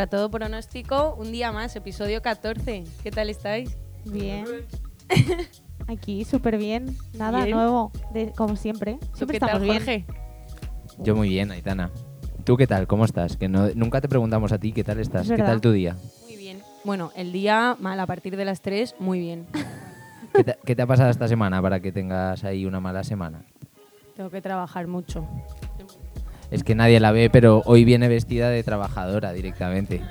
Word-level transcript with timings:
Contra 0.00 0.18
todo 0.18 0.30
pronóstico, 0.30 1.14
un 1.18 1.30
día 1.30 1.52
más, 1.52 1.76
episodio 1.76 2.22
14. 2.22 2.84
¿Qué 3.02 3.10
tal 3.10 3.28
estáis? 3.28 3.76
Bien. 4.06 4.46
Aquí 5.88 6.24
súper 6.24 6.56
bien. 6.56 6.96
Nada 7.12 7.44
Bien. 7.44 7.54
nuevo, 7.54 7.92
de, 8.14 8.32
como 8.32 8.56
siempre. 8.56 8.96
¿Tú 8.98 9.16
Siempre 9.18 9.34
qué 9.34 9.40
tal, 9.40 9.62
estamos 9.62 9.62
bien. 9.68 9.76
Jorge? 9.76 10.06
Yo 11.00 11.14
muy 11.14 11.28
bien, 11.28 11.50
Aitana. 11.50 11.90
¿Tú 12.44 12.56
qué 12.56 12.66
tal? 12.66 12.86
¿Cómo 12.86 13.04
estás? 13.04 13.36
Que 13.36 13.50
no- 13.50 13.68
nunca 13.74 14.00
te 14.00 14.08
preguntamos 14.08 14.52
a 14.52 14.58
ti 14.58 14.72
qué 14.72 14.84
tal 14.84 15.00
estás. 15.00 15.24
Es 15.24 15.28
¿Qué 15.28 15.32
verdad. 15.32 15.48
tal 15.48 15.60
tu 15.60 15.70
día? 15.72 15.98
Muy 16.24 16.36
bien. 16.38 16.62
Bueno, 16.82 17.12
el 17.14 17.30
día 17.30 17.76
mal 17.78 18.00
a 18.00 18.06
partir 18.06 18.38
de 18.38 18.46
las 18.46 18.62
3, 18.62 18.94
muy 19.00 19.20
bien. 19.20 19.48
¿Qué 20.32 20.44
te, 20.44 20.56
qué 20.64 20.74
te 20.74 20.80
ha 20.80 20.86
pasado 20.86 21.10
esta 21.10 21.28
semana 21.28 21.60
para 21.60 21.80
que 21.80 21.92
tengas 21.92 22.42
ahí 22.44 22.64
una 22.64 22.80
mala 22.80 23.04
semana? 23.04 23.44
Tengo 24.16 24.30
que 24.30 24.40
trabajar 24.40 24.86
mucho. 24.86 25.28
Es 26.50 26.64
que 26.64 26.74
nadie 26.74 26.98
la 26.98 27.12
ve, 27.12 27.30
pero 27.30 27.62
hoy 27.64 27.84
viene 27.84 28.08
vestida 28.08 28.50
de 28.50 28.64
trabajadora 28.64 29.32
directamente. 29.32 30.02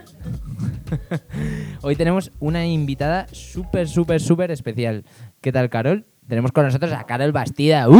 hoy 1.81 1.97
tenemos 1.97 2.31
una 2.39 2.65
invitada 2.65 3.27
súper, 3.33 3.89
súper, 3.89 4.21
súper 4.21 4.49
especial. 4.49 5.03
¿Qué 5.41 5.51
tal, 5.51 5.69
Carol? 5.69 6.05
Tenemos 6.29 6.53
con 6.53 6.63
nosotros 6.63 6.93
a 6.93 7.03
Carol 7.03 7.33
Bastida. 7.33 7.89
¡Uh! 7.89 7.99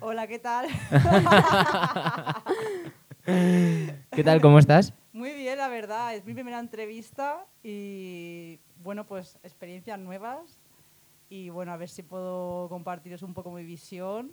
Hola, 0.00 0.28
¿qué 0.28 0.38
tal? 0.38 0.68
¿Qué 3.24 4.22
tal? 4.22 4.40
¿Cómo 4.40 4.60
estás? 4.60 4.94
Muy 5.12 5.32
bien, 5.32 5.58
la 5.58 5.66
verdad. 5.66 6.14
Es 6.14 6.24
mi 6.24 6.34
primera 6.34 6.60
entrevista 6.60 7.44
y, 7.64 8.60
bueno, 8.84 9.04
pues 9.06 9.40
experiencias 9.42 9.98
nuevas. 9.98 10.60
Y, 11.28 11.48
bueno, 11.48 11.72
a 11.72 11.76
ver 11.76 11.88
si 11.88 12.04
puedo 12.04 12.68
compartiros 12.68 13.22
un 13.22 13.34
poco 13.34 13.50
mi 13.50 13.64
visión 13.64 14.30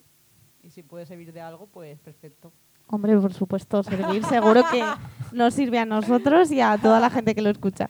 y 0.63 0.69
si 0.69 0.83
puede 0.83 1.05
servir 1.05 1.33
de 1.33 1.41
algo, 1.41 1.67
pues 1.67 1.99
perfecto. 1.99 2.51
Hombre, 2.87 3.17
por 3.17 3.33
supuesto, 3.33 3.83
servir 3.83 4.23
seguro 4.25 4.63
que 4.71 4.83
nos 5.31 5.53
sirve 5.53 5.79
a 5.79 5.85
nosotros 5.85 6.51
y 6.51 6.61
a 6.61 6.77
toda 6.77 6.99
la 6.99 7.09
gente 7.09 7.33
que 7.35 7.41
lo 7.41 7.49
escucha. 7.49 7.89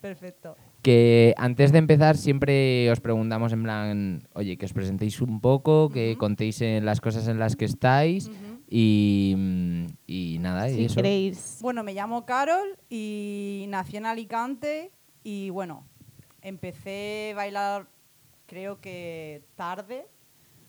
Perfecto. 0.00 0.56
Que 0.82 1.34
antes 1.36 1.72
de 1.72 1.78
empezar 1.78 2.16
siempre 2.16 2.90
os 2.92 3.00
preguntamos 3.00 3.52
en 3.52 3.62
plan, 3.62 4.28
oye, 4.34 4.56
que 4.56 4.66
os 4.66 4.72
presentéis 4.72 5.20
un 5.20 5.40
poco, 5.40 5.88
que 5.88 6.16
contéis 6.16 6.60
en 6.60 6.84
las 6.84 7.00
cosas 7.00 7.26
en 7.28 7.38
las 7.38 7.56
que 7.56 7.64
estáis 7.64 8.30
y, 8.68 9.34
mm, 9.36 9.86
y 10.06 10.38
nada, 10.38 10.70
y 10.70 10.74
Si 10.74 10.84
eso. 10.84 10.96
queréis. 10.96 11.58
Bueno, 11.60 11.82
me 11.82 11.92
llamo 11.94 12.24
Carol 12.24 12.76
y 12.88 13.64
nací 13.68 13.96
en 13.96 14.06
Alicante 14.06 14.92
y, 15.24 15.50
bueno, 15.50 15.84
empecé 16.42 17.30
a 17.32 17.36
bailar 17.36 17.88
creo 18.46 18.80
que 18.80 19.42
tarde, 19.56 20.06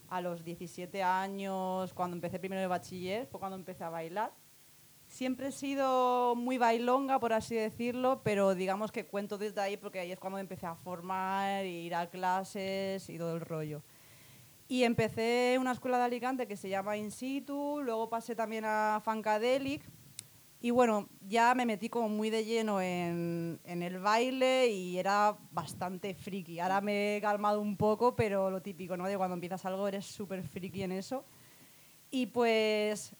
a 0.10 0.22
los 0.22 0.44
17 0.44 1.04
años, 1.04 1.94
cuando 1.94 2.16
empecé 2.16 2.40
primero 2.40 2.62
de 2.62 2.68
bachiller, 2.68 3.28
fue 3.28 3.40
cuando 3.40 3.58
empecé 3.58 3.84
a 3.84 3.90
bailar. 3.90 4.34
Siempre 5.08 5.48
he 5.48 5.52
sido 5.52 6.36
muy 6.36 6.58
bailonga, 6.58 7.20
por 7.20 7.34
así 7.34 7.56
decirlo, 7.56 8.22
pero 8.24 8.56
digamos 8.56 8.92
que 8.92 9.06
cuento 9.06 9.38
desde 9.38 9.62
ahí 9.62 9.78
porque 9.78 10.00
ahí 10.00 10.12
es 10.12 10.20
cuando 10.20 10.38
empecé 10.38 10.66
a 10.66 10.76
formar, 10.76 11.66
ir 11.66 11.96
a 11.96 12.10
clases 12.10 13.10
y 13.10 13.18
todo 13.18 13.36
el 13.36 13.42
rollo. 13.42 13.84
Y 14.68 14.84
empecé 14.84 15.58
una 15.60 15.72
escuela 15.72 15.98
de 15.98 16.04
Alicante 16.04 16.46
que 16.46 16.58
se 16.58 16.68
llama 16.68 16.98
In 16.98 17.12
Situ, 17.12 17.80
luego 17.82 18.10
pasé 18.10 18.36
también 18.36 18.66
a 18.66 19.02
Funkadelic 19.04 19.82
y 20.60 20.72
bueno, 20.72 21.08
ya 21.22 21.54
me 21.54 21.66
metí 21.66 21.88
como 21.88 22.10
muy 22.10 22.30
de 22.30 22.44
lleno 22.44 22.82
en, 22.82 23.60
en 23.64 23.84
el 23.84 24.00
baile 24.00 24.68
y 24.70 24.98
era 24.98 25.38
bastante 25.52 26.16
friki. 26.16 26.60
Ahora 26.60 26.82
me 26.82 27.18
he 27.18 27.22
calmado 27.22 27.62
un 27.62 27.78
poco, 27.78 28.16
pero 28.16 28.50
lo 28.50 28.62
típico, 28.62 28.98
¿no? 28.98 29.08
De 29.08 29.18
cuando 29.18 29.36
empiezas 29.36 29.66
algo 29.66 29.88
eres 29.88 30.06
súper 30.06 30.42
friki 30.44 30.82
en 30.84 30.94
eso. 30.94 31.26
Y 32.10 32.28
pues 32.28 33.16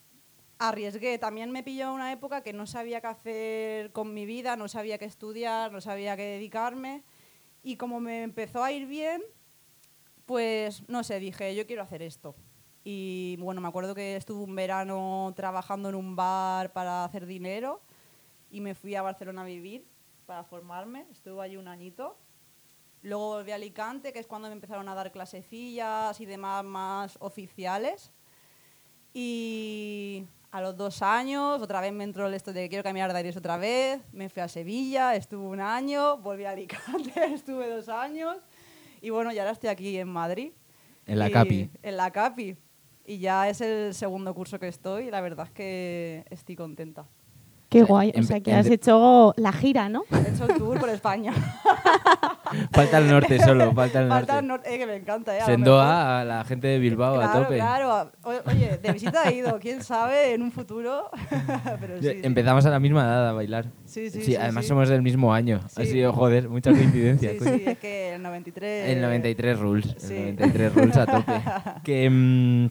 arriesgué. 0.60 1.18
También 1.18 1.52
me 1.52 1.64
pilló 1.64 1.94
una 1.94 2.12
época 2.12 2.42
que 2.42 2.54
no 2.54 2.66
sabía 2.66 3.02
qué 3.02 3.08
hacer 3.08 3.92
con 3.92 4.14
mi 4.14 4.26
vida, 4.26 4.56
no 4.56 4.68
sabía 4.68 4.98
qué 4.98 5.06
estudiar, 5.06 5.72
no 5.72 5.82
sabía 5.82 6.16
qué 6.16 6.24
dedicarme. 6.24 7.04
Y 7.64 7.76
como 7.76 8.00
me 8.00 8.24
empezó 8.24 8.64
a 8.64 8.72
ir 8.72 8.88
bien, 8.88 9.22
pues 10.26 10.88
no 10.90 11.04
sé, 11.04 11.20
dije, 11.20 11.56
yo 11.56 11.68
quiero 11.68 11.84
hacer 11.84 12.02
esto. 12.02 12.36
Y 12.90 13.36
bueno, 13.42 13.60
me 13.60 13.68
acuerdo 13.68 13.94
que 13.94 14.16
estuve 14.16 14.42
un 14.46 14.56
verano 14.56 15.34
trabajando 15.36 15.90
en 15.90 15.96
un 15.96 16.16
bar 16.16 16.72
para 16.72 17.04
hacer 17.04 17.26
dinero 17.26 17.82
y 18.50 18.62
me 18.62 18.76
fui 18.76 18.96
a 18.96 19.02
Barcelona 19.02 19.42
a 19.42 19.46
vivir 19.46 19.86
para 20.26 20.46
formarme. 20.46 21.06
Estuve 21.12 21.44
allí 21.44 21.58
un 21.58 21.68
añito. 21.68 22.18
Luego 23.02 23.28
volví 23.36 23.52
a 23.52 23.56
Alicante, 23.56 24.14
que 24.14 24.20
es 24.20 24.26
cuando 24.26 24.48
me 24.48 24.54
empezaron 24.54 24.88
a 24.88 24.96
dar 24.96 25.12
clasecillas 25.12 26.22
y 26.22 26.26
demás 26.26 26.64
más 26.64 27.18
oficiales. 27.20 28.14
Y 29.14 30.26
a 30.52 30.62
los 30.62 30.78
dos 30.78 31.02
años, 31.02 31.62
otra 31.62 31.82
vez 31.82 31.92
me 31.92 32.06
entró 32.06 32.28
el 32.28 32.34
esto 32.36 32.54
de 32.54 32.70
quiero 32.70 32.86
cambiar 32.86 33.12
de 33.12 33.18
aires 33.18 33.36
otra 33.36 33.58
vez. 33.58 34.00
Me 34.14 34.30
fui 34.30 34.42
a 34.42 34.48
Sevilla, 34.48 35.14
estuve 35.14 35.46
un 35.46 35.60
año, 35.60 36.20
volví 36.20 36.46
a 36.46 36.52
Alicante, 36.52 37.12
estuve 37.34 37.70
dos 37.70 37.90
años. 37.90 38.38
Y 39.02 39.10
bueno, 39.10 39.34
ya 39.34 39.42
ahora 39.42 39.52
estoy 39.52 39.68
aquí 39.72 39.98
en 39.98 40.08
Madrid. 40.08 40.54
En 41.06 41.20
la 41.20 41.28
Y- 41.28 41.34
CAPI. 41.34 41.70
En 41.84 41.98
la 41.98 42.12
CAPI. 42.12 42.58
Y 43.10 43.20
ya 43.20 43.48
es 43.48 43.62
el 43.62 43.94
segundo 43.94 44.36
curso 44.36 44.60
que 44.60 44.68
estoy 44.68 45.08
y 45.08 45.12
la 45.12 45.22
verdad 45.22 45.46
es 45.46 45.52
que 45.54 46.26
estoy 46.30 46.58
contenta. 46.58 47.06
Qué 47.70 47.84
guay. 47.84 48.14
O 48.18 48.24
sea, 48.24 48.42
que 48.42 48.54
has 48.54 48.68
hecho 48.68 49.34
la 49.38 49.54
gira, 49.54 49.88
¿no? 49.88 50.04
He 50.12 50.30
hecho 50.30 50.46
el 50.46 50.58
tour 50.58 50.78
por 50.78 50.90
España. 50.90 51.34
Falta 52.72 52.98
el 52.98 53.10
norte 53.10 53.40
solo, 53.40 53.74
falta 53.74 54.02
el 54.02 54.08
norte. 54.08 54.26
Falta 54.26 54.40
el 54.40 54.48
norte, 54.48 54.74
eh, 54.74 54.78
que 54.78 54.88
me 54.88 54.96
encanta. 54.96 55.38
Eh, 55.38 55.42
a 55.42 55.58
mejor. 55.58 55.82
a 55.82 56.24
la 56.24 56.46
gente 56.46 56.68
de 56.68 56.80
Bilbao 56.80 57.16
claro, 57.16 57.30
a 57.30 57.44
tope. 57.44 57.56
Claro, 57.56 58.12
Oye, 58.24 58.78
de 58.82 58.92
visita 58.94 59.30
he 59.30 59.36
ido, 59.36 59.60
quién 59.60 59.84
sabe, 59.84 60.34
en 60.34 60.42
un 60.42 60.52
futuro. 60.54 61.10
Pero 61.82 62.02
sí, 62.02 62.10
sí. 62.10 62.20
Empezamos 62.24 62.66
a 62.66 62.70
la 62.70 62.80
misma 62.80 63.02
edad 63.04 63.30
a 63.30 63.34
bailar. 63.34 63.66
Sí, 63.84 64.10
sí, 64.10 64.20
Sí, 64.20 64.26
sí, 64.28 64.36
además 64.38 64.64
sí. 64.64 64.70
somos 64.70 64.88
del 64.88 65.02
mismo 65.02 65.34
año. 65.34 65.60
Ha 65.76 65.84
sido, 65.84 66.14
joder, 66.14 66.48
mucha 66.48 66.72
coincidencia. 66.72 67.32
Sí, 67.32 67.40
sí, 67.40 67.64
es 67.66 67.78
que 67.80 68.16
el 68.16 68.22
93. 68.22 68.90
El 68.92 69.02
93 69.02 69.60
rules. 69.60 69.96
Sí. 69.98 70.16
El 70.16 70.36
93 70.38 70.74
rules 70.74 70.98
a 70.98 71.06
tope. 71.06 71.42
que, 71.84 72.10
mm, 72.10 72.68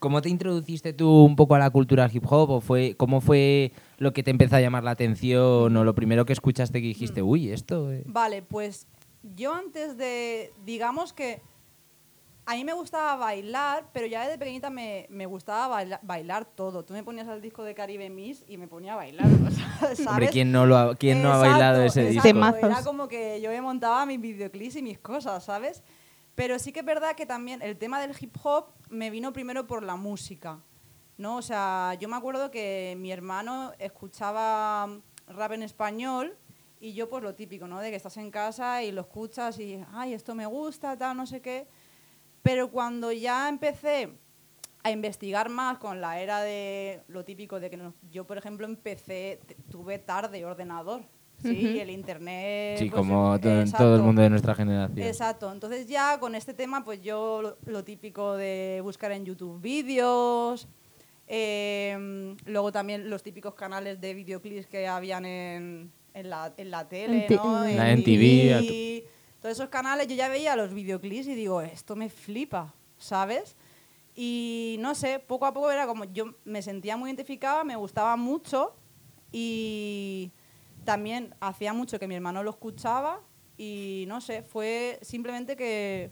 ¿Cómo 0.00 0.20
te 0.20 0.28
introduciste 0.28 0.92
tú 0.92 1.24
un 1.24 1.34
poco 1.34 1.54
a 1.54 1.58
la 1.58 1.70
cultura 1.70 2.08
hip 2.12 2.24
hop? 2.28 2.50
¿O 2.50 2.60
fue, 2.60 2.94
¿Cómo 2.96 3.20
fue 3.20 3.72
lo 3.98 4.12
que 4.12 4.22
te 4.22 4.30
empezó 4.30 4.56
a 4.56 4.60
llamar 4.60 4.84
la 4.84 4.90
atención? 4.90 5.74
¿O 5.76 5.84
lo 5.84 5.94
primero 5.94 6.26
que 6.26 6.34
escuchaste 6.34 6.80
que 6.82 6.88
dijiste, 6.88 7.22
Mm. 7.22 7.28
uy, 7.28 7.50
esto? 7.50 7.90
eh"? 7.90 8.02
Vale, 8.06 8.42
pues 8.42 8.86
yo 9.36 9.54
antes 9.54 9.96
de, 9.96 10.52
digamos 10.64 11.12
que 11.12 11.40
a 12.44 12.54
mí 12.54 12.64
me 12.64 12.72
gustaba 12.72 13.16
bailar, 13.16 13.86
pero 13.92 14.06
ya 14.06 14.22
desde 14.24 14.38
pequeñita 14.38 14.70
me, 14.70 15.06
me 15.10 15.26
gustaba 15.26 15.68
baila- 15.68 16.00
bailar 16.02 16.44
todo. 16.46 16.82
Tú 16.84 16.94
me 16.94 17.02
ponías 17.02 17.28
el 17.28 17.40
disco 17.42 17.62
de 17.62 17.74
Caribe 17.74 18.08
Miss 18.10 18.42
y 18.48 18.56
me 18.56 18.68
ponía 18.68 18.92
a 18.94 18.96
bailar, 18.96 19.26
o 19.46 19.50
sea, 19.50 19.66
¿sabes? 19.80 20.06
Hombre, 20.06 20.28
¿quién 20.30 20.52
no, 20.52 20.64
lo 20.66 20.76
ha, 20.78 20.94
quién 20.96 21.22
no 21.22 21.30
ha 21.30 21.36
Exacto, 21.36 21.50
bailado 21.50 21.82
ese 21.82 22.00
exacto. 22.08 22.12
disco? 22.12 22.28
Temazos. 22.28 22.62
Era 22.62 22.82
como 22.84 23.08
que 23.08 23.40
yo 23.42 23.50
me 23.50 23.60
montaba 23.62 24.04
mis 24.06 24.20
videoclips 24.20 24.76
y 24.76 24.82
mis 24.82 24.98
cosas, 24.98 25.44
¿sabes? 25.44 25.82
Pero 26.38 26.60
sí 26.60 26.70
que 26.72 26.78
es 26.80 26.86
verdad 26.86 27.16
que 27.16 27.26
también 27.26 27.60
el 27.62 27.76
tema 27.76 28.00
del 28.00 28.14
hip 28.20 28.36
hop 28.44 28.66
me 28.90 29.10
vino 29.10 29.32
primero 29.32 29.66
por 29.66 29.82
la 29.82 29.96
música, 29.96 30.60
¿no? 31.16 31.38
O 31.38 31.42
sea, 31.42 31.94
yo 31.98 32.08
me 32.08 32.14
acuerdo 32.14 32.52
que 32.52 32.94
mi 32.96 33.10
hermano 33.10 33.72
escuchaba 33.80 34.88
rap 35.26 35.50
en 35.54 35.64
español 35.64 36.38
y 36.78 36.92
yo 36.94 37.08
pues 37.10 37.24
lo 37.24 37.34
típico, 37.34 37.66
¿no? 37.66 37.80
De 37.80 37.90
que 37.90 37.96
estás 37.96 38.16
en 38.18 38.30
casa 38.30 38.84
y 38.84 38.92
lo 38.92 39.00
escuchas 39.00 39.58
y, 39.58 39.82
ay, 39.92 40.14
esto 40.14 40.36
me 40.36 40.46
gusta, 40.46 40.96
tal, 40.96 41.16
no 41.16 41.26
sé 41.26 41.40
qué. 41.42 41.66
Pero 42.44 42.70
cuando 42.70 43.10
ya 43.10 43.48
empecé 43.48 44.08
a 44.84 44.92
investigar 44.92 45.48
más 45.48 45.78
con 45.78 46.00
la 46.00 46.20
era 46.20 46.40
de 46.42 47.02
lo 47.08 47.24
típico 47.24 47.58
de 47.58 47.68
que 47.68 47.76
nos- 47.76 47.94
yo, 48.12 48.28
por 48.28 48.38
ejemplo, 48.38 48.64
empecé, 48.64 49.40
tuve 49.72 49.98
tarde 49.98 50.44
ordenador, 50.44 51.02
¿sí? 51.42 51.78
El 51.78 51.90
internet... 51.90 52.78
Sí, 52.78 52.90
pues, 52.90 52.98
como 52.98 53.34
to- 53.34 53.40
todo 53.42 53.52
el 53.54 53.60
exacto. 53.62 53.98
mundo 54.02 54.22
de 54.22 54.30
nuestra 54.30 54.54
generación. 54.54 55.06
Exacto, 55.06 55.50
entonces 55.52 55.86
ya 55.86 56.18
con 56.20 56.34
este 56.34 56.54
tema, 56.54 56.84
pues 56.84 57.00
yo 57.02 57.40
lo, 57.42 57.56
lo 57.66 57.84
típico 57.84 58.36
de 58.36 58.80
buscar 58.82 59.12
en 59.12 59.24
YouTube 59.24 59.60
vídeos, 59.60 60.68
eh, 61.26 62.34
luego 62.46 62.72
también 62.72 63.08
los 63.10 63.22
típicos 63.22 63.54
canales 63.54 64.00
de 64.00 64.14
videoclips 64.14 64.66
que 64.66 64.86
habían 64.88 65.24
en, 65.26 65.92
en 66.14 66.30
la, 66.30 66.52
en 66.56 66.70
la 66.70 66.88
tele, 66.88 67.26
En 67.28 67.36
¿no? 67.36 67.64
en 67.64 67.76
La 67.76 67.84
to- 67.96 69.08
Todos 69.40 69.52
esos 69.52 69.68
canales 69.68 70.08
yo 70.08 70.16
ya 70.16 70.28
veía 70.28 70.56
los 70.56 70.72
videoclips 70.74 71.28
y 71.28 71.34
digo, 71.34 71.60
esto 71.60 71.94
me 71.96 72.08
flipa, 72.10 72.74
¿sabes? 72.96 73.56
Y 74.16 74.76
no 74.80 74.96
sé, 74.96 75.20
poco 75.20 75.46
a 75.46 75.52
poco 75.52 75.70
era 75.70 75.86
como 75.86 76.04
yo 76.04 76.34
me 76.44 76.60
sentía 76.62 76.96
muy 76.96 77.10
identificada, 77.10 77.62
me 77.62 77.76
gustaba 77.76 78.16
mucho 78.16 78.74
y 79.30 80.32
también 80.88 81.34
hacía 81.38 81.74
mucho 81.74 81.98
que 81.98 82.08
mi 82.08 82.14
hermano 82.14 82.42
lo 82.42 82.48
escuchaba 82.48 83.20
y 83.58 84.06
no 84.08 84.22
sé, 84.22 84.42
fue 84.42 84.98
simplemente 85.02 85.54
que 85.54 86.10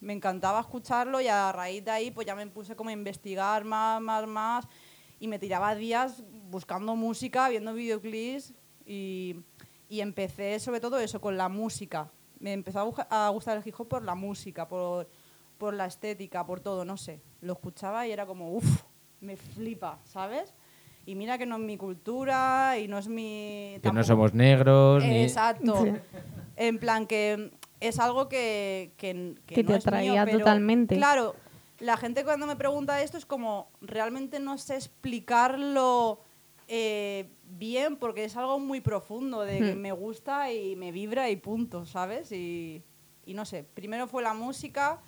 me 0.00 0.12
encantaba 0.12 0.58
escucharlo 0.58 1.20
y 1.20 1.28
a 1.28 1.52
raíz 1.52 1.84
de 1.84 1.92
ahí 1.92 2.10
pues 2.10 2.26
ya 2.26 2.34
me 2.34 2.44
puse 2.48 2.74
como 2.74 2.90
a 2.90 2.92
investigar 2.92 3.62
más, 3.64 4.02
más, 4.02 4.26
más 4.26 4.66
y 5.20 5.28
me 5.28 5.38
tiraba 5.38 5.76
días 5.76 6.24
buscando 6.50 6.96
música, 6.96 7.48
viendo 7.48 7.72
videoclips 7.72 8.52
y, 8.84 9.36
y 9.88 10.00
empecé 10.00 10.58
sobre 10.58 10.80
todo 10.80 10.98
eso 10.98 11.20
con 11.20 11.36
la 11.36 11.48
música. 11.48 12.10
Me 12.40 12.52
empezó 12.52 12.80
a, 13.08 13.28
gustar 13.28 13.58
el 13.58 13.62
hip 13.64 13.76
hop 13.78 13.86
por 13.86 14.02
la 14.02 14.16
música, 14.16 14.66
por, 14.66 15.08
por 15.56 15.72
la 15.72 15.86
estética, 15.86 16.44
por 16.44 16.58
todo, 16.58 16.84
no 16.84 16.96
sé. 16.96 17.22
Lo 17.42 17.52
escuchaba 17.52 18.08
y 18.08 18.10
era 18.10 18.26
como, 18.26 18.56
uff, 18.56 18.82
me 19.20 19.36
flipa, 19.36 20.00
¿sabes? 20.02 20.52
Y 21.06 21.14
mira 21.14 21.38
que 21.38 21.46
no 21.46 21.56
es 21.56 21.62
mi 21.62 21.76
cultura 21.76 22.78
y 22.78 22.88
no 22.88 22.98
es 22.98 23.06
mi... 23.08 23.78
Que 23.80 23.92
no 23.92 24.02
somos 24.02 24.34
negros, 24.34 25.02
ni... 25.04 25.22
Exacto. 25.22 25.86
En 26.56 26.78
plan 26.78 27.06
que 27.06 27.52
es 27.80 27.98
algo 28.00 28.28
que, 28.28 28.92
que, 28.96 29.34
Que 29.46 29.62
no 29.62 29.68
te 29.68 29.72
mío, 29.72 29.76
atraía 29.76 30.24
pero, 30.24 30.38
totalmente. 30.40 30.96
Claro, 30.96 31.36
la 31.78 31.96
gente 31.96 32.24
cuando 32.24 32.46
me 32.46 32.56
pregunta 32.56 33.00
esto 33.02 33.18
es 33.18 33.24
como 33.26 33.70
realmente 33.80 34.40
no 34.40 34.58
sé 34.58 34.74
explicarlo 34.74 36.20
eh, 36.68 37.30
bien 37.44 37.96
porque 37.96 38.24
es 38.24 38.36
algo 38.36 38.58
muy 38.58 38.80
profundo 38.80 39.42
de 39.42 39.58
que 39.58 39.74
Hmm. 39.76 39.80
me 39.80 39.92
gusta 39.92 40.52
y 40.52 40.74
me 40.74 40.90
vibra 40.90 41.30
y 41.30 41.36
punto, 41.36 41.86
¿sabes? 41.86 42.32
Y, 42.32 42.82
y 43.24 43.34
no 43.34 43.44
sé, 43.44 43.62
primero 43.62 44.08
fue 44.08 44.22
la 44.24 44.34
música 44.34 45.00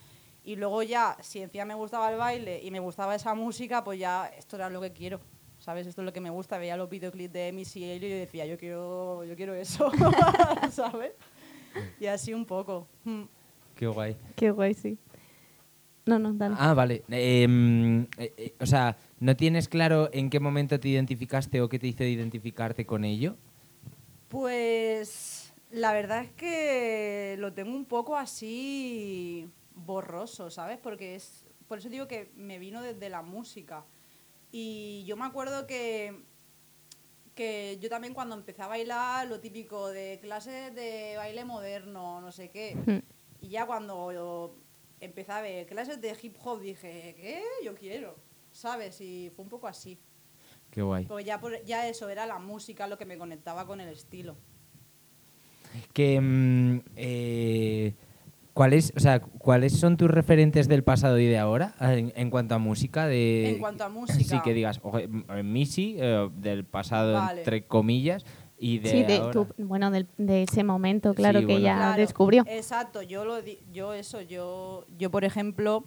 y 0.44 0.54
luego 0.54 0.82
ya, 0.84 1.16
si 1.20 1.40
encima 1.40 1.64
me 1.64 1.74
gustaba 1.74 2.10
el 2.12 2.18
baile 2.18 2.60
y 2.62 2.70
me 2.70 2.78
gustaba 2.78 3.16
esa 3.16 3.34
música, 3.34 3.82
pues 3.82 3.98
ya 3.98 4.30
esto 4.38 4.54
era 4.54 4.70
lo 4.70 4.80
que 4.80 4.92
quiero. 4.92 5.20
¿Sabes? 5.68 5.86
Esto 5.86 6.00
es 6.00 6.06
lo 6.06 6.14
que 6.14 6.22
me 6.22 6.30
gusta. 6.30 6.56
Veía 6.56 6.78
los 6.78 6.88
videoclips 6.88 7.30
de 7.30 7.52
Missy 7.52 7.84
Elliott 7.84 8.10
y 8.10 8.14
decía, 8.20 8.46
yo 8.46 8.56
quiero, 8.56 9.22
yo 9.24 9.36
quiero 9.36 9.54
eso. 9.54 9.92
¿Sabes? 10.72 11.12
Y 12.00 12.06
así 12.06 12.32
un 12.32 12.46
poco. 12.46 12.88
Mm. 13.04 13.24
Qué 13.74 13.86
guay. 13.86 14.16
Qué 14.34 14.50
guay, 14.50 14.72
sí. 14.72 14.96
No, 16.06 16.18
no, 16.18 16.32
dale. 16.32 16.54
Ah, 16.58 16.72
vale. 16.72 17.04
Em, 17.10 18.04
eh, 18.16 18.32
eh, 18.38 18.54
o 18.58 18.64
sea, 18.64 18.96
¿no 19.20 19.36
tienes 19.36 19.68
claro 19.68 20.08
en 20.14 20.30
qué 20.30 20.40
momento 20.40 20.80
te 20.80 20.88
identificaste 20.88 21.60
o 21.60 21.68
qué 21.68 21.78
te 21.78 21.88
hizo 21.88 22.02
identificarte 22.02 22.86
con 22.86 23.04
ello? 23.04 23.36
Pues 24.28 25.52
la 25.70 25.92
verdad 25.92 26.24
es 26.24 26.32
que 26.32 27.36
lo 27.38 27.52
tengo 27.52 27.76
un 27.76 27.84
poco 27.84 28.16
así 28.16 29.50
borroso, 29.74 30.50
¿sabes? 30.50 30.78
Porque 30.78 31.14
es 31.14 31.44
por 31.68 31.76
eso 31.76 31.90
digo 31.90 32.08
que 32.08 32.32
me 32.36 32.58
vino 32.58 32.80
desde 32.80 33.10
la 33.10 33.20
música. 33.20 33.84
Y 34.50 35.04
yo 35.04 35.16
me 35.16 35.26
acuerdo 35.26 35.66
que 35.66 36.26
que 37.38 37.78
yo 37.80 37.88
también 37.88 38.14
cuando 38.14 38.34
empecé 38.34 38.62
a 38.62 38.66
bailar 38.66 39.28
lo 39.28 39.38
típico 39.38 39.90
de 39.90 40.18
clases 40.20 40.74
de 40.74 41.14
baile 41.16 41.44
moderno, 41.44 42.20
no 42.20 42.32
sé 42.32 42.50
qué. 42.50 42.74
Hmm. 42.74 42.98
Y 43.40 43.50
ya 43.50 43.64
cuando 43.64 44.56
empecé 44.98 45.30
a 45.30 45.40
ver 45.40 45.66
clases 45.68 46.00
de 46.00 46.16
hip 46.20 46.34
hop 46.42 46.60
dije, 46.60 47.14
¿qué? 47.16 47.44
Yo 47.64 47.76
quiero, 47.76 48.16
¿sabes? 48.50 49.00
Y 49.00 49.30
fue 49.36 49.44
un 49.44 49.48
poco 49.48 49.68
así. 49.68 50.00
Qué 50.72 50.82
guay. 50.82 51.04
Porque 51.04 51.24
ya, 51.24 51.40
ya 51.64 51.88
eso 51.88 52.08
era 52.08 52.26
la 52.26 52.40
música 52.40 52.88
lo 52.88 52.98
que 52.98 53.04
me 53.04 53.16
conectaba 53.16 53.68
con 53.68 53.80
el 53.80 53.90
estilo. 53.90 54.36
Que, 55.92 56.20
mm, 56.20 56.80
eh, 56.96 57.94
¿cuáles, 58.58 58.92
o 58.96 59.00
sea, 59.00 59.20
¿Cuáles 59.20 59.78
son 59.78 59.96
tus 59.96 60.10
referentes 60.10 60.66
del 60.66 60.82
pasado 60.82 61.16
y 61.20 61.26
de 61.26 61.38
ahora 61.38 61.74
en, 61.80 62.12
en 62.16 62.28
cuanto 62.28 62.56
a 62.56 62.58
música? 62.58 63.06
De, 63.06 63.50
En 63.50 63.58
cuanto 63.60 63.84
a 63.84 63.88
música. 63.88 64.18
Sí, 64.36 64.40
que 64.42 64.52
digas, 64.52 64.80
ojo, 64.82 64.98
eh, 64.98 65.08
Missy, 65.44 65.94
eh, 65.96 66.28
del 66.34 66.64
pasado, 66.64 67.14
Vale. 67.14 67.42
entre 67.42 67.66
comillas, 67.68 68.24
y 68.58 68.78
de 68.80 68.90
sí, 68.90 69.02
de, 69.04 69.18
ahora. 69.18 69.32
tu- 69.32 69.46
bueno, 69.58 69.92
del- 69.92 70.08
de 70.18 70.42
ese 70.42 70.64
momento, 70.64 71.14
claro, 71.14 71.38
Sí, 71.38 71.46
que 71.46 71.52
bueno. 71.52 71.64
ya 71.66 71.76
Claro, 71.76 72.00
descubrió. 72.00 72.42
Exacto, 72.48 73.00
yo 73.02 73.24
lo 73.24 73.40
di- 73.42 73.60
yo 73.72 73.94
eso, 73.94 74.20
yo, 74.22 74.84
yo 74.98 75.08
por 75.12 75.22
ejemplo, 75.24 75.84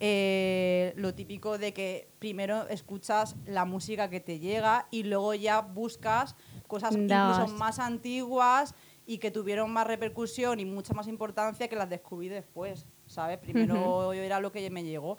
eh, 0.00 0.92
lo 0.96 1.14
típico 1.14 1.58
de 1.58 1.72
que 1.72 2.08
primero 2.18 2.66
escuchas 2.68 3.36
la 3.46 3.64
música 3.66 4.10
que 4.10 4.18
te 4.18 4.40
llega 4.40 4.86
y 4.90 5.04
luego 5.04 5.34
ya 5.34 5.60
buscas 5.60 6.34
cosas 6.66 6.92
incluso 6.96 7.48
más 7.58 7.78
antiguas 7.78 8.74
y 9.10 9.18
que 9.18 9.32
tuvieron 9.32 9.72
más 9.72 9.88
repercusión 9.88 10.60
y 10.60 10.64
mucha 10.64 10.94
más 10.94 11.08
importancia 11.08 11.66
que 11.66 11.74
las 11.74 11.90
descubrí 11.90 12.28
después, 12.28 12.86
¿sabes? 13.06 13.38
Primero 13.38 14.12
era 14.12 14.38
lo 14.38 14.52
que 14.52 14.70
me 14.70 14.84
llegó. 14.84 15.18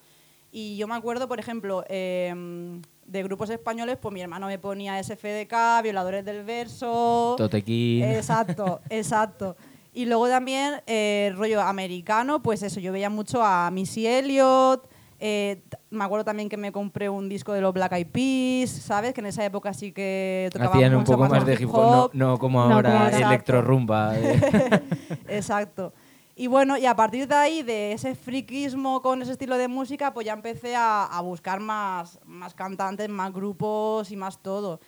Y 0.50 0.78
yo 0.78 0.88
me 0.88 0.96
acuerdo, 0.96 1.28
por 1.28 1.42
ejemplo, 1.42 1.84
em, 1.90 2.82
de 3.06 3.24
grupos 3.24 3.50
españoles, 3.50 3.98
pues 4.02 4.14
mi 4.14 4.22
hermano 4.22 4.48
me 4.48 4.58
ponía 4.58 4.98
SFDK, 4.98 5.84
Violadores 5.84 6.24
del 6.24 6.46
Verso. 6.46 7.36
Totequín. 7.38 8.04
Exacto, 8.04 8.80
exacto. 8.90 9.58
Y 9.94 10.06
luego 10.06 10.30
también, 10.30 10.76
eh, 10.88 11.34
rollo 11.36 11.60
americano, 11.60 12.42
pues 12.42 12.64
eso, 12.64 12.80
yo 12.80 12.94
veía 12.94 13.10
mucho 13.10 13.44
a 13.44 13.70
Missy 13.72 14.08
Elliott. 14.08 14.88
Eh, 15.24 15.62
me 15.92 16.04
acuerdo 16.04 16.26
también 16.26 16.50
que 16.50 16.58
me 16.58 16.72
compré 16.72 17.08
un 17.08 17.30
disco 17.30 17.54
de 17.54 17.62
los 17.62 17.72
Black 17.74 17.92
Eyed 17.92 18.08
Peas, 18.08 18.72
¿sabes? 18.72 19.14
Que 19.14 19.22
en 19.22 19.28
esa 19.28 19.46
época 19.46 19.72
sí 19.72 19.92
que 19.92 20.50
tocaban 20.52 20.74
Hacían 20.74 20.94
un 20.96 21.00
mucho 21.02 21.12
poco 21.12 21.30
más 21.30 21.46
de 21.46 21.54
hip 21.54 21.70
hop, 21.72 22.10
no, 22.16 22.32
no 22.32 22.40
como 22.40 22.68
No, 22.68 22.76
ahora 22.76 22.90
claro. 22.90 23.06
Exacto. 23.06 23.28
electrorumba. 23.28 24.18
eh. 24.20 24.82
Exacto. 25.28 25.94
Y 26.36 26.48
bueno, 26.48 26.76
y 26.76 26.88
a 26.88 26.96
partir 26.96 27.28
de 27.28 27.36
ahí, 27.36 27.62
de 27.62 27.92
ese 27.92 28.16
friquismo 28.16 29.04
con 29.04 29.22
ese 29.22 29.34
estilo 29.34 29.58
de 29.60 29.68
música, 29.68 30.12
pues 30.12 30.26
ya 30.26 30.34
empecé 30.34 30.76
a, 30.76 31.04
a 31.06 31.22
buscar 31.22 31.60
más, 31.60 32.20
más 32.26 32.56
cantantes, 32.56 33.08
más 33.08 33.32
grupos 33.32 34.10
y 34.10 34.16
más 34.16 34.42
todo. 34.42 34.80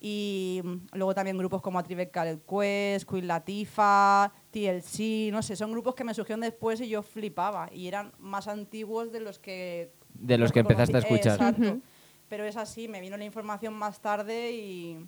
Y 0.00 0.60
mm, 0.62 0.76
luego 0.92 1.14
también 1.14 1.36
grupos 1.36 1.62
como 1.62 1.80
A 1.80 1.82
Tribe 1.82 2.10
Called 2.10 2.38
Quest, 2.48 3.10
Queen 3.10 3.26
Latifah, 3.26 4.30
TLC, 4.50 5.30
no 5.32 5.42
sé, 5.42 5.56
son 5.56 5.70
grupos 5.72 5.94
que 5.94 6.04
me 6.04 6.12
surgieron 6.14 6.40
después 6.40 6.80
y 6.80 6.88
yo 6.88 7.02
flipaba. 7.02 7.68
Y 7.72 7.86
eran 7.88 8.12
más 8.18 8.48
antiguos 8.48 9.12
de 9.12 9.20
los 9.20 9.38
que... 9.38 9.92
De 10.14 10.36
los 10.38 10.52
que 10.52 10.60
empezaste 10.60 10.96
a 10.96 11.00
conocí. 11.00 11.14
escuchar. 11.14 11.34
Exacto. 11.36 11.62
Ujú. 11.62 11.82
Pero 12.28 12.44
es 12.44 12.56
así, 12.56 12.88
me 12.88 13.00
vino 13.00 13.16
la 13.16 13.24
información 13.24 13.74
más 13.74 14.00
tarde 14.00 14.52
y, 14.52 14.98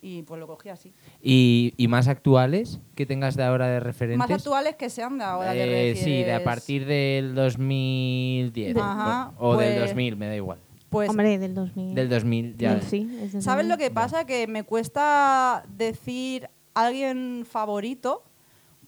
y 0.00 0.22
pues 0.22 0.38
lo 0.40 0.46
cogí 0.46 0.68
así. 0.70 0.92
y, 1.22 1.74
y 1.76 1.88
más 1.88 2.08
actuales 2.08 2.80
que 2.94 3.04
tengas 3.06 3.36
de 3.36 3.44
ahora 3.44 3.66
de 3.68 3.80
referentes. 3.80 4.18
Más 4.18 4.30
actuales 4.30 4.76
que 4.76 4.88
sean 4.88 5.18
de 5.18 5.24
ahora. 5.24 5.52
¿te 5.52 5.90
Eh, 5.90 5.96
sí, 5.96 6.22
de 6.22 6.32
a 6.32 6.42
partir 6.44 6.86
del 6.86 7.34
2010. 7.34 8.76
Ajá, 8.76 9.32
o 9.38 9.56
del 9.56 9.74
pues- 9.78 9.88
2000, 9.88 10.16
me 10.16 10.26
da 10.28 10.36
igual. 10.36 10.58
Pues, 10.88 11.08
Hombre, 11.08 11.38
del 11.38 11.54
2000. 11.54 11.94
Del 11.94 12.08
2000 12.08 12.56
ya. 12.56 12.80
Sí, 12.80 13.08
es 13.22 13.32
del 13.32 13.42
¿Sabes 13.42 13.64
2000. 13.64 13.68
lo 13.68 13.78
que 13.78 13.90
pasa? 13.92 14.24
Que 14.26 14.46
me 14.48 14.64
cuesta 14.64 15.62
decir 15.68 16.48
alguien 16.74 17.44
favorito 17.48 18.24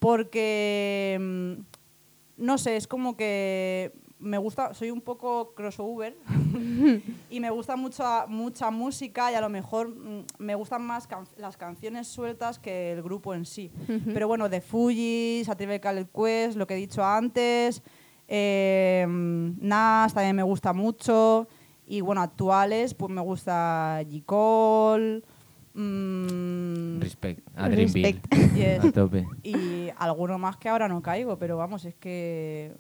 porque, 0.03 1.17
mm, 1.21 1.53
no 2.45 2.59
sé, 2.59 2.77
es 2.77 2.89
como 2.89 3.17
que 3.17 3.93
me 4.19 4.37
gusta, 4.37 4.75
soy 4.75 4.91
un 4.91 5.01
poco 5.01 5.55
crossover 5.55 6.17
y 7.31 7.39
me 7.39 7.51
gusta 7.51 7.77
mucha, 7.77 8.27
mucha 8.27 8.71
música 8.73 9.31
y 9.31 9.37
a 9.37 9.41
lo 9.41 9.49
mejor 9.49 9.91
mm, 9.91 10.25
me 10.39 10.57
gustan 10.57 10.85
más 10.85 11.07
can- 11.07 11.29
las 11.37 11.57
canciones 11.57 12.09
sueltas 12.09 12.59
que 12.59 12.93
el 12.93 13.03
grupo 13.03 13.33
en 13.33 13.45
sí. 13.47 13.71
Pero 14.13 14.27
bueno, 14.27 14.49
de 14.49 14.61
Fuji, 14.61 15.43
Satribe 15.45 15.81
Quest, 15.81 16.57
lo 16.57 16.67
que 16.67 16.75
he 16.75 16.79
dicho 16.79 17.05
antes, 17.05 17.81
eh, 18.27 19.07
Nas 19.09 20.13
también 20.15 20.35
me 20.35 20.43
gusta 20.43 20.73
mucho. 20.73 21.47
Y 21.87 22.01
bueno, 22.01 22.23
actuales, 22.23 22.95
pues 22.95 23.11
me 23.13 23.21
gusta 23.21 24.01
J. 24.05 24.23
Cole. 24.27 25.23
Mm, 25.75 27.01
Respect. 27.01 27.41
A. 27.57 27.69
Respect. 27.69 28.27
yes, 28.55 28.85
A 28.85 28.93
tope. 28.93 29.27
y 29.43 29.89
alguno 29.99 30.39
más 30.39 30.57
que 30.57 30.69
ahora 30.69 30.89
no 30.89 31.03
caigo, 31.03 31.39
pero 31.39 31.57
vamos, 31.57 31.85
es 31.85 31.95
que 31.95 32.73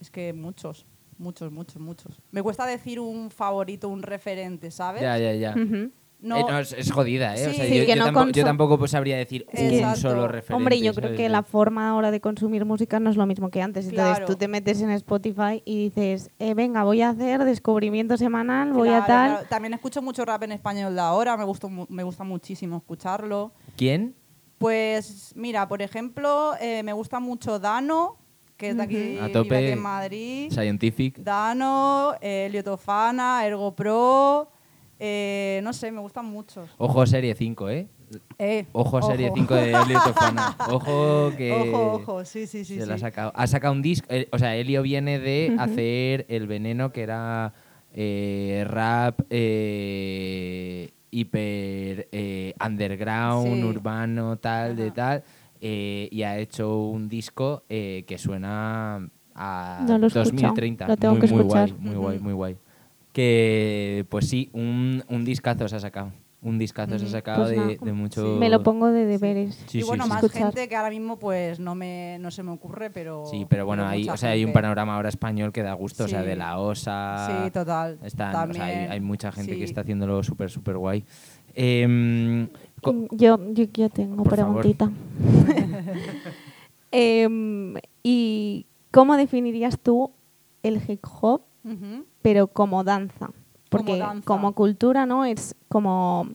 es 0.00 0.10
que 0.10 0.32
muchos, 0.32 0.86
muchos, 1.18 1.52
muchos, 1.52 1.80
muchos. 1.80 2.22
Me 2.30 2.42
cuesta 2.42 2.66
decir 2.66 3.00
un 3.00 3.30
favorito, 3.30 3.88
un 3.88 4.02
referente, 4.02 4.70
¿sabes? 4.70 5.02
Ya, 5.02 5.18
ya, 5.18 5.34
ya. 5.34 5.54
No, 6.22 6.36
Eh, 6.36 6.44
no, 6.48 6.58
es, 6.58 6.72
es 6.74 6.92
jodida, 6.92 7.34
¿eh? 7.34 7.48
O 7.48 7.52
sea, 7.54 7.64
Sí, 7.66 7.78
yo, 7.78 7.86
que 7.86 7.92
yo 7.92 7.96
no 7.96 8.04
tampoco, 8.04 8.26
yo 8.26 8.42
conso- 8.42 8.44
tampoco 8.44 8.78
pues, 8.78 8.90
sabría 8.90 9.16
decir 9.16 9.46
un 9.52 9.96
solo 9.96 10.28
referente. 10.28 10.54
Hombre, 10.54 10.78
yo 10.80 10.92
creo 10.92 11.08
¿sabes? 11.08 11.16
que 11.18 11.28
la 11.30 11.42
forma 11.42 11.88
ahora 11.88 12.10
de 12.10 12.20
consumir 12.20 12.64
música 12.66 13.00
no 13.00 13.08
es 13.08 13.16
lo 13.16 13.24
mismo 13.24 13.48
que 13.50 13.62
antes. 13.62 13.86
Entonces 13.86 14.16
Claro. 14.18 14.26
tú 14.26 14.36
te 14.36 14.46
metes 14.46 14.82
en 14.82 14.90
Spotify 14.90 15.62
y 15.64 15.84
dices, 15.88 16.30
eh, 16.38 16.52
venga, 16.54 16.84
voy 16.84 17.00
a 17.00 17.08
hacer 17.10 17.42
descubrimiento 17.44 18.18
semanal, 18.18 18.72
voy 18.74 18.90
a 18.90 19.06
tal. 19.06 19.30
claro. 19.30 19.46
También 19.48 19.72
escucho 19.74 20.02
mucho 20.02 20.24
rap 20.26 20.42
en 20.42 20.52
español 20.52 20.94
de 20.94 21.00
ahora, 21.00 21.36
me, 21.38 21.44
gustó, 21.44 21.70
me 21.88 22.02
gusta 22.02 22.22
muchísimo 22.22 22.76
escucharlo. 22.76 23.52
¿Quién? 23.76 24.14
Pues 24.58 25.32
mira, 25.36 25.66
por 25.68 25.80
ejemplo, 25.80 26.52
eh, 26.60 26.82
me 26.82 26.92
gusta 26.92 27.18
mucho 27.18 27.58
Dano, 27.58 28.18
que 28.58 28.68
es 28.68 28.76
de 28.76 28.82
aquí, 28.82 29.16
A 29.16 29.22
vive 29.22 29.30
tope. 29.30 29.56
aquí 29.56 29.66
en 29.68 29.80
Madrid. 29.80 30.52
Scientific. 30.52 31.16
Dano, 31.20 32.14
eh, 32.20 32.48
Liotofana, 32.52 33.46
Ergo 33.46 33.74
Pro, 33.74 34.50
eh, 35.00 35.60
no 35.64 35.72
sé, 35.72 35.90
me 35.90 36.00
gustan 36.00 36.26
muchos. 36.26 36.68
Ojo 36.78 37.04
serie 37.06 37.34
5, 37.34 37.70
¿eh? 37.70 37.88
Eh, 38.38 38.66
Ojo, 38.72 39.00
serie 39.02 39.26
ojo. 39.28 39.36
5 39.36 39.54
de 39.54 39.70
Elio 39.72 39.98
Tofana. 40.04 40.56
Ojo 40.70 41.32
que... 41.36 41.52
Ojo, 41.52 41.92
ojo, 41.94 42.24
sí, 42.24 42.46
sí, 42.46 42.64
sí. 42.64 42.78
se 42.80 42.86
la 42.86 42.94
ha 42.94 42.98
sacado. 42.98 43.32
Ha 43.36 43.46
sacado 43.46 43.72
un 43.72 43.82
disco. 43.82 44.06
eh, 44.10 44.28
o 44.32 44.38
sea, 44.38 44.56
Elio 44.56 44.82
viene 44.82 45.18
de 45.20 45.54
hacer 45.58 46.26
El 46.28 46.46
Veneno, 46.48 46.90
que 46.92 47.02
era 47.02 47.52
eh, 47.94 48.64
rap 48.68 49.20
eh, 49.30 50.90
hiper 51.10 52.08
eh, 52.12 52.54
underground, 52.64 53.54
Sí. 53.54 53.64
urbano, 53.64 54.36
tal, 54.38 54.76
de 54.76 54.90
tal. 54.90 55.22
eh, 55.60 56.08
y 56.10 56.22
ha 56.22 56.38
hecho 56.38 56.78
un 56.84 57.08
disco 57.08 57.64
eh, 57.68 58.04
que 58.06 58.16
suena 58.18 59.08
a 59.34 59.84
No 59.86 59.98
lo 59.98 60.04
he 60.04 60.08
escuchado, 60.08 60.30
2030. 60.32 60.88
lo 60.88 60.96
tengo 60.96 61.14
muy, 61.14 61.20
que 61.28 61.34
muy 61.34 61.42
guay, 61.44 61.74
muy 61.78 61.94
guay, 61.94 62.18
muy 62.18 62.32
guay. 62.32 62.56
Que, 63.12 64.06
pues 64.08 64.28
sí, 64.28 64.50
un, 64.52 65.02
un 65.08 65.24
discazo 65.24 65.66
se 65.68 65.76
ha 65.76 65.80
sacado. 65.80 66.12
un 66.42 66.58
discazo 66.58 66.98
se 66.98 67.06
ha 67.06 67.08
sacado 67.08 67.44
Pues 67.44 67.50
de, 67.56 67.78
de 67.84 67.92
mucho... 67.92 68.36
Me 68.38 68.48
lo 68.48 68.62
pongo 68.62 68.86
de 68.88 69.04
deberes. 69.04 69.62
Sí, 69.66 69.80
y 69.80 69.82
bueno, 69.82 70.04
sí. 70.04 70.10
más 70.10 70.22
Escuchar. 70.24 70.46
gente 70.52 70.68
que 70.68 70.76
ahora 70.76 70.90
mismo 70.90 71.18
pues 71.18 71.58
no 71.60 71.74
me 71.74 72.18
no 72.20 72.30
se 72.30 72.42
me 72.42 72.52
ocurre, 72.52 72.88
pero 72.90 73.24
Sí, 73.30 73.46
pero 73.48 73.66
bueno, 73.66 73.86
hay, 73.86 74.08
o 74.08 74.16
sea, 74.16 74.30
hay 74.30 74.44
un 74.44 74.52
panorama 74.52 74.94
ahora 74.94 75.08
español 75.08 75.52
que 75.52 75.62
da 75.62 75.74
gusto, 75.74 76.04
o 76.04 76.08
sea, 76.08 76.22
de 76.22 76.36
la 76.36 76.58
OSA... 76.60 77.44
Sí, 77.46 77.50
total. 77.50 77.98
están- 78.04 78.50
o 78.50 78.54
sea, 78.54 78.64
hay, 78.64 78.72
También, 78.74 78.92
hay 78.92 79.00
mucha 79.00 79.32
gente 79.32 79.58
que 79.58 79.64
está 79.64 79.80
haciéndolo 79.82 80.22
súper, 80.22 80.50
súper 80.50 80.76
guay. 80.78 81.04
Em, 81.54 82.48
Mm, 82.82 83.04
Yo, 83.10 83.38
yo, 83.52 83.64
yo 83.74 83.90
tengo 83.90 84.22
Por 84.24 84.32
preguntita. 84.32 84.90
Em, 86.92 87.74
¿Y 88.02 88.66
cómo 88.90 89.16
definirías 89.16 89.78
tú 89.78 90.12
el 90.62 90.80
hip 90.88 91.04
hop, 91.20 91.42
Ujú. 91.64 92.06
Pero 92.22 92.48
como 92.48 92.84
danza? 92.84 93.30
Porque 93.68 93.98
danza. 93.98 94.24
como 94.26 94.52
cultura, 94.54 95.06
¿no? 95.06 95.24
Es 95.24 95.54
como 95.68 96.28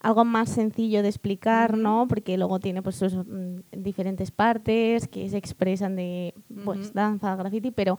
algo 0.00 0.24
más 0.24 0.48
sencillo 0.50 1.02
de 1.02 1.08
explicar. 1.08 1.76
¿no? 1.76 2.06
Porque 2.08 2.36
luego 2.38 2.58
tiene 2.60 2.82
pues 2.82 2.96
sus 2.96 3.14
mm, 3.14 3.60
diferentes 3.72 4.30
partes 4.30 5.08
que 5.08 5.28
se 5.28 5.36
expresan 5.36 5.96
de 5.96 6.34
pues 6.64 6.92
danza, 6.94 7.36
graffiti, 7.36 7.70
pero 7.70 7.98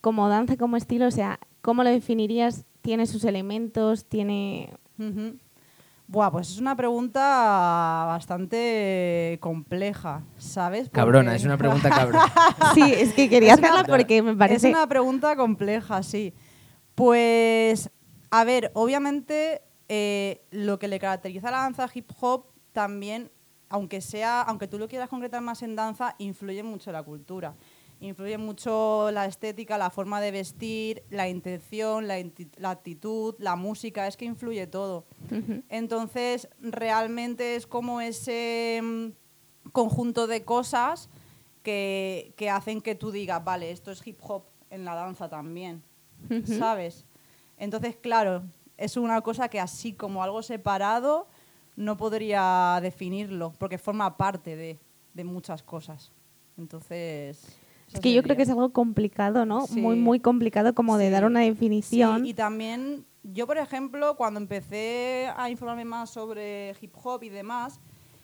como 0.00 0.28
danza, 0.28 0.56
como 0.56 0.76
estilo, 0.76 1.06
o 1.06 1.10
sea, 1.10 1.38
¿cómo 1.62 1.82
lo 1.82 1.90
definirías? 1.90 2.64
¿Tiene 2.82 3.06
sus 3.06 3.24
elementos? 3.24 4.04
¿Tiene...? 4.04 4.74
Ujú. 4.98 5.36
Buah, 6.06 6.30
pues 6.30 6.50
es 6.50 6.58
una 6.60 6.76
pregunta 6.76 8.04
bastante 8.06 9.38
compleja, 9.40 10.22
¿sabes? 10.36 10.90
cabrona, 10.90 11.34
es 11.34 11.44
una 11.44 11.56
pregunta 11.56 11.88
cabrona. 11.98 12.24
Sí, 12.74 12.82
es 12.82 13.14
que 13.14 13.28
quería 13.30 13.54
Es 13.54 13.58
una- 13.58 13.68
hacerla 13.68 13.84
porque 13.96 14.20
me 14.22 14.36
parece... 14.36 14.68
Es 14.68 14.74
una 14.74 14.86
pregunta 14.86 15.34
compleja, 15.36 16.02
sí. 16.02 16.34
Pues, 16.94 17.90
a 18.30 18.44
ver, 18.44 18.70
obviamente 18.74 19.62
eh, 19.88 20.44
lo 20.50 20.78
que 20.78 20.88
le 20.88 20.98
caracteriza 20.98 21.48
a 21.48 21.52
la 21.52 21.58
danza 21.58 21.88
hip 21.92 22.10
hop 22.20 22.46
también, 22.72 23.30
aunque 23.68 24.00
sea, 24.00 24.42
aunque 24.42 24.68
tú 24.68 24.78
lo 24.78 24.88
quieras 24.88 25.08
concretar 25.08 25.40
más 25.40 25.62
en 25.62 25.76
danza, 25.76 26.14
influye 26.18 26.62
mucho 26.62 26.92
la 26.92 27.02
cultura. 27.02 27.54
Influye 28.00 28.38
mucho 28.38 29.10
la 29.12 29.26
estética, 29.26 29.78
la 29.78 29.90
forma 29.90 30.20
de 30.20 30.30
vestir, 30.30 31.04
la 31.10 31.28
intención, 31.28 32.06
la, 32.06 32.16
actitud, 32.70 33.34
la 33.38 33.56
música, 33.56 34.06
es 34.06 34.16
que 34.16 34.24
influye 34.24 34.66
todo. 34.66 35.06
Entonces, 35.68 36.48
realmente 36.60 37.56
es 37.56 37.66
como 37.66 38.00
ese 38.00 38.80
mm, 38.82 39.70
conjunto 39.70 40.26
de 40.26 40.44
cosas 40.44 41.08
que, 41.62 42.34
que 42.36 42.50
hacen 42.50 42.82
que 42.82 42.94
tú 42.94 43.10
digas, 43.10 43.42
vale, 43.42 43.70
esto 43.70 43.90
es 43.90 44.06
hip 44.06 44.18
hop 44.22 44.44
en 44.70 44.84
la 44.84 44.94
danza 44.94 45.28
también, 45.28 45.82
¿sabes? 46.58 47.04
Entonces, 47.56 47.96
claro, 47.96 48.42
es 48.76 48.96
una 48.96 49.20
cosa 49.20 49.48
que 49.48 49.60
así 49.60 49.92
como 49.92 50.22
algo 50.22 50.42
separado 50.42 51.28
no 51.76 51.96
podría 51.96 52.78
definirlo, 52.82 53.52
porque 53.58 53.78
forma 53.78 54.16
parte 54.16 54.56
de, 54.56 54.78
de 55.14 55.24
muchas 55.24 55.62
cosas. 55.62 56.12
Entonces... 56.56 57.58
Es 57.92 58.00
que 58.00 58.12
yo 58.12 58.22
creo 58.22 58.36
que 58.36 58.42
es 58.42 58.48
algo 58.48 58.72
complicado, 58.72 59.44
¿no? 59.44 59.66
Sí. 59.66 59.80
Muy, 59.80 59.96
muy 59.96 60.18
complicado 60.18 60.74
como 60.74 60.96
de 60.96 61.10
dar 61.10 61.24
una 61.24 61.40
definición. 61.40 62.22
Sí, 62.22 62.30
y 62.30 62.34
también 62.34 63.04
yo, 63.22 63.46
por 63.46 63.58
ejemplo, 63.58 64.16
cuando 64.16 64.40
empecé 64.40 65.30
a 65.36 65.48
informarme 65.50 65.84
más 65.84 66.10
sobre 66.10 66.74
hip 66.80 66.92
hop 67.02 67.22
y 67.22 67.28
demás, 67.28 67.80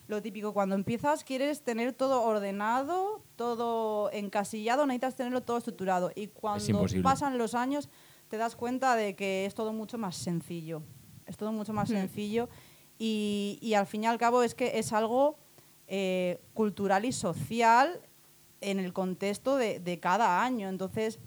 lo 0.09 0.21
típico, 0.21 0.53
cuando 0.53 0.75
empiezas 0.75 1.25
quieres 1.25 1.63
tener 1.63 1.93
todo 1.93 2.23
ordenado, 2.23 3.23
todo 3.41 4.11
encasillado, 4.13 4.85
necesitas 4.85 5.17
tenerlo 5.17 5.41
todo 5.41 5.57
estructurado. 5.57 6.13
Y 6.15 6.27
cuando 6.27 6.85
pasan 7.03 7.39
los 7.39 7.55
años 7.55 7.89
te 8.29 8.37
das 8.37 8.55
cuenta 8.55 8.97
de 8.97 9.17
que 9.17 9.47
es 9.47 9.55
todo 9.55 9.73
mucho 9.73 9.97
más 9.97 10.17
sencillo. 10.17 10.83
Es 11.25 11.39
todo 11.39 11.51
mucho 11.51 11.73
más 11.73 11.89
sencillo 11.89 12.51
y, 12.99 13.59
y 13.63 13.73
al 13.73 13.87
fin 13.87 14.05
y 14.05 14.07
al 14.09 14.19
cabo 14.19 14.43
es 14.43 14.55
que 14.55 14.79
es 14.79 14.93
algo 14.93 15.39
eh, 15.87 16.43
cultural 16.53 17.07
y 17.07 17.13
social 17.13 18.03
en 18.61 18.79
el 18.79 18.93
contexto 18.93 19.57
de, 19.57 19.81
de 19.81 19.99
cada 19.99 20.43
año. 20.43 20.69
Entonces, 20.69 21.19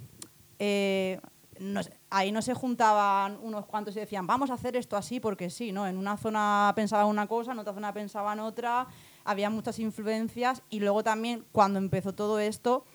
eh, 0.59 1.19
no 1.59 1.81
sé, 1.81 1.97
ahí 2.11 2.31
no 2.31 2.43
se 2.43 2.53
juntaban 2.53 3.39
unos 3.41 3.65
cuantos 3.65 3.95
y 3.95 3.99
decían, 4.01 4.27
vamos 4.27 4.51
a 4.51 4.53
hacer 4.53 4.75
esto 4.75 4.97
así 4.97 5.19
porque 5.19 5.49
sí, 5.49 5.71
¿no? 5.71 5.87
En 5.87 5.97
una 5.97 6.15
zona 6.17 6.73
pensaban 6.75 7.07
una 7.07 7.25
cosa, 7.25 7.53
en 7.53 7.59
otra 7.59 7.73
zona 7.73 7.91
pensaban 7.91 8.39
otra, 8.39 8.85
había 9.25 9.49
muchas 9.49 9.79
influencias 9.79 10.61
y 10.69 10.79
luego 10.79 11.03
también 11.03 11.45
cuando 11.51 11.79
empezó 11.79 12.13
todo 12.13 12.39
esto 12.39 12.85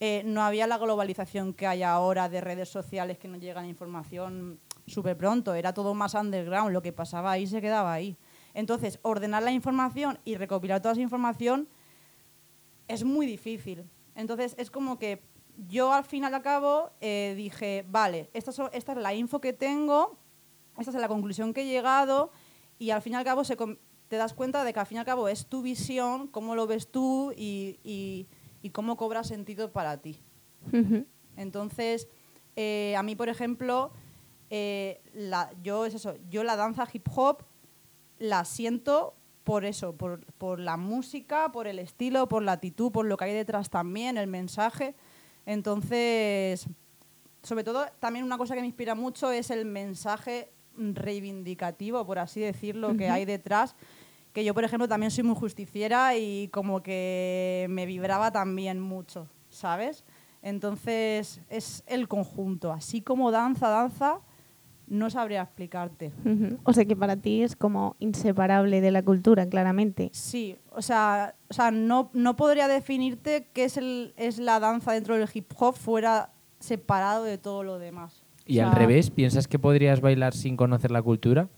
eh, 0.00 0.22
no 0.24 0.42
había 0.42 0.66
la 0.66 0.78
globalización 0.78 1.54
que 1.54 1.66
hay 1.66 1.82
ahora 1.82 2.28
de 2.28 2.40
redes 2.40 2.68
sociales 2.68 3.18
que 3.18 3.28
nos 3.28 3.40
llegan 3.40 3.66
información 3.66 4.58
súper 4.86 5.16
pronto, 5.16 5.54
era 5.54 5.72
todo 5.72 5.94
más 5.94 6.14
underground, 6.14 6.72
lo 6.72 6.82
que 6.82 6.92
pasaba 6.92 7.30
ahí 7.32 7.46
se 7.46 7.60
quedaba 7.62 7.92
ahí. 7.92 8.16
Entonces, 8.52 8.98
ordenar 9.02 9.42
la 9.42 9.50
información 9.52 10.18
y 10.24 10.36
recopilar 10.36 10.82
toda 10.82 10.92
esa 10.92 11.00
información 11.00 11.68
es 12.88 13.04
muy 13.04 13.26
difícil. 13.26 13.88
Entonces, 14.14 14.54
es 14.58 14.70
como 14.70 14.98
que 14.98 15.22
yo 15.68 15.92
al 15.92 16.04
fin 16.04 16.24
y 16.24 16.26
al 16.26 16.42
cabo 16.42 16.90
eh, 17.00 17.34
dije, 17.36 17.84
vale, 17.88 18.28
esta, 18.34 18.52
so- 18.52 18.70
esta 18.72 18.92
es 18.92 18.98
la 18.98 19.14
info 19.14 19.40
que 19.40 19.52
tengo, 19.52 20.18
esta 20.76 20.90
es 20.90 20.96
la 21.00 21.08
conclusión 21.08 21.54
que 21.54 21.62
he 21.62 21.66
llegado 21.66 22.30
y 22.78 22.90
al 22.90 23.00
fin 23.00 23.12
y 23.14 23.16
al 23.16 23.24
cabo 23.24 23.44
se 23.44 23.56
te 24.08 24.16
das 24.16 24.34
cuenta 24.34 24.64
de 24.64 24.72
que 24.72 24.80
al 24.80 24.86
fin 24.86 24.96
y 24.96 24.98
al 25.00 25.04
cabo 25.06 25.28
es 25.28 25.46
tu 25.46 25.62
visión, 25.62 26.28
cómo 26.28 26.54
lo 26.54 26.66
ves 26.66 26.88
tú 26.90 27.32
y, 27.36 27.78
y- 27.82 28.26
y 28.62 28.70
cómo 28.70 28.96
cobra 28.96 29.24
sentido 29.24 29.72
para 29.72 29.98
ti. 29.98 30.22
Entonces, 31.36 32.08
eh, 32.56 32.94
a 32.96 33.02
mí, 33.02 33.16
por 33.16 33.28
ejemplo, 33.28 33.92
eh, 34.50 35.02
la, 35.14 35.50
yo 35.62 35.84
es 35.86 35.94
eso, 35.94 36.14
yo 36.30 36.44
la 36.44 36.56
danza 36.56 36.86
hip 36.92 37.06
hop 37.14 37.42
la 38.18 38.44
siento 38.44 39.14
por 39.42 39.64
eso, 39.66 39.94
por, 39.96 40.24
por 40.34 40.58
la 40.60 40.76
música, 40.78 41.52
por 41.52 41.66
el 41.66 41.78
estilo, 41.78 42.28
por 42.28 42.42
la 42.42 42.52
actitud, 42.52 42.90
por 42.92 43.04
lo 43.04 43.16
que 43.18 43.24
hay 43.26 43.34
detrás 43.34 43.68
también, 43.68 44.16
el 44.16 44.26
mensaje. 44.28 44.94
Entonces, 45.44 46.66
sobre 47.42 47.64
todo, 47.64 47.84
también 48.00 48.24
una 48.24 48.38
cosa 48.38 48.54
que 48.54 48.60
me 48.62 48.66
inspira 48.66 48.94
mucho 48.94 49.30
es 49.30 49.50
el 49.50 49.66
mensaje 49.66 50.53
reivindicativo, 50.76 52.04
por 52.06 52.18
así 52.18 52.40
decirlo, 52.40 52.96
que 52.96 53.08
hay 53.08 53.24
detrás. 53.24 53.76
Que 54.32 54.44
yo, 54.44 54.54
por 54.54 54.64
ejemplo, 54.64 54.88
también 54.88 55.10
soy 55.10 55.24
muy 55.24 55.36
justiciera 55.36 56.16
y 56.16 56.48
como 56.48 56.82
que 56.82 57.66
me 57.70 57.86
vibraba 57.86 58.32
también 58.32 58.80
mucho, 58.80 59.28
¿sabes? 59.48 60.04
Entonces, 60.42 61.40
es 61.48 61.84
el 61.86 62.08
conjunto. 62.08 62.72
Así 62.72 63.00
como 63.00 63.30
danza, 63.30 63.68
danza, 63.68 64.20
no 64.86 65.10
sabría 65.10 65.42
explicarte. 65.42 66.12
O 66.64 66.72
sea 66.72 66.84
que 66.84 66.96
para 66.96 67.16
ti 67.16 67.42
es 67.42 67.56
como 67.56 67.96
inseparable 67.98 68.80
de 68.80 68.90
la 68.90 69.02
cultura, 69.02 69.48
claramente. 69.48 70.10
Sí, 70.12 70.58
o 70.70 70.82
sea, 70.82 71.36
o 71.48 71.54
sea 71.54 71.70
no, 71.70 72.10
no 72.12 72.36
podría 72.36 72.68
definirte 72.68 73.48
qué 73.52 73.64
es, 73.64 73.76
el, 73.76 74.14
es 74.16 74.38
la 74.38 74.60
danza 74.60 74.92
dentro 74.92 75.16
del 75.16 75.28
hip 75.32 75.52
hop 75.56 75.76
fuera 75.76 76.32
separado 76.58 77.24
de 77.24 77.38
todo 77.38 77.62
lo 77.62 77.78
demás. 77.78 78.23
Y 78.46 78.58
O 78.60 78.66
al 78.66 78.72
revés, 78.72 79.10
¿piensas 79.10 79.48
que 79.48 79.58
podrías 79.58 80.00
bailar 80.00 80.34
sin 80.34 80.56
conocer 80.56 80.90
la 80.90 81.02
cultura? 81.02 81.48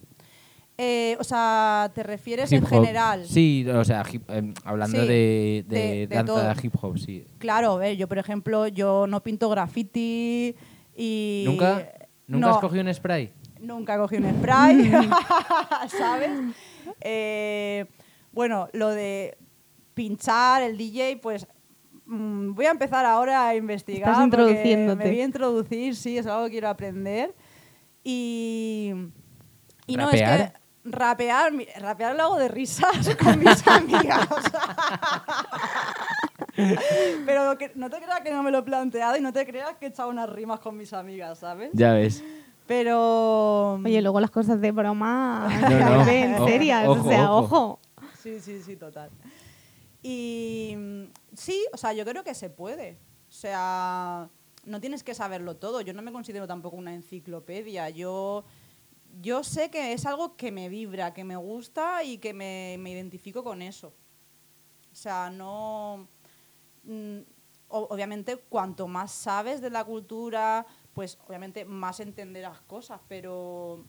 eh, 0.79 1.17
o 1.19 1.25
sea, 1.25 1.91
¿te 1.95 2.03
refieres 2.03 2.53
Hip 2.53 2.59
en 2.59 2.65
hop. 2.65 2.69
general? 2.85 3.25
Sí, 3.27 3.67
o 3.67 3.83
sea, 3.83 4.03
hip- 4.13 4.29
em, 4.31 4.53
hablando 4.63 5.01
Sí, 5.01 5.07
de, 5.09 5.65
de 5.67 5.79
de- 5.81 6.07
de 6.07 6.17
danza 6.17 6.53
todo. 6.55 6.55
hip 6.63 6.75
hop, 6.83 6.99
sí. 6.99 7.25
Claro, 7.39 7.77
ver, 7.79 7.97
yo 7.97 8.07
por 8.09 8.19
ejemplo, 8.19 8.69
yo 8.69 9.07
no 9.07 9.23
pinto 9.23 9.49
graffiti 9.49 10.55
y... 10.95 11.45
¿Nunca, 11.47 11.89
¿nunca 12.27 12.47
no, 12.49 12.55
has 12.55 12.59
cogido 12.61 12.83
un 12.85 12.93
spray? 12.93 13.33
Nunca 13.59 13.97
cogí 13.97 14.17
un 14.17 14.31
spray, 14.39 14.91
¿sabes? 15.89 16.31
Eh, 17.01 17.87
bueno, 18.33 18.69
lo 18.75 18.91
de 18.91 19.39
pinchar, 19.95 20.63
el 20.63 20.77
DJ, 20.77 21.19
pues 21.23 21.47
mm, 22.07 22.55
voy 22.55 22.67
a 22.67 22.71
empezar 22.71 23.05
ahora 23.05 23.49
a 23.49 23.55
investigar. 23.55 24.11
Estás 24.11 24.25
introduciéndote. 24.25 25.05
Me 25.05 25.11
voy 25.11 25.21
a 25.21 25.25
introducir, 25.25 25.97
sí, 25.97 26.19
es 26.19 26.27
algo 26.27 26.45
que 26.47 26.53
quiero 26.53 26.69
aprender. 26.69 27.35
Y, 28.05 28.93
y 29.87 29.97
no, 29.97 30.11
es 30.11 30.21
¿Rapear? 30.21 30.53
que 30.53 30.67
rapear, 30.89 31.53
rapear 31.81 32.15
lo 32.15 32.23
hago 32.23 32.37
de 32.39 32.47
risas 32.49 33.17
con 33.23 33.39
mis 33.41 33.67
amigas. 33.67 34.29
Pero 37.27 37.59
que- 37.59 37.73
no 37.75 37.91
te 37.91 37.97
creas 37.99 38.21
que 38.21 38.33
no 38.33 38.43
me 38.43 38.51
lo 38.51 38.59
he 38.59 38.63
planteado 38.63 39.17
y 39.17 39.21
no 39.21 39.33
te 39.33 39.47
creas 39.47 39.75
que 39.77 39.87
he 39.87 39.89
echado 39.89 40.09
unas 40.09 40.29
rimas 40.31 40.61
con 40.61 40.77
mis 40.77 40.93
amigas, 40.93 41.39
¿sabes? 41.41 41.71
Ya 41.73 41.93
ves. 41.93 42.23
Pero... 42.67 43.75
Oye, 43.75 44.01
luego 44.03 44.21
las 44.21 44.31
cosas 44.31 44.61
de 44.61 44.73
broma 44.73 45.49
No, 45.61 45.71
no. 45.71 46.01
Ojo, 46.37 46.49
serias, 46.49 46.89
ojo, 46.89 47.07
o 47.07 47.09
sea, 47.09 47.33
ojo. 47.33 47.57
ojo. 47.57 47.81
Sí, 48.23 48.41
sí, 48.41 48.61
sí, 48.63 48.77
total. 48.77 49.11
Y 50.03 50.77
sí, 51.37 51.67
o 51.73 51.77
sea, 51.77 51.93
yo 51.93 52.05
creo 52.05 52.25
que 52.25 52.35
se 52.35 52.51
puede. 52.51 52.99
O 53.29 53.33
sea, 53.33 54.31
no 54.65 54.81
tienes 54.81 55.05
que 55.05 55.15
saberlo 55.15 55.57
todo. 55.57 55.81
Yo 55.81 55.95
no 55.95 56.03
me 56.03 56.13
considero 56.13 56.47
tampoco 56.47 56.77
una 56.77 56.95
enciclopedia. 56.95 57.91
Yo, 57.91 58.45
yo 59.21 59.45
sé 59.45 59.71
que 59.71 59.93
es 59.93 60.07
algo 60.07 60.37
que 60.37 60.53
me 60.53 60.69
vibra, 60.69 61.15
que 61.15 61.25
me 61.25 61.37
gusta 61.37 62.03
y 62.05 62.19
que 62.19 62.35
me, 62.35 62.77
me 62.79 62.91
identifico 62.91 63.45
con 63.45 63.63
eso. 63.63 63.95
O 64.93 64.95
sea, 64.95 65.31
no... 65.31 66.09
mm, 66.85 67.19
obviamente, 67.69 68.37
cuanto 68.37 68.87
más 68.87 69.13
sabes 69.13 69.61
de 69.61 69.71
la 69.71 69.85
cultura, 69.85 70.67
pues 70.93 71.19
obviamente 71.27 71.65
más 71.65 72.01
entenderás 72.01 72.61
cosas, 72.63 73.01
pero 73.09 73.85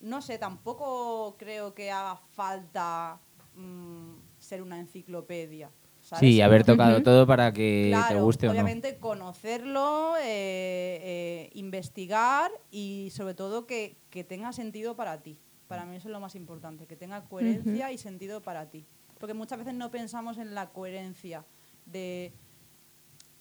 no 0.00 0.22
sé, 0.22 0.38
tampoco 0.38 1.36
creo 1.38 1.74
que 1.74 1.90
haga 1.90 2.16
falta 2.16 3.20
mm, 3.54 4.14
ser 4.38 4.62
una 4.62 4.78
enciclopedia. 4.78 5.70
¿Sabes? 6.18 6.34
Sí, 6.34 6.40
haber 6.40 6.64
tocado 6.64 7.02
todo 7.02 7.26
para 7.26 7.52
que 7.52 7.96
te 8.08 8.20
guste 8.20 8.46
o 8.46 8.48
no. 8.48 8.52
obviamente 8.52 8.98
conocerlo, 8.98 10.14
eh, 10.18 11.00
eh, 11.02 11.50
investigar 11.54 12.50
y 12.70 13.10
sobre 13.12 13.34
todo 13.34 13.66
que, 13.66 13.96
que 14.10 14.24
tenga 14.24 14.52
sentido 14.52 14.94
para 14.94 15.22
ti. 15.22 15.40
Para 15.68 15.86
mí 15.86 15.96
eso 15.96 16.08
es 16.08 16.12
lo 16.12 16.20
más 16.20 16.34
importante, 16.34 16.86
que 16.86 16.96
tenga 16.96 17.24
coherencia 17.24 17.90
y 17.92 17.98
sentido 17.98 18.42
para 18.42 18.68
ti. 18.68 18.84
Porque 19.18 19.32
muchas 19.32 19.58
veces 19.58 19.74
no 19.74 19.90
pensamos 19.90 20.36
en 20.36 20.54
la 20.54 20.68
coherencia 20.70 21.46
de, 21.86 22.34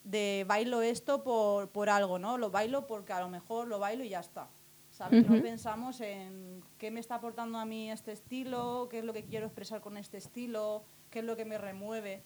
de 0.05 0.45
bailo 0.47 0.81
esto 0.81 1.23
por, 1.23 1.69
por 1.69 1.89
algo, 1.89 2.19
¿no? 2.19 2.37
Lo 2.37 2.49
bailo 2.49 2.87
porque 2.87 3.11
a 3.11 3.19
lo 3.19 3.29
mejor 3.29 3.67
lo 3.67 3.79
bailo 3.79 4.03
y 4.03 4.09
ya 4.09 4.21
está. 4.21 4.49
¿Sabes? 4.91 5.27
No 5.27 5.41
pensamos 5.41 5.99
en 6.01 6.63
qué 6.77 6.91
me 6.91 6.99
está 6.99 7.15
aportando 7.15 7.57
a 7.57 7.65
mí 7.65 7.89
este 7.89 8.11
estilo, 8.11 8.87
qué 8.89 8.99
es 8.99 9.05
lo 9.05 9.13
que 9.13 9.23
quiero 9.23 9.45
expresar 9.45 9.81
con 9.81 9.97
este 9.97 10.17
estilo, 10.17 10.83
qué 11.09 11.19
es 11.19 11.25
lo 11.25 11.35
que 11.35 11.45
me 11.45 11.57
remueve. 11.57 12.23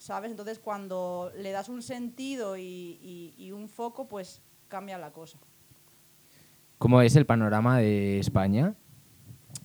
¿Sabes? 0.00 0.30
Entonces 0.30 0.58
cuando 0.58 1.30
le 1.36 1.50
das 1.50 1.68
un 1.68 1.82
sentido 1.82 2.56
y, 2.56 2.62
y- 2.62 3.34
y 3.36 3.52
un 3.52 3.68
foco, 3.68 4.08
pues 4.08 4.40
cambia 4.66 4.96
la 4.96 5.12
cosa. 5.12 5.38
¿Cómo 6.78 7.02
es 7.02 7.16
el 7.16 7.26
panorama 7.26 7.76
de 7.78 8.18
España? 8.18 8.74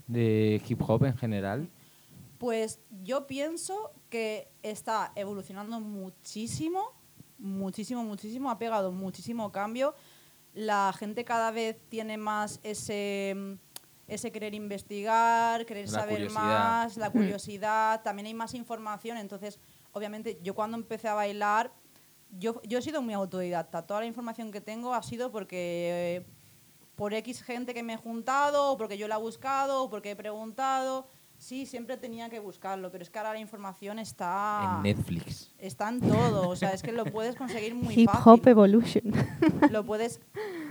De 0.08 0.62
hip 0.68 0.82
hop 0.86 1.06
en 1.06 1.16
general. 1.16 1.70
Pues 2.38 2.82
yo 3.02 3.28
pienso 3.28 3.94
que 4.10 4.50
está 4.62 5.14
evolucionando 5.16 5.80
muchísimo, 5.80 6.92
muchísimo, 7.38 8.04
muchísimo, 8.04 8.52
ha 8.52 8.58
pegado 8.60 8.92
muchísimo 8.92 9.54
cambio. 9.54 9.96
La 10.54 10.94
gente 11.00 11.24
cada 11.24 11.52
vez 11.52 11.78
tiene 11.88 12.18
más 12.18 12.60
ese, 12.64 13.34
mm, 13.38 13.54
ese 14.10 14.34
querer 14.34 14.54
investigar, 14.54 15.66
querer 15.66 15.86
La 15.86 15.92
saber 16.00 16.16
curiosidad. 16.16 16.42
más, 16.44 16.98
la 16.98 17.10
curiosidad, 17.10 18.02
también 18.04 18.26
hay 18.26 18.34
más 18.34 18.54
información. 18.54 19.18
Entonces, 19.18 19.62
obviamente, 19.96 20.40
yo 20.44 20.54
cuando 20.54 20.76
empecé 20.78 21.08
a 21.08 21.14
bailar, 21.14 21.72
yo, 22.38 22.62
yo 22.64 22.80
he 22.80 22.82
sido 22.82 23.02
muy 23.02 23.14
autodidacta. 23.14 23.88
Toda 23.88 24.02
la 24.02 24.06
información 24.06 24.52
que 24.52 24.60
tengo 24.60 24.94
ha 24.94 25.02
sido 25.02 25.32
porque 25.32 26.18
eh, 26.18 26.26
por 26.96 27.14
X 27.14 27.42
gente 27.42 27.74
que 27.74 27.82
me 27.82 27.94
he 27.94 27.98
juntado, 27.98 28.74
o 28.74 28.78
porque 28.78 28.98
yo 28.98 29.08
la 29.08 29.16
he 29.16 29.20
buscado, 29.20 29.84
o 29.84 29.90
porque 29.90 30.12
he 30.12 30.16
preguntado. 30.16 31.08
Sí, 31.38 31.66
siempre 31.66 31.96
tenía 31.98 32.30
que 32.30 32.40
buscarlo, 32.40 32.92
pero 32.92 33.04
es 33.04 33.10
que 33.10 33.18
ahora 33.20 33.34
la 33.34 33.40
información 33.40 34.00
está 34.00 34.76
En 34.78 34.84
Netflix. 34.84 35.54
está 35.58 35.88
en 35.90 36.02
todo, 36.02 36.50
o 36.50 36.56
sea, 36.56 36.74
es 36.74 36.82
que 36.82 36.92
lo 36.92 37.06
puedes 37.06 37.36
conseguir 37.36 37.74
muy 37.76 37.94
Hip 37.98 38.10
fácil. 38.10 38.34
Hop 38.34 38.48
Evolution. 38.48 39.04
Lo 39.72 39.86
puedes 39.86 40.20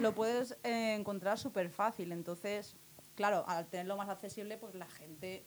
lo 0.00 0.14
puedes 0.14 0.56
eh, 0.64 0.94
encontrar 0.98 1.38
súper 1.38 1.70
fácil, 1.70 2.12
entonces, 2.12 2.76
claro, 3.14 3.44
al 3.46 3.66
tenerlo 3.68 3.96
más 3.96 4.08
accesible, 4.08 4.56
pues 4.58 4.74
la 4.74 4.86
gente 4.86 5.44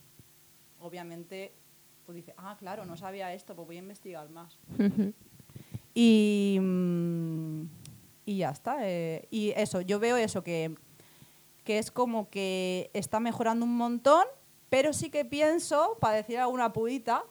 obviamente 0.79 1.55
pues 2.07 2.15
dice, 2.15 2.33
"Ah, 2.37 2.55
claro, 2.57 2.85
no 2.85 2.95
sabía 2.97 3.33
esto, 3.33 3.53
pues 3.53 3.67
voy 3.67 3.75
a 3.75 3.79
investigar 3.79 4.29
más." 4.29 4.57
Y, 5.93 6.57
mm, 6.61 7.61
y 8.25 8.37
ya 8.37 8.49
está. 8.51 8.77
eh, 8.81 9.27
y 9.29 9.49
eso, 9.55 9.81
yo 9.81 9.99
veo 9.99 10.15
eso, 10.17 10.41
que, 10.43 10.73
que 11.63 11.77
es 11.79 11.91
como 11.91 12.29
que 12.29 12.89
está 12.93 13.19
mejorando 13.19 13.65
un 13.65 13.75
montón, 13.77 14.23
pero 14.69 14.93
sí 14.93 15.09
que 15.09 15.25
pienso, 15.25 15.97
para 15.99 16.15
decir 16.17 16.37
alguna 16.39 16.71
pudita, 16.73 17.23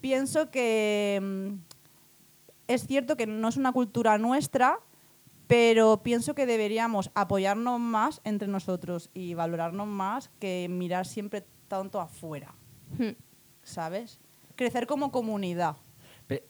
pienso 0.00 0.50
que 0.50 1.18
mm, 1.22 1.54
es 2.68 2.86
cierto 2.86 3.16
que 3.16 3.26
no 3.26 3.48
es 3.48 3.56
una 3.56 3.72
cultura 3.72 4.18
nuestra, 4.18 4.78
pero 5.46 6.02
pienso 6.02 6.34
que 6.34 6.44
deberíamos 6.46 7.10
apoyarnos 7.14 7.78
más 7.80 8.20
entre 8.24 8.48
nosotros 8.48 9.10
y 9.14 9.34
valorarnos 9.34 9.86
más 9.86 10.30
que 10.38 10.66
mirar 10.70 11.06
siempre 11.06 11.44
tanto 11.68 11.98
afuera, 12.00 12.54
Hmm. 12.98 13.12
¿Sabes? 13.62 14.20
Crecer 14.56 14.86
como 14.86 15.10
comunidad. 15.12 15.76
Eh, 16.28 16.42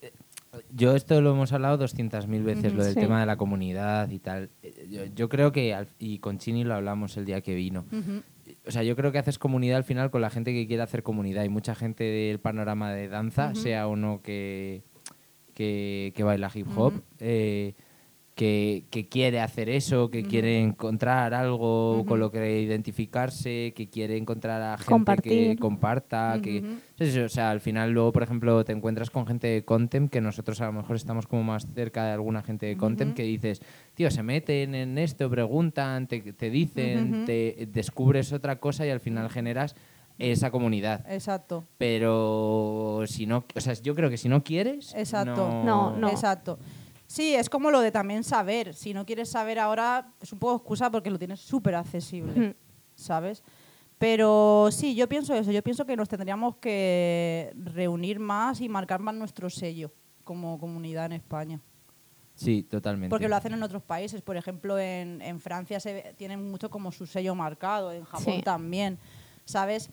Yo 0.70 0.94
esto 0.94 1.18
lo 1.22 1.30
hemos 1.32 1.50
hablado 1.52 1.78
200.000 1.78 2.42
veces, 2.44 2.74
lo 2.74 2.84
del 2.84 2.92
Sí. 2.94 3.00
tema 3.00 3.20
de 3.20 3.26
la 3.26 3.36
comunidad 3.36 4.10
y 4.10 4.18
tal. 4.18 4.50
Eh, 4.62 4.86
Yo, 4.90 5.04
yo 5.06 5.28
creo 5.30 5.50
que, 5.50 5.86
y 5.98 6.18
con 6.18 6.36
Chini 6.38 6.62
lo 6.64 6.74
hablamos 6.74 7.16
el 7.16 7.24
día 7.24 7.40
que 7.40 7.54
vino, 7.54 7.86
o 8.66 8.70
sea, 8.70 8.82
yo 8.82 8.94
creo 8.94 9.12
que 9.12 9.18
haces 9.18 9.38
comunidad 9.38 9.78
al 9.78 9.84
final 9.84 10.10
con 10.10 10.20
la 10.20 10.28
gente 10.30 10.52
que 10.52 10.66
quiere 10.66 10.82
hacer 10.82 11.02
comunidad. 11.02 11.42
Hay 11.42 11.48
mucha 11.48 11.74
gente 11.74 12.04
del 12.04 12.38
panorama 12.38 12.92
de 12.92 13.08
danza, 13.08 13.54
sea 13.54 13.88
o 13.88 13.96
no 13.96 14.20
que, 14.20 14.82
que, 15.54 16.12
que 16.14 16.22
baila 16.22 16.50
hip 16.54 16.66
hop, 16.76 17.02
eh, 17.18 17.74
que, 18.34 18.84
que 18.90 19.08
quiere 19.08 19.40
hacer 19.40 19.68
eso, 19.68 20.10
que 20.10 20.22
quiere 20.22 20.58
encontrar 20.58 21.34
algo 21.34 22.04
con 22.06 22.18
lo 22.18 22.30
que 22.30 22.62
identificarse, 22.62 23.74
que 23.76 23.90
quiere 23.90 24.16
encontrar 24.16 24.62
a 24.62 24.78
gente 24.78 25.16
que 25.16 25.56
comparta, 25.58 26.38
que... 26.42 26.60
Ujú. 26.60 26.76
es 26.98 27.08
eso, 27.08 27.24
o 27.24 27.28
sea, 27.28 27.50
al 27.50 27.60
final 27.60 27.90
luego, 27.92 28.12
por 28.12 28.22
ejemplo, 28.22 28.64
te 28.64 28.72
encuentras 28.72 29.10
con 29.10 29.26
gente 29.26 29.48
de 29.48 29.64
Contem, 29.64 30.08
que 30.08 30.20
nosotros 30.20 30.60
a 30.62 30.66
lo 30.66 30.72
mejor 30.72 30.96
estamos 30.96 31.26
como 31.26 31.42
más 31.42 31.66
cerca 31.74 32.06
de 32.06 32.12
alguna 32.12 32.42
gente 32.42 32.66
de 32.66 32.76
Contem, 32.76 33.08
Ujú. 33.08 33.16
que 33.16 33.24
dices, 33.24 33.60
tío, 33.94 34.10
se 34.10 34.22
meten 34.22 34.74
en 34.74 34.96
esto, 34.96 35.28
preguntan, 35.28 36.06
te, 36.06 36.20
te 36.32 36.48
dicen, 36.48 37.24
te 37.26 37.68
descubres 37.70 38.32
otra 38.32 38.56
cosa 38.56 38.86
y 38.86 38.90
al 38.90 39.00
final 39.00 39.28
generas 39.28 39.76
esa 40.18 40.50
comunidad. 40.50 41.04
Exacto. 41.10 41.64
Pero 41.78 43.02
si 43.06 43.26
no, 43.26 43.44
o 43.54 43.60
sea, 43.60 43.74
yo 43.74 43.94
creo 43.94 44.08
que 44.08 44.16
si 44.16 44.28
no 44.28 44.42
quieres, 44.42 44.94
Exacto. 44.94 45.62
No, 45.64 45.96
no. 45.96 46.08
Exacto. 46.08 46.58
Sí, 47.12 47.34
es 47.34 47.50
como 47.50 47.70
lo 47.70 47.80
de 47.80 47.92
también 47.92 48.24
saber. 48.24 48.72
Si 48.72 48.94
no 48.94 49.04
quieres 49.04 49.28
saber 49.28 49.58
ahora, 49.58 50.14
es 50.22 50.32
un 50.32 50.38
poco 50.38 50.56
excusa 50.56 50.90
porque 50.90 51.10
lo 51.10 51.18
tienes 51.18 51.40
súper 51.40 51.74
accesible. 51.74 52.56
¿sabes? 52.94 53.42
Pero 53.98 54.68
sí, 54.72 54.94
yo 54.94 55.06
pienso 55.10 55.34
eso. 55.34 55.52
Yo 55.52 55.62
pienso 55.62 55.84
que 55.84 55.94
nos 55.94 56.08
tendríamos 56.08 56.56
que 56.56 57.52
reunir 57.54 58.18
más 58.18 58.62
y 58.62 58.68
marcar 58.68 59.00
más 59.00 59.14
nuestro 59.14 59.50
sello 59.50 59.92
como 60.24 60.58
comunidad 60.58 61.04
en 61.06 61.12
España. 61.12 61.60
Sí, 62.34 62.62
totalmente. 62.62 63.10
Porque 63.10 63.28
lo 63.28 63.36
hacen 63.36 63.52
en 63.52 63.62
otros 63.62 63.82
países. 63.82 64.22
Por 64.22 64.38
ejemplo, 64.38 64.78
en, 64.78 65.20
en 65.20 65.38
Francia 65.38 65.80
se 65.80 65.92
ve- 65.92 66.14
tienen 66.16 66.50
mucho 66.50 66.70
como 66.70 66.90
su 66.92 67.04
sello 67.06 67.34
marcado, 67.34 67.92
en 67.92 68.04
Japón 68.04 68.36
Sí. 68.36 68.42
también, 68.42 68.98
¿sabes? 69.44 69.90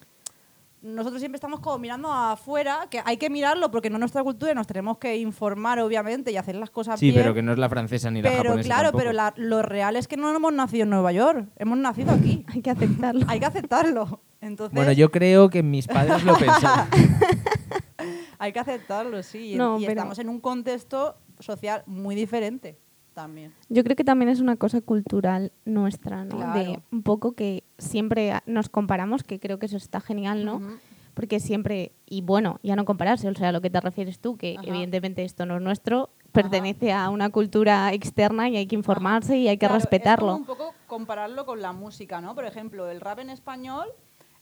Nosotros 0.82 1.20
siempre 1.20 1.36
estamos 1.36 1.60
como 1.60 1.78
mirando 1.78 2.10
afuera, 2.12 2.88
que 2.90 3.02
hay 3.04 3.18
que 3.18 3.30
mirarlo 3.30 3.70
porque 3.70 3.90
no 3.90 3.98
es 3.98 4.00
nuestra 4.00 4.24
cultura 4.24 4.54
y 4.54 4.56
nos 4.56 4.66
tenemos 4.66 4.98
que 4.98 5.18
informar, 5.18 5.80
obviamente, 5.80 6.32
y 6.32 6.38
hacer 6.38 6.56
las 6.56 6.70
cosas 6.70 7.00
Sí, 7.00 7.08
bien. 7.12 7.22
pero 7.22 7.34
que 7.34 7.42
no 7.42 7.52
es 7.52 7.58
la 7.60 7.68
francesa 7.68 8.10
ni 8.10 8.22
la 8.22 8.30
Pero 8.30 8.44
japonesa 8.44 8.66
claro, 8.68 8.84
tampoco. 8.84 9.00
pero 9.00 9.12
la- 9.14 9.34
lo 9.36 9.62
real 9.62 9.98
es 9.98 10.08
que 10.08 10.16
no 10.16 10.34
hemos 10.34 10.54
nacido 10.54 10.84
en 10.84 10.90
Nueva 10.92 11.12
York, 11.12 11.48
hemos 11.58 11.78
nacido 11.78 12.12
aquí. 12.14 12.46
Hay 12.54 12.62
que 12.62 12.70
aceptarlo. 12.70 13.26
hay 13.28 13.40
que 13.42 13.46
aceptarlo. 13.46 14.22
Entonces, 14.40 14.74
Bueno, 14.74 14.94
yo 14.94 15.12
creo 15.12 15.50
que 15.50 15.64
mis 15.64 15.86
padres 15.86 16.24
lo 16.24 16.38
pensaban. 16.38 16.88
hay 18.40 18.54
que 18.54 18.60
aceptarlo, 18.60 19.22
sí. 19.24 19.54
Y- 19.54 19.56
No, 19.58 19.78
y 19.80 19.82
pero- 19.82 19.92
estamos 20.00 20.20
en 20.20 20.30
un 20.30 20.40
contexto 20.40 21.18
social 21.40 21.84
muy 21.88 22.16
diferente 22.16 22.78
también. 23.22 23.54
Yo 23.68 23.84
creo 23.84 23.96
que 23.98 24.06
también 24.06 24.30
es 24.30 24.40
una 24.40 24.56
cosa 24.56 24.80
cultural 24.82 25.52
nuestra, 25.66 26.24
¿no? 26.24 26.38
De 26.54 26.64
Claro. 26.66 26.84
un 26.92 27.04
poco 27.04 27.34
que 27.34 27.64
siempre 27.78 28.34
nos 28.46 28.70
comparamos, 28.70 29.24
que 29.24 29.40
creo 29.40 29.60
que 29.60 29.66
eso 29.66 29.76
está 29.78 30.00
genial, 30.00 30.46
¿no? 30.46 30.56
Ujú. 30.56 30.78
Porque 31.14 31.42
siempre, 31.42 31.92
y 32.06 32.22
bueno, 32.22 32.60
ya 32.64 32.78
no 32.78 32.86
compararse, 32.86 33.28
o 33.28 33.36
sea, 33.36 33.50
a 33.50 33.52
lo 33.52 33.60
que 33.60 33.70
te 33.70 33.82
refieres 33.82 34.20
tú, 34.20 34.38
que 34.38 34.56
Ajá. 34.58 34.66
evidentemente 34.66 35.26
esto 35.26 35.46
no 35.46 35.58
es 35.58 35.62
nuestro, 35.62 36.12
pertenece 36.32 36.94
a 36.94 37.10
una 37.10 37.30
cultura 37.30 37.92
externa 37.94 38.48
y 38.48 38.56
hay 38.56 38.68
que 38.68 38.76
informarse 38.76 39.36
y 39.38 39.50
hay 39.50 39.58
que 39.58 39.66
Claro, 39.66 39.76
Es 39.76 39.84
respetarlo. 39.84 40.28
como 40.28 40.38
un 40.38 40.46
poco 40.46 40.74
compararlo 40.88 41.46
con 41.46 41.62
la 41.62 41.74
música, 41.74 42.22
¿no? 42.22 42.36
Por 42.36 42.46
ejemplo, 42.46 42.90
el 42.90 43.02
rap 43.02 43.20
en 43.20 43.32
español, 43.32 43.88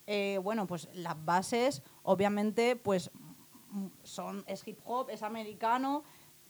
eh, 0.06 0.40
bueno, 0.44 0.68
pues 0.68 0.88
las 0.94 1.16
bases, 1.26 1.82
obviamente, 2.04 2.76
pues 2.76 3.10
mm, 3.72 3.88
son 4.04 4.44
es 4.46 4.68
hip 4.68 4.78
hop, 4.86 5.10
es 5.10 5.24
americano, 5.24 6.04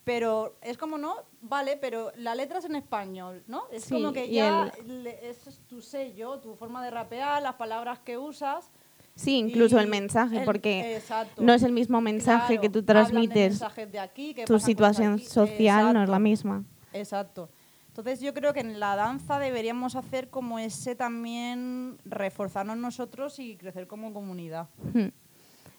pero 0.08 0.56
es 0.62 0.78
como 0.78 0.98
no, 0.98 1.16
vale, 1.42 1.76
pero 1.76 2.14
la 2.16 2.34
letra 2.34 2.60
es 2.60 2.66
en 2.66 2.76
español, 2.78 3.44
¿no? 3.46 3.64
Es 3.74 3.84
Sí, 3.84 3.94
como 3.94 4.14
que 4.14 4.30
ya 4.32 4.72
le- 4.86 5.30
ese 5.30 5.50
es 5.50 5.60
tu 5.68 5.82
sello, 5.82 6.40
tu 6.40 6.56
forma 6.56 6.82
de 6.82 6.92
rapear, 6.92 7.44
las 7.44 7.56
palabras 7.56 8.00
que 8.00 8.18
usas. 8.18 8.72
Sí, 9.16 9.36
incluso 9.38 9.78
el 9.82 9.88
mensaje, 9.90 10.38
el- 10.40 10.46
porque 10.46 10.96
exacto. 10.96 11.42
no 11.42 11.54
es 11.54 11.62
el 11.62 11.74
mismo 11.74 12.00
mensaje 12.00 12.54
Claro, 12.54 12.62
que 12.62 12.70
tú 12.70 12.80
de 12.80 12.86
transmites, 12.86 13.60
de 13.92 14.00
aquí, 14.00 14.34
tu 14.46 14.58
situación 14.60 15.16
aquí. 15.16 15.26
social 15.26 15.94
no 15.94 16.02
es 16.02 16.08
la 16.08 16.20
misma. 16.20 16.64
Exacto. 16.94 17.50
Entonces 17.90 18.22
yo 18.22 18.34
creo 18.34 18.54
que 18.54 18.62
en 18.62 18.80
la 18.80 18.96
danza 18.96 19.40
deberíamos 19.40 19.98
hacer 19.98 20.30
como 20.30 20.58
ese 20.58 20.96
también 20.96 21.98
reforzarnos 22.06 22.78
nosotros 22.78 23.40
y 23.40 23.58
crecer 23.58 23.88
como 23.88 24.14
comunidad. 24.14 24.70
Hmm. 24.94 25.08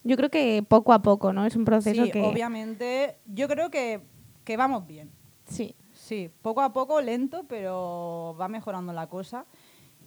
Yo 0.05 0.17
creo 0.19 0.29
que 0.31 0.63
poco 0.69 0.93
a 0.93 1.01
poco, 1.01 1.33
¿no? 1.33 1.47
Es 1.47 1.57
un 1.57 1.65
proceso 1.65 2.05
Sí, 2.05 2.11
que... 2.11 2.23
obviamente, 2.23 3.17
yo 3.25 3.49
creo 3.49 3.71
que, 3.71 4.01
que 4.49 4.57
vamos 4.57 4.87
bien. 4.87 5.11
Sí. 5.47 5.75
Sí, 5.93 6.31
poco 6.43 6.63
a 6.63 6.73
poco, 6.73 7.01
lento, 7.03 7.45
pero 7.49 8.35
va 8.41 8.49
mejorando 8.49 8.95
la 8.95 9.07
cosa. 9.09 9.45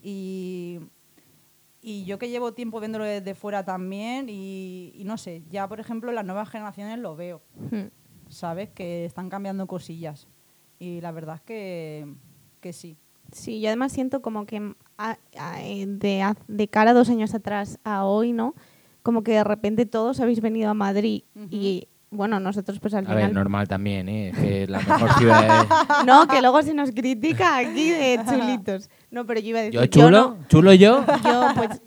Y, 0.02 0.80
y 1.82 2.06
yo 2.06 2.18
que 2.18 2.30
llevo 2.30 2.54
tiempo 2.54 2.80
viéndolo 2.80 3.06
desde 3.06 3.36
fuera 3.36 3.64
también, 3.64 4.28
y, 4.30 4.94
y 4.96 5.04
no 5.04 5.18
sé, 5.20 5.44
ya 5.52 5.68
por 5.68 5.80
ejemplo 5.80 6.12
las 6.12 6.26
nuevas 6.26 6.50
generaciones 6.50 6.98
lo 7.00 7.16
veo, 7.16 7.42
Hmm. 7.70 7.90
¿sabes? 8.30 8.70
Que 8.70 9.06
están 9.06 9.30
cambiando 9.30 9.68
cosillas. 9.68 10.28
Y 10.80 11.02
la 11.02 11.12
verdad 11.12 11.36
es 11.36 11.42
que, 11.42 12.16
que 12.62 12.74
sí. 12.74 12.98
Sí, 13.32 13.62
yo 13.62 13.68
además 13.70 13.92
siento 13.92 14.22
como 14.24 14.46
que 14.48 14.74
a- 14.98 15.18
a- 15.38 15.58
de, 15.60 16.36
de 16.48 16.68
cara 16.68 16.92
a 16.92 16.94
dos 16.96 17.10
años 17.10 17.34
atrás 17.36 17.80
a 17.84 18.06
hoy, 18.06 18.34
¿no? 18.34 18.56
Como 19.04 19.24
que 19.24 19.34
de 19.34 19.44
repente 19.44 19.86
todos 19.86 20.20
habéis 20.20 20.42
venido 20.42 20.70
a 20.70 20.74
Madrid 20.74 21.24
y, 21.50 21.88
bueno, 22.12 22.40
nosotros 22.40 22.80
pues 22.80 22.94
al 22.94 23.06
A 23.08 23.16
ver, 23.16 23.28
final... 23.30 23.34
normal 23.34 23.68
también, 23.68 24.08
¿eh? 24.10 24.32
Que 24.36 24.64
es 24.64 24.70
la 24.70 24.80
mejor 24.80 25.14
ciudad 25.14 25.42
de... 25.42 26.06
No, 26.06 26.28
que 26.28 26.42
luego 26.42 26.62
se 26.62 26.74
nos 26.74 26.92
critica 26.92 27.58
aquí 27.58 27.90
de 27.90 28.20
chulitos. 28.30 28.90
No, 29.10 29.26
pero 29.26 29.40
yo 29.40 29.48
iba 29.50 29.60
a 29.60 29.64
decir... 29.64 29.80
¿Yo 29.80 29.86
chulo? 29.88 30.10
no- 30.12 30.48
¿Chulo 30.48 30.74
yo? 30.74 31.04
yo, 31.24 31.48
pues, 31.56 31.82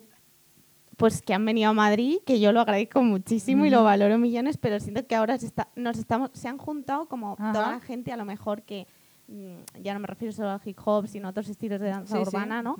pues 0.96 1.22
que 1.22 1.34
han 1.34 1.44
venido 1.44 1.70
a 1.70 1.74
Madrid, 1.74 2.18
que 2.24 2.40
yo 2.40 2.52
lo 2.52 2.60
agradezco 2.60 3.02
muchísimo 3.02 3.66
y 3.66 3.70
lo 3.70 3.84
valoro 3.84 4.16
millones, 4.18 4.56
pero 4.56 4.80
siento 4.80 5.06
que 5.06 5.14
ahora 5.14 5.36
se, 5.38 5.46
está, 5.46 5.68
nos 5.76 5.98
estamos, 5.98 6.30
se 6.32 6.48
han 6.48 6.56
juntado 6.58 7.06
como 7.06 7.34
Ajá. 7.38 7.52
toda 7.52 7.72
la 7.72 7.80
gente, 7.80 8.12
a 8.12 8.16
lo 8.16 8.24
mejor 8.24 8.62
que 8.62 8.86
mm, 9.28 9.82
ya 9.82 9.92
no 9.92 10.00
me 10.00 10.06
refiero 10.06 10.32
solo 10.32 10.50
al 10.50 10.60
hip 10.64 10.78
hop, 10.84 11.06
sino 11.06 11.26
a 11.28 11.30
otros 11.32 11.48
estilos 11.48 11.80
de 11.80 11.88
danza 11.88 12.16
Sí, 12.16 12.22
sí. 12.24 12.28
urbana, 12.28 12.62
¿no? 12.62 12.76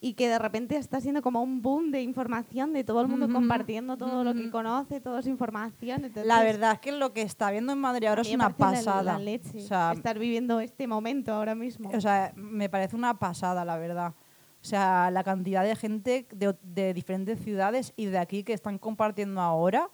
Y 0.00 0.14
que 0.14 0.28
de 0.28 0.38
repente 0.38 0.76
está 0.76 1.00
siendo 1.00 1.22
como 1.22 1.42
un 1.42 1.60
boom 1.60 1.90
de 1.90 2.02
información, 2.02 2.72
de 2.72 2.84
todo 2.84 3.00
el 3.00 3.08
mundo 3.08 3.28
compartiendo 3.28 3.96
todo 3.96 4.22
lo 4.22 4.32
que 4.32 4.48
conoce, 4.50 5.00
toda 5.00 5.22
su 5.22 5.28
información. 5.28 6.04
Entonces, 6.04 6.24
La 6.26 6.42
verdad 6.44 6.74
es 6.74 6.78
que 6.78 6.92
lo 6.92 7.12
que 7.12 7.22
está 7.22 7.50
viendo 7.50 7.72
en 7.72 7.80
Madrid 7.80 8.06
ahora 8.06 8.22
es 8.22 8.32
una 8.32 8.50
parece 8.56 8.84
la- 8.84 8.92
pasada. 8.92 9.12
La, 9.14 9.18
leche, 9.18 9.58
O 9.58 9.60
sea, 9.66 9.92
estar 9.92 10.16
viviendo 10.18 10.60
este 10.60 10.86
momento 10.86 11.32
ahora 11.32 11.56
mismo. 11.56 11.90
O 11.92 12.00
sea, 12.00 12.32
me 12.36 12.68
parece 12.68 12.94
una 12.94 13.18
pasada, 13.18 13.64
la 13.64 13.76
verdad. 13.76 14.14
O 14.60 14.64
sea, 14.64 15.10
la 15.10 15.24
cantidad 15.24 15.64
de 15.64 15.74
gente 15.74 16.28
de, 16.32 16.54
de 16.62 16.94
diferentes 16.94 17.40
ciudades 17.40 17.92
y 17.96 18.06
de 18.06 18.18
aquí 18.18 18.44
que 18.44 18.52
están 18.52 18.78
compartiendo 18.78 19.40
ahora 19.40 19.90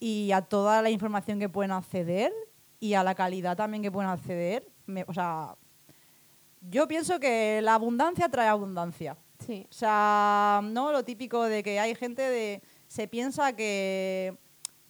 y 0.00 0.32
a 0.32 0.42
toda 0.42 0.82
la 0.82 0.90
información 0.90 1.38
que 1.38 1.48
pueden 1.48 1.70
acceder 1.70 2.32
y 2.80 2.94
a 2.94 3.04
la 3.04 3.14
calidad 3.14 3.56
también 3.56 3.82
que 3.84 3.92
pueden 3.92 4.10
acceder. 4.10 4.68
me- 4.86 5.04
o 5.06 5.12
sea, 5.14 5.54
yo 6.70 6.86
pienso 6.88 7.18
que 7.18 7.60
la 7.62 7.74
abundancia 7.74 8.28
trae 8.28 8.48
abundancia. 8.48 9.16
sí. 9.38 9.66
O 9.68 9.72
sea, 9.72 10.60
no 10.62 10.92
lo 10.92 11.04
típico 11.04 11.44
de 11.44 11.62
que 11.62 11.80
hay 11.80 11.94
gente 11.94 12.22
de. 12.22 12.62
Se 12.86 13.08
piensa 13.08 13.54
que, 13.54 14.36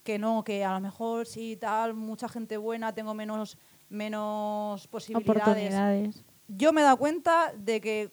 que 0.02 0.18
no, 0.18 0.42
que 0.44 0.64
a 0.64 0.72
lo 0.72 0.80
mejor 0.80 1.26
sí, 1.26 1.56
tal, 1.56 1.94
mucha 1.94 2.28
gente 2.28 2.56
buena, 2.56 2.92
tengo 2.92 3.14
menos, 3.14 3.56
menos 3.88 4.86
posibilidades. 4.88 5.42
Oportunidades. 5.42 6.24
Yo 6.48 6.72
me 6.72 6.80
he 6.80 6.84
dado 6.84 6.96
cuenta 6.96 7.52
de 7.56 7.80
que 7.80 8.12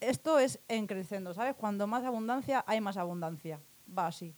esto 0.00 0.38
es 0.38 0.60
en 0.68 0.86
creciendo, 0.86 1.34
¿sabes? 1.34 1.54
Cuando 1.56 1.86
más 1.86 2.04
abundancia, 2.04 2.64
hay 2.66 2.80
más 2.80 2.96
abundancia. 2.96 3.60
Va 3.96 4.06
así. 4.08 4.34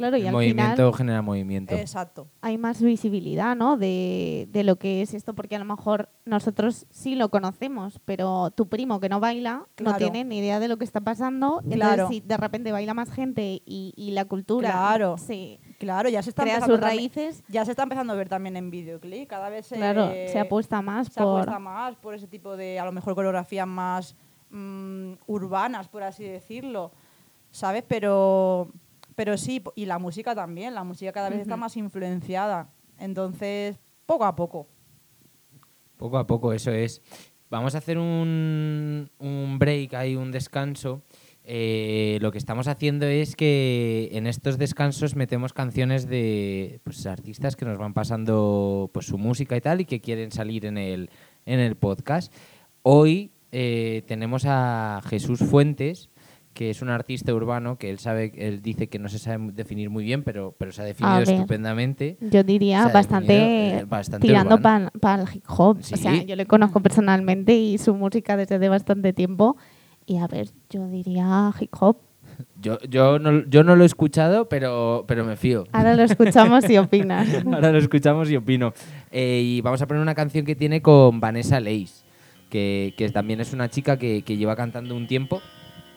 Claro, 0.00 0.16
y 0.16 0.22
El 0.22 0.28
al 0.28 0.32
movimiento 0.32 0.76
final 0.76 0.94
genera 0.94 1.22
movimiento. 1.22 1.74
Exacto. 1.74 2.26
hay 2.40 2.56
más 2.56 2.80
visibilidad, 2.80 3.54
¿no? 3.54 3.76
De, 3.76 4.48
de 4.50 4.64
lo 4.64 4.76
que 4.76 5.02
es 5.02 5.12
esto, 5.12 5.34
porque 5.34 5.56
a 5.56 5.58
lo 5.58 5.66
mejor 5.66 6.08
nosotros 6.24 6.86
sí 6.90 7.16
lo 7.16 7.28
conocemos, 7.28 8.00
pero 8.06 8.50
tu 8.50 8.66
primo 8.68 8.98
que 8.98 9.10
no 9.10 9.20
baila 9.20 9.66
no 9.78 9.96
tiene 9.96 10.24
ni 10.24 10.38
idea 10.38 10.58
de 10.58 10.68
lo 10.68 10.78
que 10.78 10.84
está 10.84 11.02
pasando. 11.02 11.60
Entonces, 11.62 11.76
Claro. 11.76 12.08
si 12.08 12.20
de 12.20 12.36
repente 12.38 12.72
baila 12.72 12.94
más 12.94 13.10
gente 13.10 13.60
y, 13.66 13.92
y 13.94 14.12
la 14.12 14.24
cultura 14.24 14.70
Claro. 14.70 15.18
se 15.18 15.60
Claro, 15.78 16.08
ya 16.08 16.22
se 16.22 16.30
está 16.30 16.42
crea 16.44 16.60
sus 16.60 16.80
raíces, 16.80 17.42
Ya 17.48 17.64
se 17.64 17.72
está 17.72 17.82
empezando 17.82 18.12
a 18.12 18.16
ver 18.16 18.28
también 18.28 18.56
en 18.56 18.70
videoclip. 18.70 19.28
Cada 19.28 19.48
vez 19.50 19.66
se, 19.66 19.76
claro, 19.76 20.08
se 20.10 20.38
apuesta 20.38 20.80
más 20.82 21.08
se 21.08 21.20
por... 21.20 21.40
apuesta 21.40 21.58
más 21.58 21.94
por 21.96 22.14
ese 22.14 22.26
tipo 22.26 22.56
de, 22.56 22.78
a 22.78 22.84
lo 22.84 22.92
mejor, 22.92 23.14
coreografías 23.14 23.66
más 23.66 24.16
mm, 24.50 25.12
urbanas, 25.26 25.88
por 25.88 26.02
así 26.02 26.24
decirlo, 26.24 26.90
¿sabes? 27.50 27.82
Pero, 27.86 28.68
pero 29.20 29.36
sí, 29.36 29.62
y 29.74 29.84
la 29.84 29.98
música 29.98 30.34
también, 30.34 30.74
la 30.74 30.82
música 30.82 31.12
cada 31.12 31.28
vez 31.28 31.40
está 31.40 31.58
más 31.58 31.76
influenciada. 31.76 32.70
Entonces, 32.98 33.78
poco 34.06 34.24
a 34.24 34.34
poco. 34.34 34.66
Poco 35.98 36.16
a 36.16 36.26
poco, 36.26 36.54
eso 36.54 36.70
es. 36.70 37.02
Vamos 37.50 37.74
a 37.74 37.78
hacer 37.78 37.98
un, 37.98 39.10
un 39.18 39.58
break, 39.58 39.92
hay 39.92 40.16
un 40.16 40.32
descanso. 40.32 41.02
Eh, 41.44 42.16
lo 42.22 42.32
que 42.32 42.38
estamos 42.38 42.66
haciendo 42.66 43.04
es 43.04 43.36
que 43.36 44.08
en 44.12 44.26
estos 44.26 44.56
descansos 44.56 45.14
metemos 45.16 45.52
canciones 45.52 46.08
de 46.08 46.80
pues, 46.82 47.04
artistas 47.04 47.56
que 47.56 47.66
nos 47.66 47.76
van 47.76 47.92
pasando 47.92 48.88
pues, 48.90 49.04
su 49.04 49.18
música 49.18 49.54
y 49.54 49.60
tal 49.60 49.82
y 49.82 49.84
que 49.84 50.00
quieren 50.00 50.32
salir 50.32 50.64
en 50.64 50.78
el, 50.78 51.10
en 51.44 51.60
el 51.60 51.76
podcast. 51.76 52.32
Hoy 52.80 53.32
eh, 53.52 54.02
tenemos 54.06 54.46
a 54.46 55.02
Jesús 55.04 55.40
Fuentes, 55.40 56.08
que 56.54 56.70
es 56.70 56.82
un 56.82 56.88
artista 56.88 57.32
urbano 57.32 57.78
que 57.78 57.90
él 57.90 57.98
sabe, 57.98 58.32
él 58.36 58.60
dice 58.60 58.88
que 58.88 58.98
no 58.98 59.08
se 59.08 59.18
sabe 59.18 59.52
definir 59.52 59.88
muy 59.88 60.04
bien, 60.04 60.22
pero, 60.22 60.54
pero 60.58 60.72
se 60.72 60.82
ha 60.82 60.84
definido 60.84 61.20
estupendamente. 61.20 62.16
Yo 62.20 62.42
diría 62.42 62.88
bastante, 62.88 63.78
eh, 63.78 63.84
bastante 63.84 64.26
tirando 64.26 64.60
para 64.60 65.22
el 65.22 65.28
hip 65.32 65.44
hop. 65.46 65.78
O 65.78 65.82
sea, 65.82 66.22
yo 66.22 66.36
le 66.36 66.46
conozco 66.46 66.80
personalmente 66.80 67.54
y 67.54 67.78
su 67.78 67.94
música 67.94 68.36
desde 68.36 68.56
hace 68.56 68.68
bastante 68.68 69.12
tiempo. 69.12 69.56
Y 70.06 70.18
a 70.18 70.26
ver, 70.26 70.48
yo 70.68 70.88
diría 70.88 71.52
hip 71.58 71.74
hop. 71.78 71.98
Yo, 72.62 72.78
yo, 72.80 73.18
no, 73.18 73.44
yo 73.46 73.64
no 73.64 73.74
lo 73.74 73.82
he 73.82 73.86
escuchado, 73.86 74.48
pero, 74.48 75.04
pero 75.08 75.24
me 75.24 75.36
fío. 75.36 75.64
Ahora 75.72 75.94
lo 75.94 76.04
escuchamos 76.04 76.68
y 76.70 76.78
opinas. 76.78 77.28
Ahora 77.46 77.72
lo 77.72 77.78
escuchamos 77.78 78.30
y 78.30 78.36
opino. 78.36 78.72
Eh, 79.10 79.42
y 79.42 79.60
vamos 79.62 79.82
a 79.82 79.86
poner 79.86 80.02
una 80.02 80.14
canción 80.14 80.44
que 80.44 80.54
tiene 80.54 80.80
con 80.80 81.20
Vanessa 81.20 81.58
Leis, 81.58 82.04
que, 82.48 82.94
que 82.96 83.08
también 83.10 83.40
es 83.40 83.52
una 83.52 83.68
chica 83.68 83.98
que, 83.98 84.22
que 84.22 84.36
lleva 84.36 84.56
cantando 84.56 84.94
un 84.94 85.06
tiempo 85.06 85.40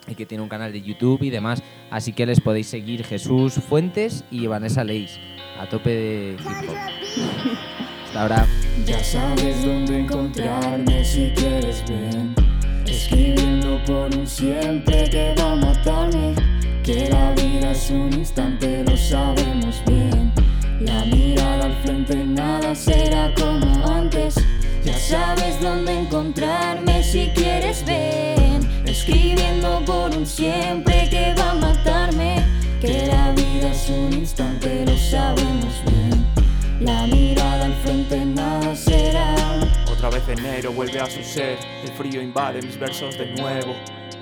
y 0.08 0.16
que 0.16 0.26
tiene 0.26 0.44
un 0.44 0.50
canal 0.50 0.72
de 0.72 0.82
YouTube 0.82 1.24
y 1.24 1.30
demás. 1.30 1.62
Así 1.90 2.14
que 2.14 2.26
les 2.26 2.40
podéis 2.40 2.68
seguir 2.68 3.06
Jesús 3.06 3.54
Fuentes 3.54 4.24
y 4.32 4.48
Vanessa 4.48 4.84
Leis. 4.84 5.20
A 5.60 5.68
tope 5.70 5.90
de 5.90 6.32
hip 6.40 6.70
hop. 6.70 6.76
Hasta 8.06 8.22
ahora. 8.22 8.48
Ya 8.86 9.04
sabes 9.04 9.64
dónde 9.64 10.00
encontrarme 10.00 11.06
si 11.06 11.32
quieres 11.36 11.84
ven 11.88 12.36
Escribiendo 12.86 13.82
por 13.86 14.14
un 14.16 14.28
siempre 14.28 15.10
que 15.10 15.34
va 15.40 15.54
a 15.54 15.56
matarme 15.56 16.34
Que 16.84 17.08
la 17.10 17.32
vida 17.32 17.72
es 17.72 17.90
un 17.92 18.12
instante, 18.12 18.84
lo 18.84 18.98
sabemos 18.98 19.82
bien 19.86 20.34
La 20.82 21.06
mirada 21.06 21.66
al 21.66 21.76
frente, 21.84 22.16
nada 22.26 22.76
será 22.76 23.34
como 23.36 23.86
antes 23.88 24.36
Ya 24.84 24.98
sabes 24.98 25.62
dónde 25.62 26.00
encontrarme 26.00 27.04
si 27.04 27.28
quieres 27.36 27.86
ven 27.86 28.43
Escribiendo 28.94 29.84
por 29.86 30.16
un 30.16 30.24
siempre 30.24 31.10
que 31.10 31.34
va 31.34 31.50
a 31.50 31.56
matarme 31.56 32.46
Que 32.80 33.08
la 33.08 33.32
vida 33.32 33.72
es 33.72 33.90
un 33.90 34.14
instante, 34.14 34.86
lo 34.86 34.96
sabemos 34.96 35.82
bien 35.88 36.04
la 36.80 37.08
mirada 37.08 37.66
al 37.66 37.74
frente 37.76 38.26
nada 38.26 38.76
será. 38.76 39.36
Otra 39.90 40.10
vez 40.10 40.28
enero 40.28 40.74
vuelve 40.74 41.00
a 41.00 41.06
su 41.06 41.24
ser, 41.24 41.58
el 41.82 41.90
frío 41.94 42.22
invade 42.22 42.62
mis 42.62 42.78
versos 42.78 43.18
de 43.18 43.28
nuevo. 43.36 43.74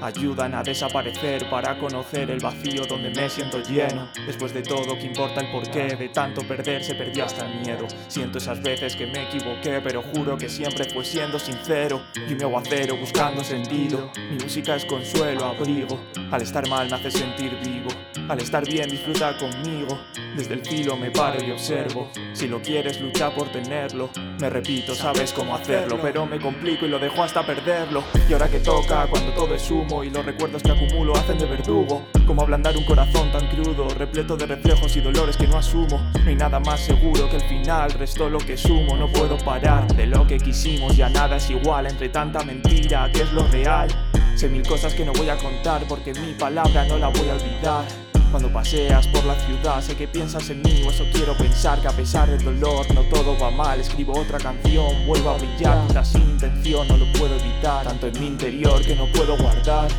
Ayudan 0.02 0.56
a 0.56 0.64
desaparecer 0.64 1.48
para 1.48 1.78
conocer 1.78 2.32
el 2.32 2.40
vacío 2.40 2.88
donde 2.88 3.12
me 3.12 3.30
siento 3.30 3.62
lleno. 3.62 4.10
Después 4.26 4.52
de 4.52 4.64
todo, 4.64 4.98
¿qué 4.98 5.06
importa 5.06 5.42
el 5.42 5.52
porqué? 5.52 5.96
De 5.96 6.10
tanto 6.10 6.42
perder 6.42 6.84
se 6.84 6.96
perdió 6.96 7.26
hasta 7.26 7.46
el 7.46 7.60
miedo. 7.60 7.86
Siento 8.08 8.40
esas 8.40 8.64
veces 8.64 8.96
que 8.96 9.06
me 9.06 9.28
equivoqué, 9.28 9.80
pero 9.80 10.02
juro 10.02 10.40
que 10.40 10.50
siempre 10.50 10.86
fue 10.86 11.06
siendo 11.06 11.38
sincero. 11.38 12.02
Y 12.28 12.34
mi 12.34 12.42
aguacero 12.42 12.98
buscando 12.98 13.44
sentido. 13.44 14.12
Mi 14.32 14.38
música 14.38 14.76
es 14.76 14.86
consuelo, 14.86 15.46
abrigo. 15.46 16.00
Al 16.32 16.42
estar 16.42 16.68
mal 16.68 16.90
me 16.90 16.96
hace 16.96 17.12
sentir 17.12 17.56
vivo. 17.64 17.90
Al 18.28 18.40
estar 18.40 18.66
bien 18.66 18.90
disfruta 18.90 19.38
conmigo. 19.38 20.00
Desde 20.36 20.56
el 20.56 20.66
filo 20.66 20.98
me 20.98 21.12
paro 21.12 21.44
y 21.44 21.52
observo. 21.52 22.10
Si 22.34 22.48
lo 22.48 22.60
quieres, 22.60 23.00
lucha 23.02 23.30
por 23.36 23.52
tenerlo. 23.52 24.10
Me 24.40 24.50
repito, 24.50 24.96
sabes 24.96 25.32
cómo 25.34 25.56
hacerlo, 25.56 26.00
pero 26.02 26.26
me 26.26 26.40
complico 26.40 26.86
y 26.86 26.90
lo 26.90 26.98
dejo 26.98 27.22
hasta 27.22 27.46
perderlo. 27.46 28.04
Y 28.28 28.34
ahora 28.34 28.50
que 28.50 28.60
toca, 28.60 29.06
cuando 29.08 29.32
todo 29.34 29.54
es 29.54 29.70
humo 29.70 29.90
y 30.04 30.10
los 30.10 30.25
recuerdos 30.25 30.63
que 30.63 30.71
acumulo 30.71 31.13
hacen 31.13 31.38
de 31.38 31.45
verdugo. 31.45 32.04
Como 32.25 32.41
ablandar 32.41 32.77
un 32.77 32.86
corazón 32.86 33.30
tan 33.32 33.45
crudo, 33.49 33.89
repleto 33.89 34.38
de 34.38 34.45
reflejos 34.45 34.95
y 34.95 35.01
dolores 35.01 35.36
que 35.36 35.47
no 35.47 35.58
asumo. 35.58 35.99
No 36.23 36.30
hay 36.30 36.36
nada 36.36 36.62
más 36.62 36.80
seguro 36.80 37.30
que 37.30 37.36
el 37.36 37.41
final, 37.41 37.91
restó 37.91 38.30
lo 38.30 38.38
que 38.38 38.56
sumo. 38.56 38.95
No 38.95 39.12
puedo 39.12 39.38
parar 39.38 39.86
de 39.93 40.08
lo 40.08 40.25
que 40.25 40.38
quisimos, 40.38 40.95
ya 40.95 41.10
nada 41.10 41.36
es 41.36 41.49
igual 41.49 41.88
entre 41.88 42.08
tanta 42.08 42.41
mentira 42.43 43.12
que 43.12 43.23
es 43.23 43.34
lo 43.34 43.45
real. 43.47 43.89
Sé 44.36 44.47
mil 44.47 44.65
cosas 44.65 44.93
que 44.93 45.04
no 45.04 45.12
voy 45.12 45.27
a 45.27 45.36
contar 45.36 45.84
porque 45.89 46.13
mi 46.13 46.34
palabra 46.34 46.86
no 46.86 46.97
la 46.97 47.10
voy 47.10 47.30
a 47.30 47.34
olvidar. 47.34 48.11
Cuando 48.32 48.48
paseas 48.48 49.08
por 49.08 49.26
la 49.26 49.36
ciudad, 49.36 49.82
sé 49.82 49.98
que 49.98 50.08
piensas 50.08 50.50
en 50.50 50.62
mí, 50.62 50.84
o 50.86 50.89
eso 50.89 51.06
quiero 51.12 51.36
pensar 51.36 51.82
que 51.82 51.89
a 51.89 51.91
pesar 51.91 52.30
del 52.30 52.41
dolor 52.41 52.86
no 52.96 53.02
todo 53.04 53.38
va 53.38 53.52
mal. 53.52 53.82
Escribo 53.82 54.17
otra 54.17 54.38
canción, 54.38 55.06
vuelvo 55.06 55.32
a 55.32 55.38
brillar, 55.38 55.86
quizás 55.88 56.13
sin 56.13 56.22
intención, 56.22 56.88
no 56.88 56.96
lo 56.96 57.12
puedo 57.12 57.36
evitar. 57.36 57.86
Tanto 57.86 58.08
en 58.08 58.17
mi 58.22 58.28
interior 58.28 58.82
que 58.86 58.96
no 58.96 59.08
puedo 59.08 59.36
guardar, 59.36 59.89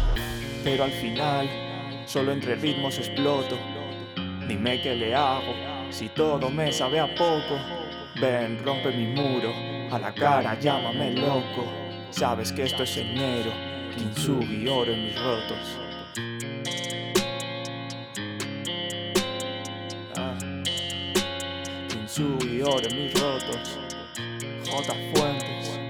pero 0.64 0.85
al 0.85 0.92
final, 0.92 1.47
solo 2.07 2.33
entre 2.33 2.55
ritmos 2.57 2.97
exploto. 2.97 3.59
Dime 4.49 4.81
qué 4.81 4.95
le 4.95 5.14
hago, 5.14 5.53
si 5.90 6.09
todo 6.09 6.49
me 6.49 6.73
sabe 6.73 7.01
a 7.01 7.14
poco. 7.14 7.59
Ven, 8.18 8.64
rompe 8.64 8.92
mi 8.92 9.09
muro, 9.09 9.53
a 9.90 9.99
la 9.99 10.14
cara 10.14 10.59
llámame 10.59 11.12
loco. 11.12 11.66
Sabes 12.09 12.51
que 12.51 12.62
esto 12.62 12.83
es 12.83 12.97
enero, 12.97 13.51
Kintsugi, 13.95 14.66
oro 14.68 14.90
en 14.90 15.05
mis 15.05 15.23
rotos. 15.23 15.82
En 22.14 22.37
mis 22.94 23.14
rotos. 23.14 23.79
J. 24.68 24.94
Fuentes, 25.14 25.81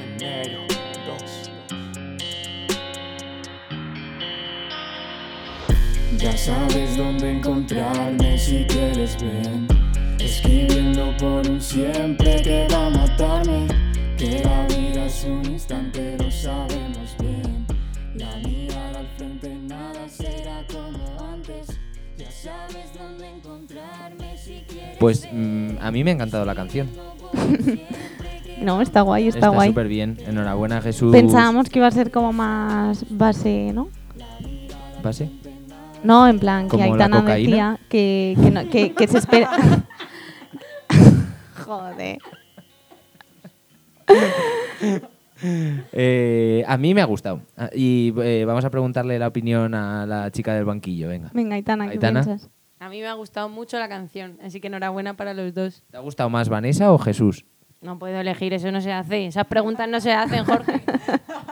enero 0.00 0.60
2. 1.04 1.50
Ya 6.18 6.36
sabes 6.36 6.96
dónde 6.96 7.32
encontrarme 7.32 8.38
si 8.38 8.64
quieres 8.66 9.20
ven. 9.20 9.66
Escribiendo 10.20 11.12
por 11.16 11.44
un 11.50 11.60
siempre 11.60 12.40
que 12.42 12.68
va 12.72 12.86
a 12.86 12.90
matarme. 12.90 13.66
Que 14.16 14.44
la 14.44 14.68
vida 14.68 15.06
es 15.06 15.24
un 15.24 15.44
instante, 15.46 16.16
lo 16.16 16.30
sabemos 16.30 17.16
bien. 17.18 17.66
La 18.14 18.36
mirada 18.36 19.00
al 19.00 19.08
frente, 19.16 19.55
Pues 24.98 25.28
mm, 25.32 25.70
a 25.80 25.90
mí 25.90 26.04
me 26.04 26.10
ha 26.10 26.14
encantado 26.14 26.44
la 26.44 26.54
canción. 26.54 26.88
No, 28.58 28.80
está 28.80 29.02
guay, 29.02 29.28
está, 29.28 29.38
Está 29.40 29.48
guay. 29.50 29.68
súper 29.68 29.86
bien. 29.86 30.16
Enhorabuena, 30.26 30.80
Jesús. 30.80 31.12
Pensábamos 31.12 31.68
que 31.68 31.78
iba 31.78 31.88
a 31.88 31.90
ser 31.90 32.10
como 32.10 32.32
más 32.32 33.04
base, 33.10 33.70
¿no? 33.74 33.90
¿Pase? 35.02 35.30
No, 36.02 36.26
en 36.26 36.38
plan, 36.38 36.64
que 36.64 36.70
¿Como 36.70 36.96
la 36.96 37.04
Aitana 37.04 37.20
decía 37.34 37.78
que, 37.90 38.34
que, 38.40 38.50
no- 38.50 38.70
que- 38.70 38.94
que 38.94 39.06
se 39.08 39.18
espera. 39.18 39.50
Joder. 41.66 42.18
Eh, 45.42 46.64
a 46.66 46.76
mí 46.78 46.94
me 46.94 47.00
ha 47.02 47.04
gustado. 47.04 47.40
Ah, 47.56 47.70
Y 47.74 48.12
eh, 48.22 48.44
vamos 48.46 48.64
a 48.64 48.70
preguntarle 48.70 49.18
la 49.18 49.28
opinión 49.28 49.74
a 49.74 50.06
la 50.06 50.30
chica 50.30 50.54
del 50.54 50.64
banquillo. 50.64 51.08
Venga. 51.08 51.30
Venga, 51.34 51.56
Aitana, 51.56 51.86
¿qué 51.86 51.92
Aitana. 51.92 52.22
piensas? 52.24 52.48
A 52.78 52.88
mí 52.88 53.00
me 53.00 53.06
ha 53.06 53.14
gustado 53.14 53.48
mucho 53.48 53.78
la 53.78 53.88
canción, 53.88 54.38
así 54.44 54.60
que 54.60 54.66
enhorabuena 54.66 55.14
para 55.14 55.32
los 55.34 55.54
dos. 55.54 55.82
¿Te 55.90 55.96
ha 55.96 56.00
gustado 56.00 56.28
más 56.30 56.48
Vanessa 56.48 56.92
o 56.92 56.98
Jesús? 56.98 57.44
No 57.80 57.98
puedo 57.98 58.18
elegir, 58.18 58.52
eso 58.54 58.70
no 58.72 58.80
se 58.80 58.92
hace. 58.92 59.26
Esas 59.26 59.46
preguntas 59.46 59.88
no 59.88 60.00
se 60.00 60.12
hacen, 60.12 60.44
Jorge. 60.44 60.82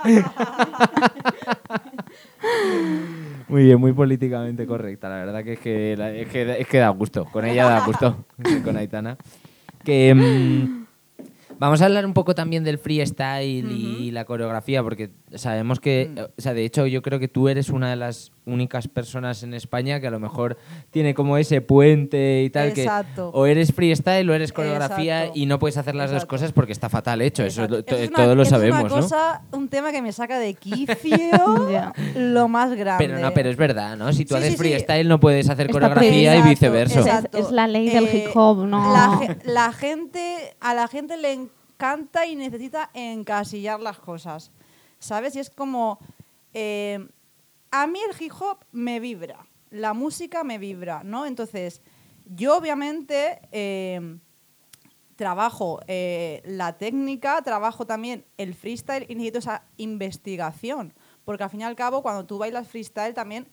Muy 3.48 3.64
bien, 3.64 3.78
muy 3.80 3.92
políticamente 3.92 4.66
correcta. 4.66 5.08
La 5.08 5.16
verdad 5.16 5.44
que 5.44 5.52
es 5.54 5.58
que, 5.60 5.94
la- 5.96 6.10
es 6.10 6.28
que, 6.28 6.60
es 6.60 6.66
que 6.66 6.78
da 6.78 6.88
gusto. 6.88 7.26
Con 7.26 7.44
ella 7.44 7.66
da 7.66 7.84
gusto. 7.84 8.24
con 8.64 8.76
Aitana. 8.76 9.16
Que, 9.84 10.14
mm, 10.14 10.83
vamos 11.58 11.82
a 11.82 11.86
hablar 11.86 12.06
un 12.06 12.14
poco 12.14 12.34
también 12.34 12.64
del 12.64 12.78
freestyle 12.78 13.70
y 13.70 14.10
la 14.10 14.24
coreografía, 14.24 14.82
porque 14.82 15.10
sabemos 15.36 15.80
que, 15.80 16.10
Mm. 16.14 16.18
eh, 16.18 16.22
o 16.38 16.40
sea, 16.40 16.54
de 16.54 16.64
hecho, 16.64 16.86
yo 16.86 17.02
creo 17.02 17.18
que 17.18 17.28
tú 17.28 17.48
eres 17.48 17.68
una 17.70 17.90
de 17.90 17.96
las 17.96 18.32
únicas 18.46 18.88
personas 18.88 19.42
en 19.42 19.54
España 19.54 20.00
que 20.00 20.06
a 20.06 20.10
lo 20.10 20.20
mejor 20.20 20.58
tiene 20.90 21.14
como 21.14 21.38
ese 21.38 21.60
puente 21.62 22.42
y 22.42 22.50
tal, 22.50 22.68
Exacto. 22.68 23.32
que 23.32 23.38
o 23.38 23.46
eres 23.46 23.72
freestyle 23.72 24.28
o 24.28 24.34
eres 24.34 24.52
coreografía 24.52 25.20
Exacto. 25.22 25.38
y 25.40 25.46
no 25.46 25.58
puedes 25.58 25.76
hacer 25.78 25.94
las 25.94 26.10
dos 26.10 26.26
cosas 26.26 26.52
porque 26.52 26.72
está 26.72 26.88
fatal 26.90 27.22
hecho. 27.22 27.42
Eso 27.44 27.64
Es 27.64 27.70
una- 28.10 28.16
todos 28.16 28.36
lo 28.36 28.42
es 28.42 28.48
sabemos, 28.50 28.80
una 28.80 28.88
¿no? 28.88 28.94
cosa, 28.96 29.42
un 29.52 29.68
tema 29.68 29.92
que 29.92 30.02
me 30.02 30.12
saca 30.12 30.38
de 30.38 30.54
quicio 30.54 30.92
lo 32.16 32.48
más 32.48 32.74
grande. 32.74 33.06
Pero 33.06 33.18
no, 33.18 33.32
pero 33.32 33.48
es 33.50 33.56
verdad, 33.56 33.96
¿no? 33.96 34.12
Si 34.12 34.24
tú 34.24 34.34
Sí, 34.34 34.38
haces 34.40 34.50
sí, 34.50 34.56
sí. 34.56 34.58
freestyle 34.58 35.08
no 35.08 35.18
puedes 35.20 35.48
hacer 35.48 35.66
Está 35.66 35.72
coreografía 35.72 36.36
y 36.36 36.42
viceversa. 36.42 37.22
Es- 37.32 37.50
la 37.50 37.66
ley 37.66 37.88
del 37.88 38.04
hip 38.14 38.26
hop, 38.34 38.66
no- 38.66 39.20
la 39.44 39.72
gente, 39.72 40.54
a 40.60 40.74
la 40.74 40.86
gente 40.88 41.16
le 41.16 41.32
encanta 41.32 42.26
y 42.26 42.36
necesita 42.36 42.90
encasillar 42.94 43.80
las 43.80 43.98
cosas, 43.98 44.50
¿sabes? 45.04 45.36
Y 45.36 45.40
es 45.40 45.50
como, 45.50 45.98
eh, 46.52 47.06
a 47.70 47.86
mí 47.86 47.98
el 48.08 48.22
hip 48.22 48.32
hop 48.40 48.64
me 48.72 49.00
vibra, 49.00 49.46
la 49.70 49.92
música 49.94 50.44
me 50.44 50.58
vibra, 50.58 51.02
¿no? 51.04 51.26
Entonces, 51.26 51.82
yo 52.24 52.56
obviamente 52.56 53.40
eh, 53.52 54.18
trabajo 55.16 55.80
eh, 55.86 56.42
la 56.44 56.78
técnica, 56.78 57.42
trabajo 57.42 57.86
también 57.86 58.24
el 58.36 58.54
freestyle 58.54 59.06
y 59.08 59.14
necesito 59.14 59.38
esa 59.38 59.64
investigación. 59.76 60.94
Porque 61.24 61.44
al 61.44 61.50
fin 61.50 61.60
y 61.60 61.64
al 61.64 61.76
cabo, 61.76 62.02
cuando 62.02 62.26
tú 62.26 62.38
bailas 62.38 62.68
freestyle 62.68 63.14
también 63.14 63.48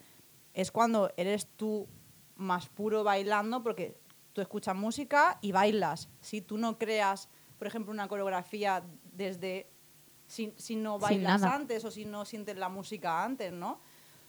es 0.53 0.71
cuando 0.71 1.11
eres 1.17 1.47
tú 1.55 1.87
más 2.35 2.67
puro 2.67 3.03
bailando 3.03 3.63
porque 3.63 3.97
tú 4.33 4.41
escuchas 4.41 4.75
música 4.75 5.37
y 5.41 5.51
bailas. 5.51 6.09
Si 6.19 6.41
tú 6.41 6.57
no 6.57 6.77
creas, 6.77 7.29
por 7.57 7.67
ejemplo, 7.67 7.91
una 7.91 8.07
coreografía 8.07 8.83
desde... 9.11 9.69
Si, 10.31 10.53
si 10.55 10.77
no 10.77 10.97
bailas 10.97 11.43
antes 11.43 11.83
o 11.83 11.91
si 11.91 12.05
no 12.05 12.23
sientes 12.23 12.55
la 12.55 12.69
música 12.69 13.21
antes, 13.21 13.51
¿no? 13.51 13.81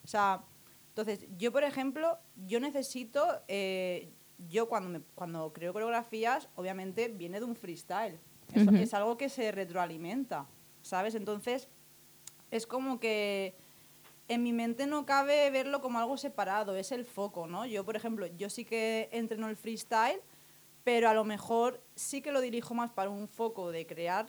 O 0.03 0.09
sea, 0.09 0.43
entonces, 0.89 1.27
yo, 1.39 1.53
por 1.53 1.63
ejemplo, 1.63 2.19
yo 2.45 2.59
necesito, 2.59 3.25
eh, 3.47 4.11
yo 4.51 4.69
cuando, 4.69 4.91
me- 4.91 5.05
cuando 5.15 5.53
creo 5.53 5.73
coreografías, 5.73 6.49
obviamente 6.57 7.07
viene 7.07 7.39
de 7.39 7.47
un 7.47 7.55
freestyle. 7.55 8.19
Eso 8.53 8.71
Ujú. 8.71 8.79
Es 8.79 8.93
algo 8.95 9.17
que 9.17 9.29
se 9.29 9.53
retroalimenta, 9.53 10.47
¿sabes? 10.83 11.15
Entonces, 11.15 11.69
es 12.51 12.67
como 12.67 12.99
que 12.99 13.55
en 14.27 14.43
mi 14.43 14.53
mente 14.53 14.89
no 14.89 15.07
cabe 15.07 15.49
verlo 15.51 15.81
como 15.81 16.01
algo 16.01 16.17
separado, 16.17 16.75
es 16.75 16.91
el 16.91 17.05
foco, 17.05 17.47
¿no? 17.47 17.65
Yo, 17.65 17.85
por 17.85 17.95
ejemplo, 17.95 18.27
yo 18.27 18.51
sí 18.51 18.65
que 18.65 19.09
entreno 19.13 19.49
el 19.49 19.57
freestyle, 19.57 20.21
pero 20.83 21.09
a 21.09 21.15
lo 21.15 21.23
mejor 21.23 21.81
sí 21.95 22.23
que 22.23 22.33
lo 22.33 22.41
dirijo 22.41 22.75
más 22.75 22.91
para 22.91 23.09
un 23.09 23.29
foco 23.29 23.71
de 23.71 23.87
crear 23.87 24.27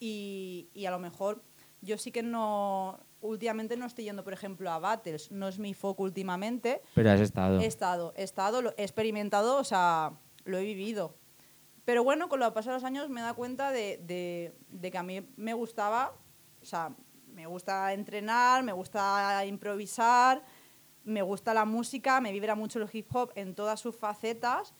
y, 0.00 0.68
y 0.74 0.86
a 0.86 0.90
lo 0.90 0.98
mejor 0.98 1.42
yo 1.82 1.98
sí 1.98 2.10
que 2.10 2.22
no, 2.22 2.98
últimamente 3.20 3.76
no 3.76 3.86
estoy 3.86 4.04
yendo, 4.04 4.24
por 4.24 4.32
ejemplo, 4.32 4.70
a 4.70 4.78
battles, 4.78 5.30
no 5.30 5.48
es 5.48 5.58
mi 5.58 5.74
foco 5.74 6.02
últimamente, 6.02 6.82
Pero 6.94 7.10
has 7.10 7.20
estado. 7.20 7.60
He 7.60 7.66
estado, 7.66 8.12
he 8.16 8.22
estado, 8.22 8.62
lo 8.62 8.70
he 8.76 8.82
experimentado, 8.82 9.56
o 9.58 9.64
sea, 9.64 10.12
lo 10.44 10.58
he 10.58 10.64
vivido. 10.64 11.16
Pero 11.84 12.02
bueno, 12.02 12.28
con 12.28 12.40
lo 12.40 12.52
pasado 12.52 12.72
de 12.74 12.80
los 12.82 12.84
años 12.84 13.08
me 13.08 13.20
he 13.20 13.22
dado 13.22 13.36
cuenta 13.36 13.70
de, 13.70 13.98
de- 13.98 14.56
de 14.68 14.90
que 14.90 14.98
a 14.98 15.02
mí 15.04 15.28
me 15.36 15.54
gustaba, 15.54 16.14
o 16.60 16.64
sea, 16.64 16.94
me 17.32 17.46
gusta 17.46 17.92
entrenar, 17.92 18.62
me 18.64 18.72
gusta 18.72 19.44
improvisar, 19.46 20.42
me 21.04 21.22
gusta 21.22 21.54
la 21.54 21.64
música, 21.64 22.20
me 22.20 22.32
vibra 22.32 22.54
mucho 22.56 22.80
el 22.82 22.88
hip 22.92 23.06
hop 23.14 23.30
en 23.36 23.54
todas 23.54 23.78
sus 23.78 23.94
facetas. 23.94 24.74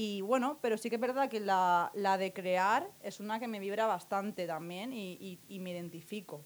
Y 0.00 0.20
bueno, 0.20 0.58
pero 0.62 0.78
sí 0.78 0.88
que 0.90 0.94
es 0.94 1.00
verdad 1.00 1.28
que 1.28 1.40
la, 1.40 1.90
la 1.92 2.18
de 2.18 2.32
crear 2.32 2.88
es 3.02 3.18
una 3.18 3.40
que 3.40 3.48
me 3.48 3.58
vibra 3.58 3.84
bastante 3.86 4.46
también 4.46 4.92
y, 4.92 5.14
y- 5.14 5.40
y 5.48 5.58
me 5.58 5.72
identifico. 5.72 6.44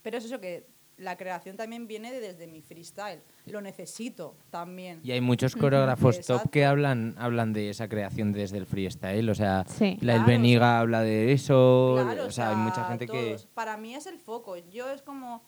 Pero 0.00 0.16
es 0.16 0.24
eso 0.24 0.40
que 0.40 0.66
la 0.96 1.18
creación 1.18 1.58
también 1.58 1.86
viene 1.86 2.10
de- 2.10 2.20
desde 2.20 2.46
mi 2.46 2.62
freestyle. 2.62 3.20
Lo 3.44 3.60
necesito 3.60 4.34
también. 4.48 5.00
Y 5.04 5.10
hay 5.12 5.20
muchos 5.20 5.56
coreógrafos 5.56 6.20
top 6.22 6.48
que 6.48 6.64
hablan, 6.64 7.14
hablan 7.18 7.52
de 7.52 7.68
esa 7.68 7.86
creación 7.86 8.32
desde 8.32 8.56
el 8.56 8.64
freestyle. 8.64 9.28
O 9.28 9.34
sea, 9.34 9.66
Sí. 9.68 9.98
la 10.00 10.14
El 10.16 10.24
Claro, 10.24 10.64
habla 10.64 11.02
de 11.02 11.32
eso. 11.34 11.98
Claro, 12.02 12.24
o 12.28 12.30
sea, 12.30 12.48
hay 12.48 12.56
mucha 12.56 12.84
gente 12.86 13.06
todos. 13.06 13.42
que. 13.42 13.48
Para 13.52 13.76
mí 13.76 13.94
es 13.94 14.06
el 14.06 14.18
foco. 14.18 14.56
Yo 14.56 14.90
es 14.90 15.02
como 15.02 15.42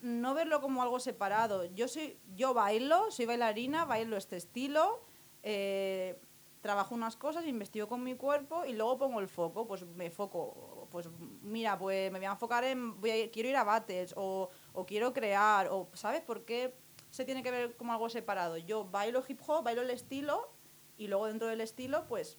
no 0.00 0.34
verlo 0.34 0.60
como 0.60 0.82
algo 0.82 0.98
separado. 0.98 1.64
Yo 1.76 1.86
soy, 1.86 2.18
yo 2.34 2.54
bailo, 2.54 3.10
soy 3.12 3.26
bailarina, 3.26 3.84
bailo 3.84 4.16
este 4.16 4.36
estilo, 4.36 5.04
eh, 5.42 6.20
trabajo 6.60 6.94
unas 6.94 7.16
cosas, 7.16 7.44
investigo 7.46 7.88
con 7.88 8.02
mi 8.04 8.14
cuerpo 8.14 8.64
y 8.64 8.72
luego 8.72 8.98
pongo 8.98 9.20
el 9.20 9.28
foco. 9.28 9.66
Pues 9.66 9.84
me 9.84 10.10
foco, 10.10 10.86
pues 10.90 11.08
mira, 11.42 11.76
pues 11.78 12.10
me 12.12 12.18
voy 12.18 12.26
a 12.26 12.32
enfocar 12.32 12.62
en, 12.64 13.00
voy 13.00 13.10
a- 13.10 13.30
quiero 13.30 13.48
ir 13.48 13.56
a 13.56 13.64
battles 13.64 14.14
o, 14.16 14.48
o 14.72 14.86
quiero 14.86 15.12
crear 15.12 15.68
o 15.70 15.88
¿sabes 15.94 16.20
por 16.22 16.44
qué 16.44 16.74
se 17.10 17.24
tiene 17.24 17.42
que 17.42 17.50
ver 17.50 17.76
como 17.76 17.92
algo 17.92 18.08
separado? 18.08 18.56
Yo 18.58 18.84
bailo 18.84 19.22
hip 19.26 19.40
hop, 19.46 19.64
bailo 19.64 19.82
el 19.82 19.90
estilo 19.90 20.50
y 20.96 21.08
luego 21.08 21.26
dentro 21.26 21.48
del 21.48 21.60
estilo, 21.60 22.06
pues 22.06 22.38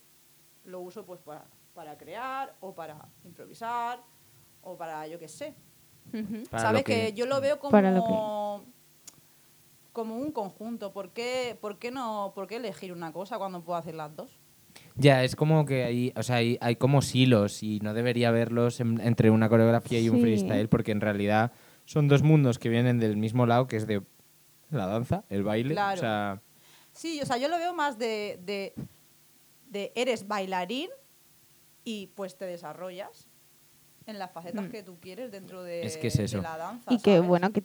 lo 0.64 0.80
uso 0.80 1.06
pues 1.06 1.20
para, 1.20 1.46
para 1.74 1.98
crear 1.98 2.56
o 2.62 2.74
para 2.74 3.10
improvisar 3.26 4.02
o 4.62 4.78
para 4.78 5.06
yo 5.08 5.20
qué 5.20 5.28
sé. 5.28 5.54
¿Sabes? 6.62 6.84
Que... 6.86 7.08
que- 7.08 7.14
yo 7.14 7.26
lo 7.26 7.42
veo 7.42 7.60
como, 7.60 7.72
Para 7.72 7.92
lo 7.92 8.64
como 9.94 10.18
un 10.18 10.32
conjunto. 10.32 10.92
¿Por 10.92 11.12
qué, 11.12 11.58
por, 11.62 11.78
qué 11.80 11.92
no, 11.92 12.34
¿Por 12.36 12.48
qué 12.48 12.58
elegir 12.58 12.92
una 12.92 13.14
cosa 13.14 13.38
cuando 13.38 13.64
puedo 13.64 13.78
hacer 13.78 13.96
las 13.96 14.14
dos? 14.16 14.38
Ya, 14.96 15.24
es 15.24 15.36
como 15.36 15.66
que 15.66 15.84
hay, 15.84 16.14
o 16.16 16.24
sea, 16.24 16.38
hay, 16.38 16.58
hay 16.62 16.76
como 16.76 17.02
silos 17.02 17.64
y 17.64 17.80
no 17.80 17.94
debería 17.94 18.32
verlos 18.32 18.80
en- 18.80 19.00
entre 19.02 19.30
una 19.32 19.48
coreografía 19.50 20.00
y 20.00 20.10
un 20.10 20.18
Sí. 20.18 20.22
freestyle 20.24 20.68
porque 20.68 20.92
en 20.92 21.02
realidad 21.02 21.52
son 21.86 22.08
dos 22.08 22.24
mundos 22.24 22.60
que 22.60 22.70
vienen 22.70 23.00
del 23.00 23.16
mismo 23.18 23.46
lado, 23.46 23.68
que 23.68 23.78
es 23.78 23.88
de 23.88 24.02
la 24.70 24.88
danza, 24.88 25.24
el 25.30 25.44
baile. 25.44 25.74
Claro. 25.74 25.98
O 25.98 26.02
sea, 26.02 26.42
Sí, 26.92 27.20
o 27.22 27.26
sea, 27.26 27.38
yo 27.38 27.48
lo 27.48 27.58
veo 27.58 27.74
más 27.74 27.98
de, 27.98 28.40
de, 28.44 28.74
de 29.70 29.92
eres 29.96 30.28
bailarín 30.28 30.90
y 31.84 32.08
pues 32.16 32.38
te 32.38 32.46
desarrollas 32.46 33.28
en 34.06 34.20
las 34.20 34.32
facetas 34.32 34.66
Mm. 34.66 34.70
que 34.70 34.84
tú 34.84 35.00
quieres 35.00 35.32
dentro 35.32 35.64
de, 35.64 35.84
Es 35.84 35.98
que 35.98 36.08
es 36.08 36.20
eso. 36.20 36.38
de 36.38 36.44
la 36.44 36.58
danza. 36.58 36.73
Y 36.90 36.98
que 37.00 37.16
¿sabes? 37.16 37.28
bueno, 37.28 37.52
que 37.52 37.64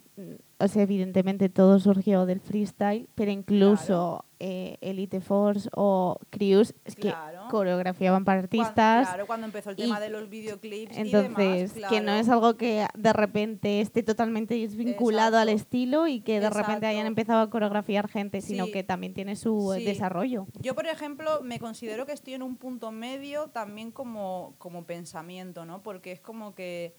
o 0.61 0.67
sea, 0.67 0.83
evidentemente 0.83 1.49
todo 1.49 1.79
surgió 1.79 2.25
del 2.25 2.39
freestyle, 2.41 3.07
pero 3.15 3.31
incluso 3.31 4.25
eh, 4.39 4.77
Elite 4.81 5.21
Force 5.21 5.69
o 5.73 6.17
Crews 6.29 6.73
es 6.85 6.95
que 6.95 7.09
Claro. 7.09 7.47
coreografiaban 7.49 8.25
para 8.25 8.39
artistas. 8.39 9.07
claro, 9.07 9.25
cuando 9.27 9.45
empezó 9.47 9.69
el 9.71 9.79
y- 9.79 9.83
tema 9.83 9.99
de 9.99 10.09
los 10.09 10.29
videoclips 10.29 10.97
y 10.97 11.01
Entonces, 11.01 11.73
demás, 11.73 11.89
que 11.89 11.99
no 11.99 12.05
claro. 12.07 12.19
es 12.21 12.29
algo 12.29 12.57
que 12.57 12.85
de 12.93 13.13
repente 13.13 13.81
esté 13.81 14.03
totalmente 14.03 14.55
desvinculado 14.55 15.37
al 15.37 15.49
estilo 15.49 16.07
y 16.07 16.21
que 16.21 16.39
de 16.39 16.49
repente 16.49 16.85
hayan 16.87 17.05
empezado 17.07 17.39
a 17.41 17.49
coreografiar 17.49 18.07
gente, 18.09 18.41
sino 18.41 18.65
Sí. 18.65 18.71
que 18.71 18.83
también 18.83 19.13
tiene 19.13 19.35
su 19.35 19.73
eh, 19.73 19.79
Sí. 19.79 19.85
desarrollo. 19.85 20.47
Yo, 20.61 20.75
por 20.75 20.87
ejemplo, 20.87 21.41
me 21.41 21.59
considero 21.59 22.05
que 22.05 22.11
estoy 22.13 22.33
en 22.33 22.43
un 22.43 22.55
punto 22.57 22.91
medio 22.91 23.47
también 23.49 23.91
como, 23.91 24.55
como 24.57 24.83
pensamiento, 24.85 25.65
¿no? 25.65 25.81
Porque 25.83 26.11
es 26.11 26.19
como 26.21 26.53
que 26.55 26.95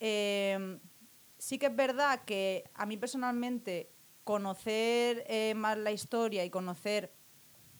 eh, 0.00 0.78
sí 1.46 1.58
que 1.58 1.66
es 1.66 1.76
verdad 1.76 2.24
que 2.24 2.64
a 2.74 2.86
mí 2.86 2.96
personalmente 2.96 3.88
conocer 4.24 5.22
eh, 5.28 5.54
más 5.54 5.78
la 5.78 5.92
historia 5.92 6.44
y 6.44 6.50
conocer 6.50 7.12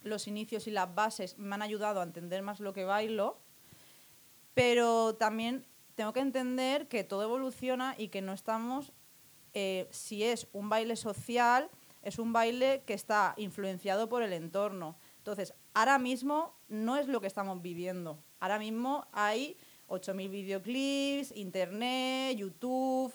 los 0.02 0.28
inicios 0.28 0.68
y 0.68 0.70
las 0.70 0.94
bases 0.94 1.36
me 1.36 1.52
han 1.56 1.62
ayudado 1.62 1.98
a 1.98 2.04
entender 2.04 2.42
más 2.42 2.60
lo 2.60 2.72
que 2.72 2.84
bailo, 2.84 3.40
pero 4.54 5.16
también 5.16 5.66
tengo 5.96 6.12
que 6.12 6.20
entender 6.20 6.86
que 6.86 7.02
todo 7.02 7.24
evoluciona 7.24 7.96
y 7.98 8.06
que 8.06 8.22
no 8.22 8.34
estamos, 8.34 8.92
eh, 9.52 9.88
si 9.90 10.22
es 10.22 10.46
un 10.52 10.68
baile 10.68 10.94
social, 10.94 11.68
es 12.02 12.20
un 12.20 12.32
baile 12.32 12.84
que 12.86 12.94
está 12.94 13.34
influenciado 13.36 14.08
por 14.08 14.22
el 14.22 14.32
entorno. 14.32 14.96
Entonces, 15.18 15.54
ahora 15.74 15.98
mismo 15.98 16.54
no 16.68 16.96
es 16.96 17.08
lo 17.08 17.20
que 17.20 17.26
estamos 17.26 17.60
viviendo. 17.62 18.22
Ahora 18.38 18.60
mismo 18.60 19.08
hay 19.10 19.56
8.000 19.88 20.30
videoclips, 20.30 21.36
internet, 21.36 22.36
YouTube. 22.36 23.12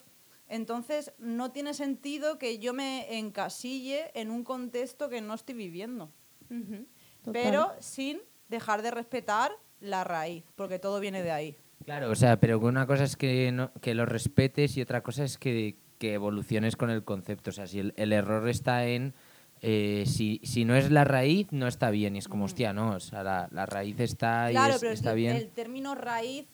Entonces, 0.54 1.14
no 1.18 1.52
tiene 1.54 1.74
sentido 1.74 2.38
que 2.38 2.60
yo 2.60 2.74
me 2.74 3.18
encasille 3.18 4.12
en 4.14 4.30
un 4.30 4.44
contexto 4.44 5.08
que 5.08 5.22
no 5.22 5.34
estoy 5.34 5.56
viviendo. 5.56 6.12
Pero 7.32 7.72
sin 7.80 8.20
dejar 8.50 8.82
de 8.82 8.92
respetar 8.92 9.52
la 9.80 10.04
raíz, 10.04 10.44
porque 10.56 10.78
todo 10.78 11.00
viene 11.00 11.24
de 11.24 11.32
ahí. 11.32 11.58
Claro, 11.86 12.12
o 12.12 12.16
sea, 12.16 12.38
pero 12.40 12.60
una 12.60 12.86
cosa 12.86 13.06
es 13.06 13.16
que, 13.16 13.52
no, 13.52 13.72
que 13.82 13.96
lo 13.96 14.06
respetes 14.06 14.76
y 14.78 14.82
otra 14.82 15.02
cosa 15.02 15.24
es 15.24 15.38
que, 15.38 15.78
que 15.98 16.14
evoluciones 16.14 16.76
con 16.76 16.90
el 16.90 17.04
concepto. 17.04 17.50
O 17.52 17.54
sea, 17.54 17.66
si 17.66 17.80
el, 17.80 17.94
el 17.96 18.12
error 18.14 18.48
está 18.50 18.86
en... 18.88 19.14
eh, 19.62 20.04
si, 20.06 20.42
si 20.44 20.66
no 20.66 20.76
es 20.76 20.92
la 20.92 21.06
raíz, 21.06 21.48
no 21.52 21.68
está 21.68 21.90
bien. 21.92 22.16
Y 22.16 22.20
es 22.20 22.28
como, 22.28 22.46
hostia, 22.46 22.74
no, 22.74 22.96
o 22.96 23.00
sea, 23.00 23.24
la, 23.24 23.48
la 23.52 23.66
raíz 23.66 24.00
está 24.00 24.52
y 24.52 24.56
Claro, 24.56 24.74
es- 24.76 24.80
pero 24.82 24.92
es 24.92 25.00
está 25.00 25.12
que 25.12 25.16
bien. 25.16 25.36
el 25.38 25.50
término 25.50 25.96
raíz 25.96 26.46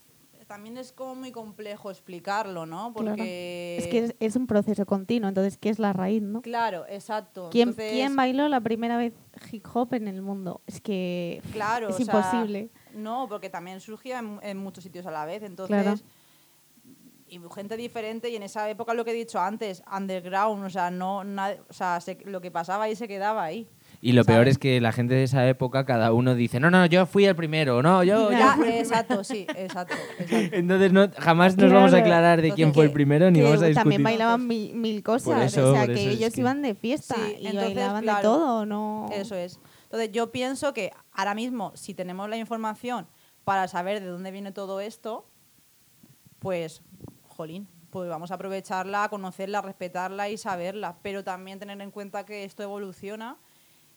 también 0.48 0.78
es 0.78 0.92
como 0.94 1.14
muy 1.16 1.32
complejo 1.32 1.92
explicarlo, 1.92 2.66
¿no? 2.66 2.94
Claro. 2.94 3.16
Porque... 3.18 3.78
Es 3.78 3.88
que 3.88 4.00
es, 4.06 4.16
es 4.20 4.36
un 4.36 4.48
proceso 4.48 4.86
continuo, 4.86 5.28
entonces, 5.30 5.58
¿qué 5.58 5.70
es 5.70 5.78
la 5.80 5.94
raíz, 5.94 6.22
no? 6.22 6.42
Claro, 6.42 6.86
exacto. 6.90 7.50
¿Quién, 7.52 7.70
Entonces, 7.70 7.92
quién 7.92 8.16
bailó 8.16 8.48
la 8.48 8.62
primera 8.62 8.98
vez 8.98 9.14
hip 9.52 9.66
hop 9.74 9.94
en 9.94 10.08
el 10.08 10.22
mundo? 10.22 10.62
Es 10.66 10.82
que 10.82 11.42
Claro, 11.52 11.90
es 11.90 11.98
sea, 11.98 12.06
imposible. 12.06 12.70
No, 12.94 13.28
porque 13.30 13.50
también 13.50 13.80
surgía 13.82 14.20
en, 14.20 14.40
en 14.42 14.58
muchos 14.58 14.84
sitios 14.84 15.06
a 15.06 15.12
la 15.12 15.26
vez. 15.26 15.44
Entonces, 15.44 15.82
Claro. 15.84 16.00
y 17.28 17.40
gente 17.54 17.76
diferente. 17.78 18.30
Y 18.30 18.36
en 18.38 18.44
esa 18.44 18.70
época, 18.70 18.94
lo 18.94 19.04
que 19.04 19.12
he 19.12 19.16
dicho 19.16 19.40
antes, 19.40 19.84
underground, 19.96 20.64
o 20.64 20.70
sea, 20.70 20.90
no, 20.90 21.24
na- 21.24 21.58
o 21.70 21.74
sea 21.74 22.00
se- 22.00 22.20
lo 22.26 22.40
que 22.42 22.52
pasaba 22.52 22.86
ahí 22.86 22.96
se 22.96 23.08
quedaba 23.08 23.44
ahí. 23.44 23.68
Y 24.08 24.14
lo 24.14 24.24
peor 24.24 24.48
es 24.48 24.58
que 24.58 24.80
la 24.80 24.94
gente 24.94 25.16
de 25.16 25.24
esa 25.24 25.46
época, 25.50 25.86
cada 25.86 26.14
uno 26.14 26.34
dice, 26.34 26.62
no, 26.62 26.72
no, 26.72 26.86
yo 26.86 27.06
fui 27.06 27.26
el 27.26 27.36
primero, 27.36 27.84
no, 27.84 28.06
yo, 28.06 28.32
yo 28.32 28.38
Ya, 28.38 28.58
exacto, 28.68 29.22
sí, 29.26 29.46
exacto. 29.54 29.96
exacto. 30.18 30.56
Entonces 30.56 30.94
no, 30.94 31.10
jamás 31.18 31.58
nos 31.58 31.74
vamos 31.74 31.94
a 31.94 31.98
aclarar 31.98 32.42
de 32.42 32.54
quién 32.54 32.70
Entonces, 32.70 32.74
fue 32.76 32.86
el 32.86 32.92
primero 32.94 33.30
ni 33.30 33.42
vamos 33.42 33.62
a 33.62 33.66
discutir. 33.66 33.76
también 33.76 34.04
bailaban 34.04 34.48
mil, 34.48 34.74
mil 34.76 35.04
cosas, 35.04 35.54
eso, 35.54 35.72
o 35.72 35.74
sea, 35.74 35.88
que 35.88 36.10
ellos 36.12 36.34
que- 36.34 36.40
iban 36.40 36.62
de 36.62 36.74
fiesta 36.74 37.16
Sí, 37.16 37.36
y 37.42 37.48
entonces, 37.48 37.76
bailaban 37.76 38.02
de 38.02 38.06
claro, 38.06 38.22
todo, 38.22 38.66
¿no? 38.66 39.10
Eso 39.12 39.36
es. 39.36 39.60
Entonces, 39.84 40.10
yo 40.14 40.32
pienso 40.32 40.74
que 40.74 40.94
ahora 41.12 41.36
mismo, 41.36 41.74
si 41.76 41.94
tenemos 41.94 42.30
la 42.30 42.38
información 42.38 43.08
para 43.44 43.68
saber 43.68 44.00
de 44.00 44.08
dónde 44.08 44.32
viene 44.32 44.54
todo 44.54 44.80
esto, 44.80 45.28
pues, 46.40 46.82
jolín, 47.28 47.68
pues 47.90 48.10
vamos 48.10 48.32
a 48.32 48.36
aprovecharla, 48.36 49.10
conocerla, 49.10 49.62
respetarla 49.62 50.30
y 50.30 50.38
saberla. 50.38 50.96
Pero 51.02 51.26
también 51.26 51.60
tener 51.60 51.82
en 51.82 51.92
cuenta 51.92 52.26
que 52.26 52.46
esto 52.46 52.64
evoluciona 52.64 53.36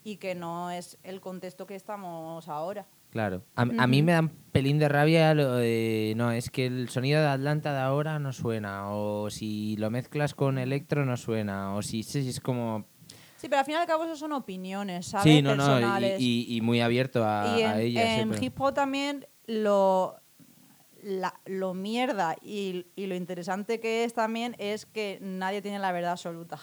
y 0.05 0.17
que 0.17 0.35
no 0.35 0.71
es 0.71 0.99
el 1.03 1.21
contexto 1.21 1.67
que 1.67 1.75
estamos 1.75 2.49
ahora. 2.49 2.87
Claro. 3.11 3.43
A, 3.57 3.63
a 3.63 3.87
mí 3.89 4.03
me 4.03 4.13
da 4.13 4.21
un 4.21 4.29
pelín 4.53 4.79
de 4.79 4.89
rabia 4.89 5.35
lo 5.35 5.55
de, 5.57 6.15
no, 6.17 6.31
es 6.31 6.49
que 6.49 6.67
el 6.67 6.89
sonido 6.91 7.21
de 7.21 7.27
Atlanta 7.27 7.73
de 7.73 7.81
ahora 7.81 8.19
no 8.21 8.33
suena, 8.33 8.93
o 8.93 9.31
si 9.31 9.77
lo 9.79 9.91
mezclas 9.91 10.33
con 10.35 10.59
electro 10.59 11.05
no 11.05 11.17
suena, 11.17 11.75
o 11.75 11.83
si 11.83 12.03
sí, 12.05 12.29
es 12.29 12.41
como... 12.41 12.87
Sí, 13.37 13.49
pero 13.49 13.61
al 13.61 13.65
fin 13.65 13.75
y 13.75 13.79
al 13.79 13.87
cabo 13.87 14.05
eso 14.05 14.15
son 14.17 14.33
opiniones, 14.33 15.07
¿sabes? 15.07 15.25
Sí, 15.25 15.43
no, 15.43 15.57
no, 15.57 15.65
y- 15.65 15.81
Personales. 15.81 16.21
y, 16.21 16.47
y 16.57 16.61
muy 16.61 16.81
abierto 16.81 17.25
a, 17.25 17.57
y 17.59 17.63
en, 17.63 17.69
a 17.71 17.81
ellas. 17.81 18.05
en 18.05 18.15
siempre. 18.17 18.45
hip 18.47 18.61
hop 18.61 18.75
también 18.75 19.27
lo, 19.47 20.15
la- 21.03 21.41
lo 21.47 21.75
mierda 21.75 22.37
y, 22.43 22.87
y 22.95 23.07
lo 23.07 23.15
interesante 23.17 23.81
que 23.81 24.05
es 24.05 24.13
también 24.15 24.55
es 24.59 24.85
que 24.87 25.19
nadie 25.23 25.63
tiene 25.63 25.79
la 25.81 25.91
verdad 25.91 26.13
absoluta, 26.13 26.59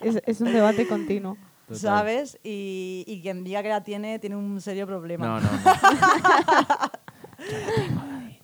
Es, 0.00 0.22
es 0.24 0.40
un 0.40 0.52
debate 0.52 0.86
continuo. 0.86 1.36
Total. 1.66 1.78
¿sabes? 1.80 2.38
Y, 2.42 3.04
y 3.06 3.20
quien 3.22 3.44
diga 3.44 3.62
que 3.62 3.68
la 3.68 3.82
tiene 3.82 4.18
tiene 4.18 4.36
un 4.36 4.60
serio 4.60 4.86
problema. 4.86 5.26
No, 5.26 5.40
no, 5.40 5.50
no. 5.50 5.58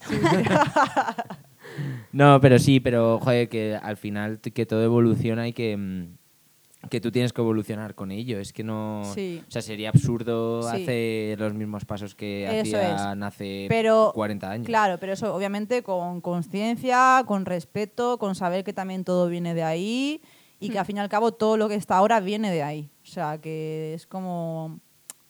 No, 2.13 2.41
pero 2.41 2.59
sí, 2.59 2.81
pero 2.81 3.21
joder, 3.21 3.49
que 3.49 3.77
al 3.81 3.97
final 3.97 4.41
que 4.41 4.67
todo 4.67 4.83
evoluciona 4.83 5.47
y 5.47 5.53
que, 5.53 5.77
mm, 5.77 6.89
que 6.89 7.01
tú 7.01 7.13
tienes 7.13 7.33
que 7.33 7.41
evolucionar 7.41 7.95
con 7.95 8.11
ello. 8.11 8.41
Es 8.41 8.53
que 8.53 8.65
no. 8.65 9.03
Sí. 9.15 9.43
O 9.47 9.51
sea, 9.51 9.63
sería 9.63 9.91
absurdo 9.91 10.63
Sí. 10.63 10.83
hacer 10.83 11.39
los 11.39 11.55
mismos 11.55 11.85
pasos 11.85 12.15
que 12.15 12.45
Eso 12.61 12.77
hacían 12.79 13.23
hace 13.23 13.67
Pero, 13.69 14.13
40 14.15 14.51
años. 14.51 14.67
Claro, 14.67 14.97
pero 14.99 15.13
eso 15.13 15.35
obviamente 15.35 15.83
con 15.83 16.21
conciencia, 16.21 17.23
con 17.27 17.45
respeto, 17.45 18.19
con 18.19 18.35
saber 18.35 18.65
que 18.65 18.73
también 18.73 19.05
todo 19.05 19.29
viene 19.29 19.55
de 19.55 19.63
ahí 19.63 20.23
y 20.59 20.71
que 20.71 20.79
al 20.79 20.87
fin 20.87 20.97
y 20.97 21.01
al 21.01 21.09
cabo 21.09 21.33
todo 21.33 21.57
lo 21.57 21.69
que 21.69 21.75
está 21.77 21.99
ahora 21.99 22.19
viene 22.21 22.51
de 22.51 22.63
ahí. 22.63 22.91
O 23.09 23.11
sea, 23.11 23.41
que 23.41 23.95
es 23.95 24.07
como 24.07 24.81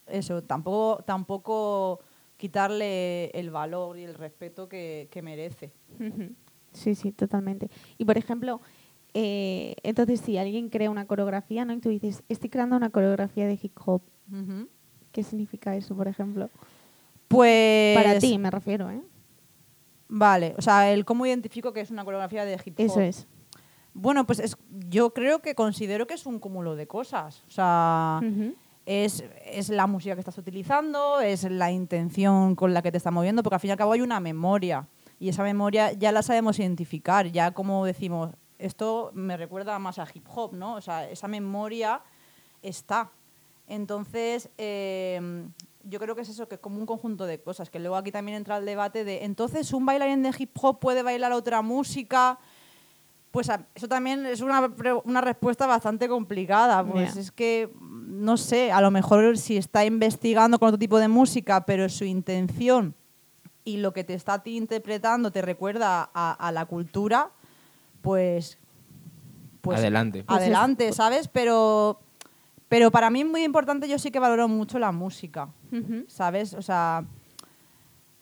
eso, 0.09 0.43
tampoco, 0.43 1.05
tampoco 1.05 2.01
quitarle 2.37 3.27
el 3.31 3.51
valor 3.51 3.99
y 3.99 4.03
el 4.03 4.15
respeto 4.15 4.69
que, 4.69 5.07
que 5.13 5.23
merece. 5.23 5.71
Sí, 6.73 6.97
sí, 6.97 7.13
totalmente. 7.13 7.71
Y 7.97 8.05
por 8.05 8.19
ejemplo, 8.19 8.61
eh, 9.15 9.77
entonces 9.85 10.21
si 10.21 10.39
alguien 10.39 10.71
crea 10.71 10.91
una 10.91 11.07
coreografía, 11.07 11.65
¿no? 11.65 11.73
Y 11.73 11.79
tú 11.79 11.89
dices, 11.89 12.25
estoy 12.29 12.51
creando 12.51 12.77
una 12.77 12.91
coreografía 12.91 13.47
de 13.47 13.59
hip 13.63 13.77
hop. 13.85 14.03
¿Qué 15.13 15.23
significa 15.23 15.77
eso, 15.77 15.95
por 15.95 16.09
ejemplo? 16.09 16.51
Pues 17.29 17.97
Para 17.97 18.19
ti, 18.19 18.39
me 18.39 18.51
refiero, 18.51 18.91
¿eh? 18.91 19.03
Vale, 20.09 20.55
o 20.59 20.63
sea, 20.63 20.93
el 20.93 21.05
cómo 21.05 21.27
identifico 21.27 21.73
que 21.73 21.81
es 21.81 21.91
una 21.91 22.05
coreografía 22.05 22.45
de 22.45 22.55
hip 22.55 22.75
hop. 22.79 22.85
Eso 22.85 23.01
es. 23.01 23.29
Bueno, 23.95 24.27
pues 24.27 24.39
es, 24.39 24.57
yo 24.89 25.13
creo 25.13 25.41
que 25.41 25.55
considero 25.55 26.07
que 26.07 26.15
es 26.15 26.27
un 26.27 26.39
cúmulo 26.39 26.77
de 26.77 26.87
cosas. 26.87 27.43
O 27.49 27.51
sea, 27.51 28.21
es, 28.87 29.25
es 29.45 29.69
la 29.69 29.87
música 29.87 30.15
que 30.15 30.21
estás 30.21 30.39
utilizando, 30.39 31.21
es 31.21 31.45
la 31.51 31.71
intención 31.71 32.55
con 32.55 32.73
la 32.75 32.83
que 32.83 32.91
te 32.91 32.99
estás 32.99 33.13
moviendo, 33.13 33.43
porque 33.43 33.57
al 33.57 33.61
fin 33.61 33.69
y 33.69 33.73
al 33.73 33.79
cabo 33.79 33.93
hay 33.93 34.01
una 34.01 34.21
memoria. 34.21 34.87
Y 35.21 35.29
esa 35.29 35.43
memoria 35.43 35.93
ya 35.93 36.13
la 36.13 36.23
sabemos 36.23 36.59
identificar, 36.59 37.27
ya 37.27 37.51
como 37.51 37.85
decimos, 37.85 38.31
esto 38.59 39.11
me 39.15 39.37
recuerda 39.37 39.79
más 39.79 39.99
a 39.99 40.07
hip 40.13 40.27
hop, 40.33 40.55
¿no? 40.55 40.75
O 40.75 40.81
sea, 40.81 41.09
esa 41.09 41.29
memoria 41.29 42.01
está. 42.63 43.11
Entonces, 43.67 44.49
eh, 44.59 45.49
yo 45.85 45.99
creo 45.99 46.15
que 46.15 46.23
es 46.23 46.29
eso, 46.29 46.49
que 46.49 46.57
es 46.57 46.61
como 46.61 46.79
un 46.79 46.87
conjunto 46.87 47.27
de 47.27 47.41
cosas, 47.41 47.71
que 47.71 47.79
luego 47.79 47.97
aquí 47.97 48.13
también 48.13 48.37
entra 48.37 48.59
el 48.59 48.67
debate 48.67 49.05
de, 49.05 49.25
entonces, 49.25 49.73
¿un 49.73 49.87
bailarín 49.87 50.23
de 50.23 50.35
hip 50.37 50.51
hop 50.61 50.81
puede 50.81 51.03
bailar 51.03 51.33
otra 51.33 51.63
música? 51.63 52.39
Pues 53.39 53.51
eso 53.77 53.87
también 53.87 54.27
es 54.27 54.41
una, 54.41 54.69
una 55.05 55.21
respuesta 55.21 55.67
bastante 55.67 56.09
complicada. 56.09 56.83
Pues 56.85 57.17
es 57.17 57.31
que, 57.31 57.73
no 57.81 58.37
sé, 58.37 58.73
a 58.73 58.81
lo 58.81 58.91
mejor 58.91 59.39
si 59.39 59.57
está 59.57 59.85
investigando 59.85 60.59
con 60.59 60.69
otro 60.69 60.79
tipo 60.79 60.99
de 60.99 61.07
música, 61.07 61.65
pero 61.65 61.89
su 61.89 62.05
intención 62.05 62.95
y 63.65 63.77
lo 63.77 63.93
que 63.93 64.03
te 64.03 64.15
está 64.15 64.33
a 64.35 64.43
ti 64.43 64.57
interpretando 64.57 65.31
te 65.31 65.41
recuerda 65.41 66.11
a, 66.13 66.33
a 66.33 66.51
la 66.51 66.67
cultura, 66.67 67.31
pues... 68.03 68.59
pues 69.61 69.79
Adelante. 69.79 70.25
Pues 70.25 70.39
adelante, 70.41 70.93
¿sabes? 70.93 71.29
Pero, 71.29 72.01
pero 72.69 72.91
para 72.91 73.09
mí 73.11 73.21
es 73.21 73.27
muy 73.29 73.45
importante, 73.45 73.87
yo 73.89 74.01
sí 74.01 74.11
que 74.11 74.19
valoro 74.19 74.49
mucho 74.49 74.81
la 74.81 74.91
música. 74.91 75.49
¿sabes? 76.09 76.55
O 76.55 76.63
sea, 76.63 77.05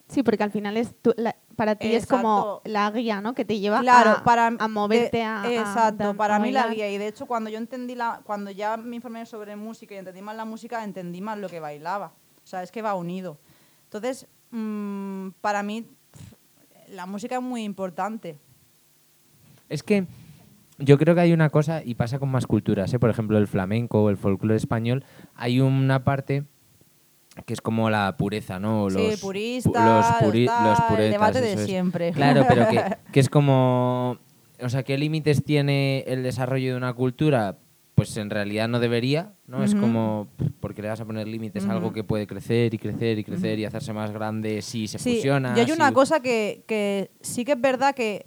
Sí, 0.09 0.23
porque 0.23 0.45
al 0.45 0.51
final 0.53 0.77
es 0.77 0.95
tu- 1.01 1.15
la- 1.17 1.37
para 1.57 1.75
ti 1.77 1.95
es 1.95 2.07
como 2.07 2.61
la 2.65 2.91
guía, 2.91 3.21
¿no? 3.21 3.35
Que 3.35 3.45
te 3.45 3.59
lleva 3.59 3.81
claro, 3.81 4.11
a, 4.11 4.25
para 4.25 4.47
a 4.47 4.69
moverte 4.69 5.17
de- 5.19 5.23
a, 5.25 5.43
a- 5.43 5.53
Exacto, 5.53 6.11
a- 6.11 6.15
para 6.15 6.37
a 6.37 6.39
mí 6.39 6.53
la 6.53 6.69
guía. 6.69 6.91
Y 6.93 6.99
de 6.99 7.09
hecho, 7.09 7.27
cuando 7.27 7.51
yo 7.51 7.59
entendí 7.59 7.95
la, 7.95 8.21
cuando 8.25 8.51
ya 8.51 8.77
me 8.77 8.97
informé 8.97 9.25
sobre 9.27 9.57
música 9.57 9.95
y 9.95 9.99
entendí 9.99 10.23
más 10.23 10.37
la 10.37 10.45
música, 10.45 10.85
entendí 10.85 11.21
más 11.21 11.39
lo 11.39 11.49
que 11.49 11.59
bailaba. 11.61 12.13
O 12.45 12.47
sea, 12.47 12.63
es 12.63 12.71
que 12.71 12.83
va 12.83 12.95
unido. 12.95 13.39
Entonces, 13.85 14.27
mm, 14.51 15.31
para 15.41 15.63
mí, 15.63 15.87
la 16.89 17.07
música 17.07 17.37
es 17.37 17.43
muy 17.43 17.65
importante. 17.65 18.39
Es 19.69 19.83
que 19.83 20.07
yo 20.79 20.99
creo 20.99 21.15
que 21.15 21.23
hay 21.23 21.33
una 21.33 21.51
cosa, 21.51 21.83
y 21.85 21.95
pasa 21.95 22.19
con 22.19 22.29
más 22.29 22.47
culturas, 22.47 22.93
¿eh? 22.93 22.99
por 22.99 23.11
ejemplo, 23.11 23.39
el 23.39 23.49
flamenco 23.49 24.03
o 24.03 24.11
el 24.11 24.17
folclore 24.17 24.57
español, 24.57 25.05
hay 25.35 25.61
una 25.61 26.05
parte 26.05 26.45
que 27.45 27.53
es 27.53 27.61
como 27.61 27.91
la 27.91 28.17
pureza, 28.17 28.59
¿no? 28.59 28.89
sí, 28.91 28.97
Los, 28.97 29.21
purista, 29.21 29.71
pu- 29.71 29.85
los, 29.85 30.07
puri- 30.23 30.47
tal, 30.47 30.65
los 30.65 31.01
el 31.01 31.11
debate 31.11 31.41
de 31.41 31.53
es. 31.53 31.65
siempre. 31.65 32.13
Claro, 32.13 32.45
pero 32.49 32.69
que, 32.69 32.83
que 33.13 33.21
es 33.21 33.29
como... 33.29 34.19
O 34.63 34.69
sea, 34.71 34.83
¿qué 34.85 34.97
límites 34.97 35.45
tiene 35.45 36.01
el 36.07 36.23
desarrollo 36.23 36.71
de 36.73 36.77
una 36.79 36.95
cultura? 36.95 37.59
Pues 37.95 38.17
en 38.17 38.31
realidad 38.31 38.69
no 38.69 38.79
debería, 38.81 39.35
¿no? 39.47 39.65
Es 39.65 39.75
como, 39.75 40.29
porque 40.61 40.83
le 40.83 40.89
vas 40.89 41.01
a 41.01 41.05
poner 41.07 41.27
límites 41.29 41.67
a 41.67 41.73
algo 41.73 41.93
que 41.93 42.05
puede 42.05 42.27
crecer 42.27 42.73
y 42.75 42.79
crecer 42.79 43.19
y 43.19 43.25
crecer 43.25 43.59
y 43.59 43.65
hacerse 43.65 43.93
más 43.95 44.11
grande 44.13 44.61
si 44.63 44.87
se 44.87 44.99
Sí, 44.99 45.17
fusiona? 45.17 45.55
y 45.57 45.61
hay 45.61 45.71
una 45.73 45.89
si- 45.89 45.95
cosa 45.95 46.21
que, 46.21 46.63
que 46.67 47.11
sí 47.23 47.45
que 47.47 47.53
es 47.53 47.61
verdad 47.61 47.95
que 47.95 48.27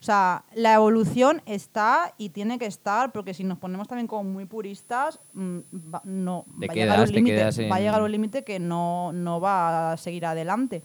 O 0.00 0.02
sea, 0.02 0.44
la 0.54 0.74
evolución 0.74 1.42
está 1.44 2.14
y 2.18 2.28
tiene 2.28 2.58
que 2.58 2.66
estar, 2.66 3.10
porque 3.10 3.34
si 3.34 3.42
nos 3.42 3.58
ponemos 3.58 3.88
también 3.88 4.06
como 4.06 4.30
muy 4.30 4.44
puristas, 4.44 5.20
mm, 5.32 5.58
va, 5.92 6.00
no, 6.04 6.44
Te 6.60 6.68
va, 6.68 6.72
a 6.72 6.74
quedas, 6.74 6.86
llegar 6.86 7.00
un 7.00 7.06
te 7.06 7.12
límite, 7.12 7.68
va 7.68 7.76
a 7.76 7.80
llegar 7.80 8.02
un 8.02 8.12
límite 8.12 8.44
que 8.44 8.60
no, 8.60 9.12
no 9.12 9.40
va 9.40 9.92
a 9.92 9.96
seguir 9.96 10.24
adelante. 10.24 10.84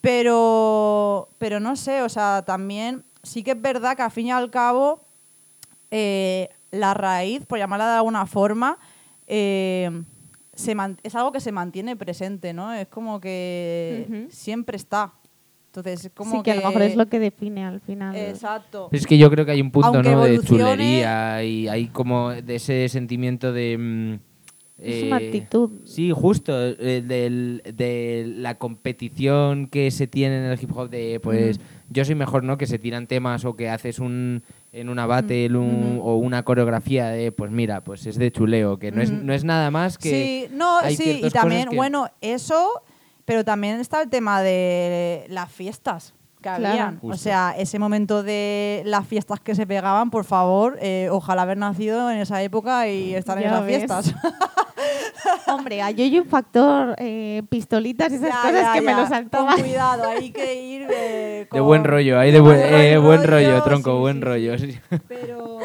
Pero, 0.00 1.28
pero 1.38 1.60
no 1.60 1.76
sé, 1.76 2.02
o 2.02 2.08
sea, 2.08 2.42
también 2.46 3.04
sí 3.22 3.42
que 3.42 3.52
es 3.52 3.60
verdad 3.60 3.96
que 3.96 4.02
al 4.02 4.10
fin 4.10 4.26
y 4.26 4.32
al 4.32 4.50
cabo 4.50 5.06
eh, 5.90 6.48
la 6.70 6.94
raíz, 6.94 7.44
por 7.46 7.58
llamarla 7.58 7.88
de 7.88 7.96
alguna 7.96 8.26
forma, 8.26 8.78
eh, 9.26 10.02
se 10.54 10.76
es 11.02 11.14
algo 11.14 11.32
que 11.32 11.40
se 11.40 11.52
mantiene 11.52 11.96
presente, 11.96 12.52
¿no? 12.52 12.72
Es 12.72 12.88
como 12.88 13.20
que 13.20 14.28
siempre 14.30 14.76
está. 14.76 15.14
Entonces, 15.76 16.04
es 16.04 16.12
como 16.14 16.36
sí, 16.36 16.42
que, 16.44 16.52
a 16.52 16.54
lo 16.54 16.62
mejor 16.68 16.82
es 16.82 16.94
lo 16.94 17.06
que 17.08 17.18
define 17.18 17.64
al 17.64 17.80
final. 17.80 18.14
Exacto. 18.14 18.88
Es 18.92 19.06
que 19.08 19.18
yo 19.18 19.28
creo 19.28 19.44
que 19.44 19.50
hay 19.50 19.60
un 19.60 19.72
punto 19.72 19.88
Aunque 19.88 20.10
¿no? 20.12 20.22
de 20.22 20.38
chulería 20.38 21.42
y 21.42 21.66
hay 21.66 21.88
como 21.88 22.30
de 22.30 22.54
ese 22.54 22.88
sentimiento 22.88 23.52
de... 23.52 23.76
mm, 23.76 24.14
Es 24.78 25.02
una 25.02 25.18
eh, 25.18 25.26
actitud. 25.26 25.70
Sí, 25.84 26.12
justo, 26.14 26.52
eh, 26.56 27.02
del- 27.04 27.60
de 27.74 28.24
la 28.36 28.56
competición 28.56 29.66
que 29.66 29.90
se 29.90 30.06
tiene 30.06 30.38
en 30.38 30.44
el 30.52 30.62
hip 30.62 30.70
hop 30.76 30.90
de, 30.90 31.18
pues, 31.20 31.58
yo 31.90 32.04
soy 32.04 32.14
mejor, 32.14 32.44
¿no? 32.44 32.56
Que 32.56 32.66
se 32.68 32.78
tiran 32.78 33.08
temas 33.08 33.44
o 33.44 33.56
que 33.56 33.68
haces 33.68 33.98
un 33.98 34.44
en 34.72 34.88
una 34.88 35.06
battle 35.06 35.56
un- 35.56 35.98
o 36.02 36.16
una 36.18 36.44
coreografía 36.44 37.08
de, 37.08 37.32
pues 37.32 37.50
mira, 37.50 37.82
pues 37.82 38.06
es 38.06 38.16
de 38.16 38.30
chuleo, 38.30 38.78
que 38.78 38.92
no, 38.92 39.02
es, 39.02 39.10
no 39.10 39.32
es 39.32 39.42
nada 39.44 39.70
más 39.72 39.98
que... 39.98 40.10
sí, 40.48 40.54
no, 40.54 40.78
hay 40.78 40.94
sí, 40.96 41.20
y 41.22 41.30
también, 41.30 41.68
bueno, 41.74 42.08
eso, 42.20 42.82
pero 43.24 43.44
también 43.44 43.80
está 43.80 44.02
el 44.02 44.10
tema 44.10 44.42
de 44.42 45.26
las 45.28 45.50
fiestas 45.50 46.14
que 46.36 46.42
Claro. 46.50 46.66
habían. 46.68 46.98
O 47.02 47.16
sea, 47.16 47.54
ese 47.56 47.78
momento 47.78 48.22
de 48.22 48.82
las 48.84 49.06
fiestas 49.06 49.40
que 49.40 49.54
se 49.54 49.66
pegaban, 49.66 50.10
por 50.10 50.24
favor, 50.26 50.76
eh, 50.80 51.08
ojalá 51.10 51.42
haber 51.42 51.56
nacido 51.56 52.10
en 52.10 52.18
esa 52.18 52.42
época 52.42 52.86
y 52.88 53.14
estar 53.14 53.38
en 53.38 53.44
esas 53.44 53.64
ves. 53.64 53.76
fiestas. 53.78 54.14
Hombre, 55.46 55.80
a 55.80 55.90
yo 55.90 56.20
un 56.22 56.28
factor 56.28 56.94
eh, 56.98 57.42
pistolitas 57.48 58.12
y 58.12 58.16
esas 58.16 58.28
Ya, 58.28 58.42
cosas 58.42 58.62
ya, 58.62 58.72
que 58.74 58.80
me 58.82 58.92
lo 58.92 58.98
Con 59.00 59.08
saltaba. 59.08 59.54
cuidado, 59.56 60.04
hay 60.08 60.30
que 60.32 60.54
ir 60.62 60.86
eh, 60.90 61.38
De 61.40 61.46
con- 61.48 61.64
buen 61.64 61.84
rollo, 61.84 62.18
hay 62.18 62.30
de 62.32 62.40
buen, 62.40 62.60
eh, 62.60 62.98
buen 62.98 63.24
rollo, 63.24 63.62
tronco, 63.62 63.92
sí, 63.94 63.98
buen 64.00 64.16
sí, 64.16 64.22
rollo. 64.22 64.58
sí. 64.58 64.78
Pero 65.08 65.58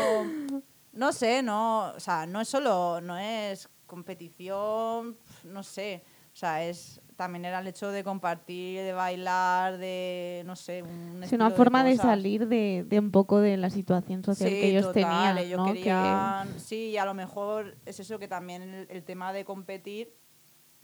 no 0.93 1.11
sé, 1.11 1.43
no, 1.43 1.89
o 1.95 1.99
sea, 1.99 2.25
no 2.25 2.39
es 2.41 2.47
solo, 2.47 3.01
no 3.01 3.17
es 3.17 3.67
competición, 3.85 5.17
no 5.43 5.63
sé, 5.63 6.03
o 6.33 6.35
sea, 6.37 6.63
es 6.63 7.01
también 7.19 7.43
era 7.43 7.59
el 7.59 7.67
hecho 7.67 7.91
de 7.91 8.01
compartir, 8.01 8.79
de 8.81 8.93
bailar, 8.93 9.77
de 9.77 10.41
no 10.45 10.55
sé, 10.55 10.81
un 10.83 11.21
Es 11.21 11.33
una 11.33 11.49
forma 11.51 11.83
de, 11.83 11.91
cosas. 11.91 12.05
salir 12.05 12.47
de, 12.47 12.85
de 12.87 12.97
un 12.97 13.11
poco 13.11 13.41
de 13.41 13.57
la 13.57 13.69
situación 13.69 14.23
social 14.23 14.49
Sí, 14.49 14.55
que 14.55 14.69
ellos 14.69 14.85
total, 14.85 15.03
tenían. 15.03 15.37
ellos 15.37 15.57
¿no? 15.57 15.65
Que- 15.65 15.73
querían, 15.79 16.59
sí, 16.61 16.91
y 16.91 16.97
a 16.97 17.03
lo 17.03 17.13
mejor 17.13 17.75
es 17.85 17.99
eso 17.99 18.17
que 18.19 18.29
también 18.29 18.61
el, 18.61 18.87
el 18.89 19.03
tema 19.03 19.33
de 19.33 19.43
competir, 19.43 20.15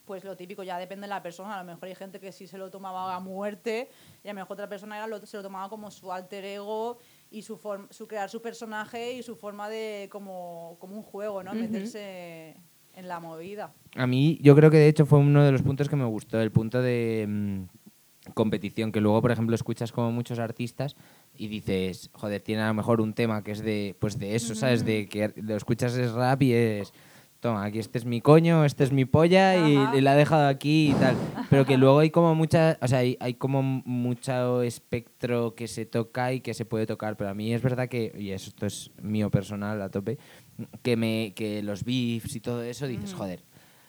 pues 0.03 0.25
lo 0.25 0.36
típico 0.36 0.61
ya 0.61 0.77
depende 0.77 1.05
de 1.05 1.09
la 1.09 1.23
persona. 1.23 1.55
A 1.55 1.63
lo 1.63 1.71
mejor 1.71 1.86
hay 1.88 1.95
gente 1.95 2.19
que 2.19 2.33
sí 2.33 2.47
se 2.47 2.57
lo 2.57 2.69
tomaba 2.69 3.15
a 3.15 3.19
muerte 3.21 3.89
y 4.21 4.27
a 4.27 4.33
lo 4.33 4.36
mejor 4.41 4.55
otra 4.55 4.67
persona 4.67 4.97
era 4.97 5.07
lo, 5.07 5.25
se 5.25 5.38
lo 5.38 5.41
tomaba 5.41 5.69
como 5.69 5.89
su 5.89 6.11
alter 6.11 6.43
ego 6.43 6.97
y 7.31 7.43
su, 7.43 7.57
form- 7.57 7.88
su 7.91 8.07
crear 8.09 8.29
su 8.29 8.41
personaje 8.41 9.13
y 9.13 9.23
su 9.23 9.38
forma 9.38 9.69
de 9.69 10.09
como, 10.11 10.75
como 10.79 10.95
un 10.97 11.01
juego, 11.01 11.43
¿no? 11.43 11.51
Ujú. 11.51 11.61
Meterse 11.61 12.57
en 12.95 13.07
la 13.07 13.19
movida. 13.19 13.73
A 13.95 14.07
mí, 14.07 14.39
yo 14.41 14.55
creo 14.55 14.71
que 14.71 14.77
de 14.77 14.87
hecho 14.87 15.05
fue 15.05 15.19
uno 15.19 15.43
de 15.43 15.51
los 15.51 15.61
puntos 15.61 15.89
que 15.89 15.95
me 15.95 16.05
gustó, 16.05 16.41
el 16.41 16.51
punto 16.51 16.81
de 16.81 17.25
mm, 17.27 18.31
competición, 18.33 18.91
que 18.91 19.01
luego, 19.01 19.21
por 19.21 19.31
ejemplo, 19.31 19.55
escuchas 19.55 19.91
como 19.91 20.11
muchos 20.11 20.39
artistas 20.39 20.95
y 21.37 21.47
dices, 21.47 22.09
joder, 22.13 22.41
tiene 22.41 22.63
a 22.63 22.67
lo 22.67 22.73
mejor 22.73 23.01
un 23.01 23.13
tema 23.13 23.43
que 23.43 23.51
es 23.51 23.63
de, 23.63 23.95
pues 23.99 24.17
de 24.17 24.35
eso, 24.35 24.55
¿sabes? 24.55 24.85
De 24.85 25.07
que 25.07 25.33
lo 25.37 25.55
escuchas 25.55 25.95
es 25.95 26.11
rap 26.11 26.41
y 26.41 26.53
es, 26.53 26.93
toma, 27.45 27.63
aquí 27.65 27.79
este 27.79 27.97
es 27.99 28.05
mi 28.05 28.21
coño, 28.21 28.65
este 28.65 28.83
es 28.83 28.91
mi 28.91 29.05
polla 29.05 29.55
y, 29.67 29.77
y 29.97 30.01
la 30.01 30.15
he 30.15 30.17
dejado 30.17 30.47
aquí 30.47 30.91
y 30.91 30.93
tal. 30.93 31.15
Pero 31.49 31.65
que 31.65 31.77
luego 31.77 31.99
hay 31.99 32.09
como 32.09 32.33
mucha, 32.33 32.77
o 32.81 32.87
sea, 32.87 32.99
hay, 32.99 33.17
hay 33.19 33.35
como 33.35 33.61
mucho 33.61 34.61
espectro 34.63 35.53
que 35.55 35.67
se 35.67 35.85
toca 35.85 36.33
y 36.33 36.41
que 36.41 36.53
se 36.53 36.65
puede 36.65 36.85
tocar, 36.85 37.17
pero 37.17 37.29
a 37.29 37.33
mí 37.33 37.53
es 37.53 37.61
verdad 37.61 37.87
que, 37.87 38.11
y 38.17 38.31
esto 38.31 38.65
es 38.65 38.91
mío 39.01 39.29
personal 39.29 39.81
a 39.81 39.89
tope, 39.89 40.17
que, 40.81 40.97
me, 40.97 41.33
que 41.35 41.61
los 41.61 41.83
beefs 41.83 42.35
y 42.35 42.39
todo 42.39 42.63
eso 42.63 42.87
dices, 42.87 43.13
joder. 43.13 43.43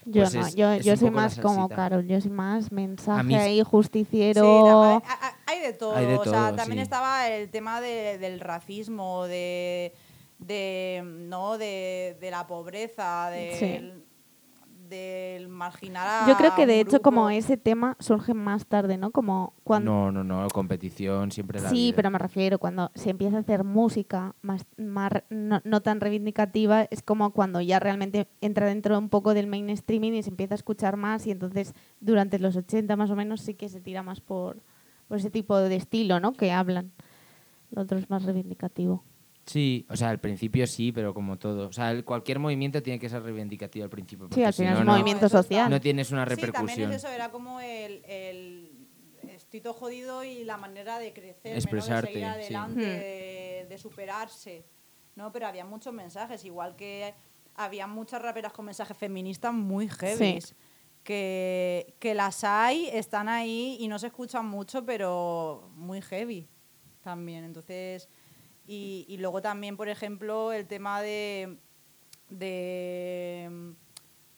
Yo 0.08 0.22
pues 0.22 0.34
no, 0.34 0.46
es- 0.46 0.54
yo, 0.54 0.70
es 0.70 0.84
yo 0.84 0.96
soy 0.96 1.10
más 1.10 1.36
como. 1.40 1.68
Carol, 1.68 2.06
yo 2.06 2.20
soy 2.20 2.30
más 2.30 2.70
mensaje 2.70 3.54
Sí, 3.56 3.62
justiciero. 3.64 4.42
no, 4.42 4.82
hay, 4.84 5.00
hay- 5.20 5.56
hay 5.58 5.66
de 5.66 5.72
todo. 5.72 5.96
Hay 5.96 6.06
de 6.06 6.16
o 6.16 6.22
sea, 6.24 6.54
también 6.54 6.78
estaba 6.80 7.28
el 7.28 7.48
tema 7.50 7.80
de- 7.80 8.16
del 8.18 8.38
racismo, 8.38 9.24
de, 9.26 9.92
de, 10.38 11.02
¿no? 11.04 11.58
de, 11.58 12.16
de 12.20 12.30
la 12.30 12.46
pobreza, 12.46 13.30
del, 13.30 14.02
del 14.88 15.48
marginar 15.48 16.06
a 16.06 16.28
Yo 16.28 16.36
creo 16.36 16.54
que 16.54 16.66
de 16.66 16.78
hecho 16.80 17.02
como 17.02 17.28
ese 17.30 17.56
tema 17.56 17.96
surge 17.98 18.34
más 18.34 18.66
tarde, 18.66 18.98
¿no? 18.98 19.10
Como 19.10 19.54
cuando... 19.64 19.90
No, 19.90 20.12
no, 20.12 20.22
no, 20.22 20.46
competición 20.50 21.32
siempre 21.32 21.60
la 21.60 21.70
Sí, 21.70 21.86
vida. 21.86 21.96
pero 21.96 22.10
me 22.10 22.18
refiero 22.18 22.58
cuando 22.58 22.92
se 22.94 23.10
empieza 23.10 23.38
a 23.38 23.40
hacer 23.40 23.64
música 23.64 24.36
más, 24.42 24.64
más 24.76 25.10
no, 25.28 25.60
no 25.64 25.80
tan 25.82 26.00
reivindicativa, 26.00 26.82
es 26.82 27.02
como 27.02 27.32
cuando 27.32 27.60
ya 27.60 27.80
realmente 27.80 28.28
entra 28.40 28.66
dentro 28.66 28.96
un 28.98 29.08
poco 29.08 29.34
del 29.34 29.48
mainstreaming 29.48 30.14
y 30.14 30.22
se 30.22 30.30
empieza 30.30 30.54
a 30.54 30.56
escuchar 30.56 30.96
más 30.96 31.26
y 31.26 31.32
entonces 31.32 31.74
durante 32.00 32.38
los 32.38 32.54
80 32.56 32.94
más 32.94 33.10
o 33.10 33.16
menos 33.16 33.40
sí 33.40 33.54
que 33.54 33.68
se 33.68 33.80
tira 33.80 34.04
más 34.04 34.20
por, 34.20 34.58
por 35.08 35.18
ese 35.18 35.30
tipo 35.30 35.56
de 35.58 35.74
estilo, 35.74 36.20
¿no? 36.20 36.32
Que 36.32 36.52
hablan. 36.52 36.92
Lo 37.72 37.82
otro 37.82 37.98
es 37.98 38.08
más 38.08 38.22
reivindicativo. 38.22 39.02
Sí, 39.46 39.86
o 39.88 39.96
sea, 39.96 40.08
al 40.10 40.18
principio 40.20 40.66
sí, 40.66 40.90
pero 40.92 41.14
como 41.14 41.38
todo. 41.38 41.68
O 41.68 41.72
sea, 41.72 41.92
el- 41.92 42.04
cualquier 42.04 42.38
movimiento 42.40 42.82
tiene 42.82 42.98
que 42.98 43.08
ser 43.08 43.22
reivindicativo 43.22 43.84
al 43.84 43.90
principio. 43.90 44.26
Sí, 44.26 44.30
porque 44.30 44.44
al 44.46 44.52
si 44.52 44.62
final 44.62 44.74
no, 44.74 44.80
es 44.80 44.86
no- 44.86 44.92
movimiento 44.92 45.28
social. 45.28 45.70
No 45.70 45.80
tienes 45.80 46.10
una 46.10 46.24
Sí, 46.24 46.30
también 46.30 46.46
repercusión. 46.52 46.90
es 46.92 46.96
eso, 47.04 47.08
era 47.08 47.30
como 47.30 47.60
el, 47.60 48.04
el 48.06 48.86
estoy 49.30 49.60
todo 49.60 49.74
jodido 49.74 50.24
y 50.24 50.42
la 50.44 50.56
manera 50.56 50.98
de 50.98 51.12
crecer, 51.12 51.54
Expresarte, 51.56 52.08
de 52.08 52.12
seguir 52.14 52.26
sí. 52.26 52.32
adelante, 52.32 52.80
Hmm. 52.80 53.00
de, 53.00 53.66
de 53.68 53.78
superarse. 53.78 54.64
¿no? 55.14 55.32
Pero 55.32 55.46
había 55.46 55.64
muchos 55.64 55.94
mensajes, 55.94 56.44
igual 56.44 56.76
que 56.76 57.14
había 57.54 57.86
muchas 57.86 58.20
raperas 58.20 58.52
con 58.52 58.64
mensajes 58.66 58.96
feministas 58.98 59.54
muy 59.54 59.88
heavy. 59.88 60.40
Que, 61.02 61.94
que 62.00 62.14
las 62.14 62.42
hay, 62.42 62.88
están 62.92 63.28
ahí 63.28 63.76
y 63.78 63.86
no 63.88 63.98
se 63.98 64.08
escuchan 64.08 64.44
mucho, 64.46 64.84
pero 64.84 65.70
muy 65.76 66.02
heavy 66.02 66.48
también. 67.00 67.44
Entonces, 67.44 68.08
y, 68.66 69.04
y 69.08 69.16
luego 69.18 69.40
también, 69.42 69.76
por 69.76 69.88
ejemplo, 69.88 70.52
el 70.52 70.66
tema 70.66 71.00
de, 71.02 71.56
de, 72.30 73.74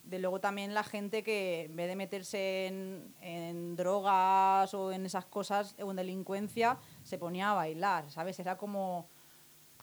de 0.03 0.19
luego 0.19 0.39
también 0.39 0.73
la 0.73 0.83
gente 0.83 1.23
que 1.23 1.65
en 1.65 1.75
vez 1.75 1.87
de 1.87 1.95
meterse 1.95 2.67
en, 2.67 3.13
en 3.21 3.75
drogas 3.75 4.73
o 4.73 4.91
en 4.91 5.05
esas 5.05 5.25
cosas 5.25 5.75
o 5.81 5.89
en 5.91 5.97
delincuencia, 5.97 6.77
se 7.03 7.17
ponía 7.17 7.51
a 7.51 7.53
bailar, 7.53 8.09
¿sabes? 8.09 8.39
Era 8.39 8.57
como... 8.57 9.07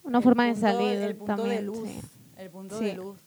Una 0.03 0.19
el 0.19 0.23
forma 0.23 0.45
de 0.45 0.53
punto- 0.53 0.67
salir 0.67 0.97
el 1.01 1.15
punto 1.15 1.35
también. 1.35 1.55
de 1.57 1.61
luz. 1.63 1.89
sí. 1.89 2.01
El 2.37 2.49
punto 2.51 2.77
Sí. 2.79 2.85
de 2.85 2.93
luz. 2.95 3.19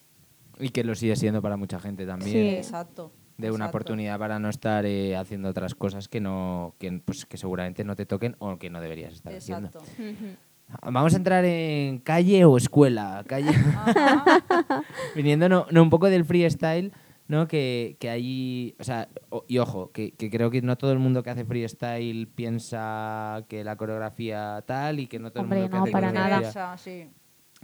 Y 0.58 0.68
que 0.70 0.84
lo 0.84 0.94
sigue 0.94 1.16
siendo 1.16 1.42
para 1.42 1.56
mucha 1.56 1.80
gente 1.80 2.06
también. 2.06 2.30
Sí. 2.30 2.56
Exacto. 2.56 3.12
De 3.38 3.48
una 3.48 3.64
exacto. 3.64 3.68
oportunidad 3.70 4.18
para 4.18 4.38
no 4.38 4.48
estar 4.50 4.84
eh, 4.86 5.16
haciendo 5.16 5.48
otras 5.48 5.74
cosas 5.74 6.06
que 6.08 6.20
no 6.20 6.74
que, 6.78 6.92
pues, 7.04 7.24
que 7.26 7.38
seguramente 7.38 7.82
no 7.84 7.96
te 7.96 8.04
toquen 8.06 8.36
o 8.38 8.58
que 8.58 8.68
no 8.70 8.80
deberías 8.80 9.14
estar 9.14 9.34
haciendo. 9.34 9.68
Exacto. 9.68 9.90
Vamos 10.82 11.14
a 11.14 11.16
entrar 11.16 11.44
en 11.44 11.98
calle 11.98 12.44
o 12.44 12.56
escuela. 12.56 13.24
Calle. 13.26 13.50
Viniendo 15.14 15.48
no, 15.48 15.66
no, 15.70 15.82
un 15.82 15.90
poco 15.90 16.08
del 16.08 16.24
freestyle, 16.24 16.92
¿no? 17.28 17.46
Que, 17.48 17.96
que 17.98 18.10
hay. 18.10 18.74
O 18.78 18.84
sea, 18.84 19.08
o- 19.30 19.44
y 19.48 19.58
ojo, 19.58 19.90
que, 19.92 20.12
que 20.12 20.30
creo 20.30 20.50
que 20.50 20.62
no 20.62 20.76
todo 20.76 20.92
el 20.92 20.98
mundo 20.98 21.22
que 21.22 21.30
hace 21.30 21.44
freestyle 21.44 22.28
piensa 22.28 23.44
que 23.48 23.64
la 23.64 23.76
coreografía 23.76 24.62
tal 24.66 25.00
y 25.00 25.06
que 25.06 25.18
no 25.18 25.30
todo 25.32 25.42
Hombre, 25.44 25.58
el 25.58 25.64
mundo 25.64 25.78
no, 25.78 25.84
que 25.84 25.90
hace 25.90 25.92
para 25.92 26.12
nada. 26.12 26.76
sí. 26.78 27.10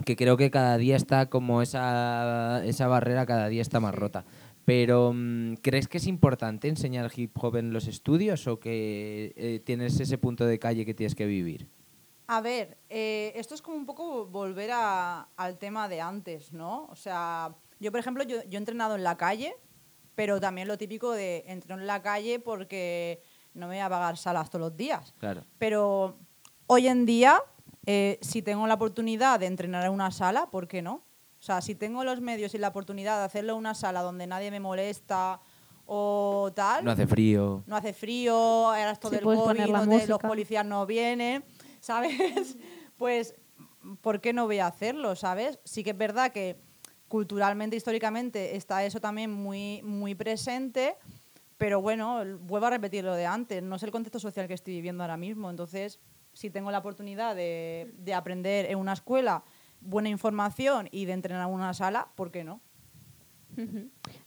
Que 0.05 0.15
creo 0.15 0.37
que 0.37 0.51
cada 0.51 0.77
día 0.77 0.95
está 0.95 1.25
como 1.27 1.63
esa, 1.63 2.61
esa 2.65 2.87
barrera, 2.87 3.25
cada 3.25 3.47
día 3.49 3.63
está 3.63 3.79
más 3.79 3.93
Sí. 3.95 3.99
rota. 3.99 4.25
Pero, 4.63 5.11
mm, 5.15 5.55
¿crees 5.63 5.87
que 5.87 5.97
es 5.97 6.05
importante 6.05 6.67
enseñar 6.67 7.09
hip 7.15 7.31
hop 7.41 7.55
en 7.55 7.73
los 7.73 7.87
estudios 7.87 8.45
o 8.47 8.59
que 8.59 9.33
eh, 9.37 9.59
tienes 9.65 9.99
ese 9.99 10.17
punto 10.19 10.45
de 10.45 10.59
calle 10.59 10.85
que 10.85 10.93
tienes 10.93 11.15
que 11.15 11.25
vivir? 11.25 11.67
A 12.27 12.41
ver, 12.41 12.77
eh, 12.89 13.31
esto 13.35 13.55
es 13.55 13.61
como 13.61 13.77
un 13.77 13.85
poco 13.85 14.25
volver 14.25 14.71
a- 14.73 15.29
al 15.37 15.57
tema 15.57 15.87
de 15.87 16.01
antes, 16.01 16.51
¿no? 16.51 16.85
O 16.91 16.95
sea, 16.95 17.55
yo, 17.79 17.89
por 17.91 17.99
ejemplo, 18.01 18.23
yo, 18.23 18.43
yo 18.43 18.53
he 18.53 18.57
entrenado 18.57 18.95
en 18.95 19.03
la 19.03 19.15
calle, 19.15 19.55
pero 20.13 20.39
también 20.41 20.67
lo 20.67 20.77
típico 20.77 21.11
de 21.11 21.45
entreno 21.47 21.81
en 21.81 21.87
la 21.87 22.01
calle 22.01 22.39
porque 22.39 23.21
no 23.53 23.67
me 23.67 23.75
voy 23.75 23.81
a 23.81 23.89
pagar 23.89 24.17
salas 24.17 24.49
todos 24.49 24.61
los 24.69 24.75
días. 24.77 25.13
Claro. 25.19 25.43
Pero 25.57 26.17
hoy 26.65 26.87
en 26.87 27.05
día, 27.05 27.41
eh, 27.85 28.19
si 28.21 28.41
tengo 28.41 28.67
la 28.67 28.73
oportunidad 28.73 29.39
de 29.39 29.45
entrenar 29.45 29.85
en 29.85 29.91
una 29.91 30.11
sala, 30.11 30.47
¿por 30.51 30.67
qué 30.67 30.81
no? 30.81 30.95
O 31.39 31.41
sea, 31.41 31.61
si 31.61 31.75
tengo 31.75 32.03
los 32.03 32.19
medios 32.19 32.53
y 32.55 32.57
la 32.57 32.69
oportunidad 32.69 33.19
de 33.19 33.25
hacerlo 33.25 33.53
en 33.53 33.59
una 33.59 33.73
sala 33.75 34.01
donde 34.01 34.27
nadie 34.27 34.51
me 34.51 34.59
molesta 34.59 35.39
o 35.85 36.51
tal, 36.53 36.83
No 36.83 36.91
hace 36.91 37.07
frío. 37.07 37.63
no 37.67 37.75
hace 37.77 37.93
frío, 37.93 38.35
ahora 38.35 38.91
es 38.91 38.99
todo 38.99 39.11
Sí, 39.11 39.17
el 39.19 39.23
COVID, 39.23 40.07
los 40.09 40.19
policías 40.19 40.65
no 40.65 40.85
vienen. 40.85 41.45
¿Sabes? 41.87 42.57
Pues, 42.97 43.35
¿por 44.01 44.21
qué 44.21 44.33
no 44.33 44.45
voy 44.47 44.57
a 44.57 44.65
hacerlo, 44.67 45.15
sabes? 45.15 45.59
Sí 45.63 45.83
que 45.83 45.91
es 45.91 45.97
verdad 45.97 46.31
que 46.31 46.59
culturalmente, 47.07 47.75
históricamente, 47.75 48.55
está 48.55 48.83
eso 48.83 48.99
también 48.99 49.31
muy, 49.31 49.81
muy 49.83 50.15
presente, 50.15 50.95
pero 51.59 51.79
bueno, 51.79 52.23
vuelvo 52.41 52.65
a 52.65 52.71
repetir 52.71 53.03
lo 53.03 53.13
de 53.13 53.27
antes, 53.27 53.61
no 53.61 53.75
es 53.75 53.83
el 53.83 53.91
contexto 53.91 54.19
social 54.19 54.47
que 54.47 54.55
estoy 54.55 54.73
viviendo 54.73 55.03
ahora 55.03 55.15
mismo, 55.15 55.49
entonces, 55.51 55.99
si 56.33 56.49
tengo 56.49 56.71
la 56.71 56.79
oportunidad 56.79 57.35
de, 57.35 57.93
de 57.99 58.13
aprender 58.15 58.65
en 58.65 58.79
una 58.79 58.93
escuela 58.93 59.43
buena 59.79 60.09
información 60.09 60.89
y 60.91 61.05
de 61.05 61.13
entrenar 61.13 61.47
en 61.47 61.53
una 61.53 61.73
sala, 61.75 62.07
¿por 62.15 62.31
qué 62.31 62.43
no? 62.43 62.61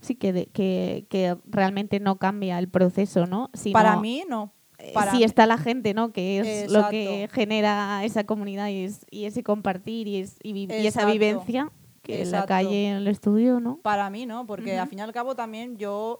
Sí, 0.00 0.14
que, 0.14 0.32
de- 0.32 0.46
que, 0.46 1.06
que 1.10 1.36
realmente 1.44 1.98
no 1.98 2.18
cambia 2.18 2.56
el 2.60 2.68
proceso, 2.68 3.26
¿no? 3.26 3.50
Para 3.72 3.96
mí, 4.00 4.24
no. 4.28 4.52
Eh, 4.80 4.92
Para 4.94 5.12
sí 5.12 5.22
está 5.24 5.46
la 5.46 5.58
gente, 5.58 5.94
¿no? 5.94 6.12
Que 6.12 6.40
es 6.40 6.70
lo 6.72 6.88
que 6.90 7.28
genera 7.32 8.04
esa 8.04 8.24
comunidad 8.24 8.68
y, 8.68 8.84
es- 8.84 9.06
y 9.10 9.24
ese 9.26 9.42
compartir 9.42 10.08
y, 10.08 10.16
es- 10.20 10.36
y 10.42 10.68
esa 10.86 11.00
vivencia 11.12 11.70
que 12.02 12.22
en 12.22 12.30
la 12.32 12.46
calle, 12.46 12.88
en 12.88 12.96
el 12.96 13.08
estudio, 13.08 13.60
¿no? 13.60 13.78
Para 13.82 14.08
mí, 14.10 14.26
¿no? 14.26 14.46
Porque 14.46 14.78
al 14.78 14.88
fin 14.88 14.98
y 15.00 15.02
al 15.02 15.12
cabo 15.12 15.36
también 15.36 15.76
yo, 15.76 16.18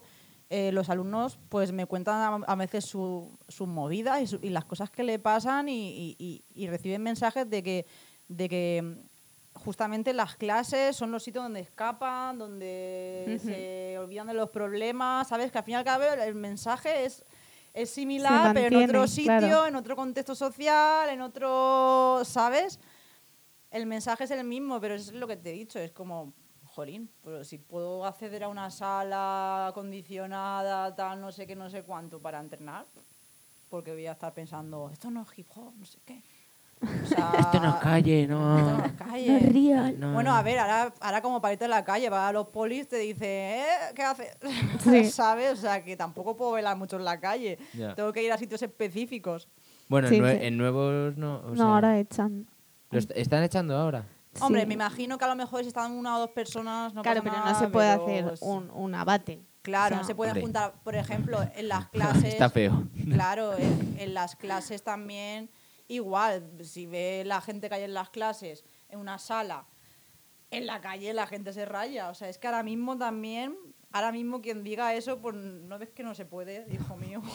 eh, 0.49 0.71
los 0.71 0.89
alumnos, 0.89 1.39
pues 1.49 1.71
me 1.71 1.85
cuentan 1.85 2.43
a, 2.43 2.45
a 2.51 2.55
veces 2.55 2.85
su- 2.85 3.37
sus 3.47 3.67
movidas 3.67 4.21
y, 4.21 4.27
su- 4.27 4.39
y 4.41 4.49
las 4.49 4.65
cosas 4.65 4.89
que 4.91 5.03
le 5.03 5.17
pasan 5.17 5.67
y, 5.69 6.43
reciben 6.69 7.01
mensajes 7.01 7.49
de 7.49 7.63
que, 7.63 7.85
de 8.27 8.47
que 8.47 8.81
mm, 8.83 9.59
justamente 9.59 10.13
las 10.13 10.35
clases 10.35 10.95
son 10.95 11.11
los 11.11 11.23
sitios 11.23 11.43
donde 11.43 11.59
escapan, 11.61 12.37
donde 12.37 13.39
se 13.39 13.97
olvidan 13.97 14.27
de 14.27 14.33
los 14.33 14.49
problemas, 14.49 15.27
¿sabes? 15.27 15.51
Que 15.51 15.57
al 15.57 15.63
fin 15.63 15.73
y 15.73 15.75
al 15.77 15.83
cabo 15.83 16.03
el 16.03 16.35
mensaje 16.35 17.05
es... 17.05 17.23
Es 17.73 17.89
similar, 17.89 18.53
pero 18.53 18.79
en 18.79 18.89
otro 18.89 19.07
sitio, 19.07 19.37
claro. 19.37 19.65
en 19.65 19.75
otro 19.75 19.95
contexto 19.95 20.35
social, 20.35 21.09
en 21.09 21.21
otro, 21.21 22.21
¿sabes? 22.25 22.79
el 23.71 23.85
mensaje 23.85 24.25
es 24.25 24.31
el 24.31 24.43
mismo, 24.43 24.79
pero 24.79 24.95
es 24.95 25.11
lo 25.13 25.27
que 25.27 25.37
te 25.37 25.49
he 25.49 25.53
dicho, 25.53 25.79
es 25.79 25.91
como, 25.91 26.33
jolín, 26.65 27.09
pero 27.23 27.43
si 27.43 27.57
puedo 27.57 28.05
acceder 28.05 28.43
a 28.43 28.49
una 28.49 28.69
sala 28.69 29.67
acondicionada, 29.67 30.93
tal, 30.93 31.21
no 31.21 31.31
sé 31.31 31.47
qué, 31.47 31.55
no 31.55 31.69
sé 31.69 31.83
cuánto, 31.83 32.21
para 32.21 32.39
entrenar, 32.39 32.85
porque 33.69 33.93
voy 33.93 34.05
a 34.07 34.11
estar 34.11 34.33
pensando, 34.33 34.89
esto 34.91 35.09
no 35.09 35.21
es 35.21 35.39
hip 35.39 35.47
hop, 35.55 35.73
no 35.77 35.85
sé 35.85 35.99
qué. 36.05 36.21
O 36.81 37.05
sea, 37.05 37.31
Esto 37.39 37.59
no 37.59 37.69
es 37.69 37.75
calle, 37.75 38.27
no. 38.27 38.57
esto 38.57 38.77
no 38.77 38.85
es 38.85 38.91
calle. 38.93 39.39
real. 39.39 39.99
No. 39.99 40.13
Bueno, 40.13 40.33
a 40.35 40.41
ver, 40.41 40.57
ahora, 40.59 40.93
ahora 40.99 41.21
como 41.21 41.39
para 41.41 41.53
irte 41.53 41.65
a 41.65 41.67
la 41.67 41.83
calle, 41.83 42.09
va 42.09 42.27
a 42.27 42.31
los 42.33 42.47
polis, 42.47 42.87
te 42.87 42.97
dice, 42.97 43.59
¿eh? 43.59 43.65
¿Qué 43.95 44.01
haces? 44.03 44.37
Sí. 44.83 45.05
¿Sabes? 45.05 45.51
O 45.53 45.61
sea, 45.61 45.83
que 45.83 45.95
tampoco 45.95 46.35
puedo 46.35 46.53
velar 46.53 46.75
mucho 46.77 46.95
en 46.97 47.05
la 47.05 47.19
calle. 47.19 47.59
Ya. 47.73 47.93
Tengo 47.93 48.11
que 48.11 48.23
ir 48.23 48.31
a 48.31 48.37
sitios 48.37 48.61
específicos. 48.63 49.47
Bueno, 49.87 50.07
Sí, 50.07 50.15
en, 50.15 50.23
nue- 50.23 50.39
sí. 50.39 50.45
en 50.45 50.57
nuevos 50.57 51.17
no. 51.17 51.37
o 51.39 51.49
no, 51.49 51.55
sea, 51.55 51.65
ahora 51.65 51.99
echan. 51.99 52.47
lo 52.89 52.97
est- 52.99 53.11
están 53.15 53.43
echando 53.43 53.75
ahora. 53.77 54.05
Hombre, 54.39 54.65
me 54.65 54.73
imagino 54.73 55.17
que 55.17 55.25
a 55.25 55.27
lo 55.27 55.35
mejor 55.35 55.61
si 55.61 55.67
están 55.67 55.91
una 55.91 56.15
o 56.15 56.19
dos 56.21 56.29
personas 56.29 56.93
no 56.93 57.01
Claro, 57.03 57.21
pasa 57.21 57.31
pero 57.31 57.43
nada, 57.45 57.53
no 57.53 57.59
se 57.59 57.67
puede 57.67 57.91
pero 57.91 58.03
hacer 58.05 58.33
es- 58.33 58.41
un, 58.41 58.71
un 58.71 58.95
abate. 58.95 59.41
Claro, 59.61 59.95
o 59.95 59.97
no 59.99 60.03
sea, 60.03 60.07
se 60.07 60.15
puede 60.15 60.31
Hombre. 60.31 60.41
juntar, 60.43 60.73
por 60.83 60.95
ejemplo, 60.95 61.37
en 61.55 61.67
las 61.67 61.87
clases. 61.91 62.23
Está 62.33 62.49
feo. 62.49 62.87
Claro, 63.11 63.55
en, 63.57 63.97
en 63.99 64.13
las 64.15 64.35
clases 64.35 64.81
también 64.83 65.49
igual. 65.91 66.51
Si 66.63 66.85
ve 66.85 67.23
la 67.25 67.41
gente 67.41 67.69
que 67.69 67.75
hay 67.75 67.83
en 67.83 67.93
las 67.93 68.09
clases 68.09 68.63
en 68.89 68.99
una 68.99 69.19
sala, 69.19 69.67
en 70.49 70.65
la 70.65 70.81
calle 70.81 71.13
la 71.13 71.27
gente 71.27 71.53
se 71.53 71.65
raya. 71.65 72.09
O 72.09 72.13
sea, 72.13 72.29
es 72.29 72.37
que 72.37 72.47
ahora 72.47 72.63
mismo 72.63 72.97
también, 72.97 73.57
ahora 73.91 74.11
mismo 74.11 74.41
quien 74.41 74.63
diga 74.63 74.93
eso, 74.93 75.19
pues 75.19 75.35
no 75.35 75.77
ves 75.79 75.89
que 75.89 76.03
no 76.03 76.15
se 76.15 76.25
puede, 76.25 76.65
hijo 76.71 76.97
mío. 76.97 77.21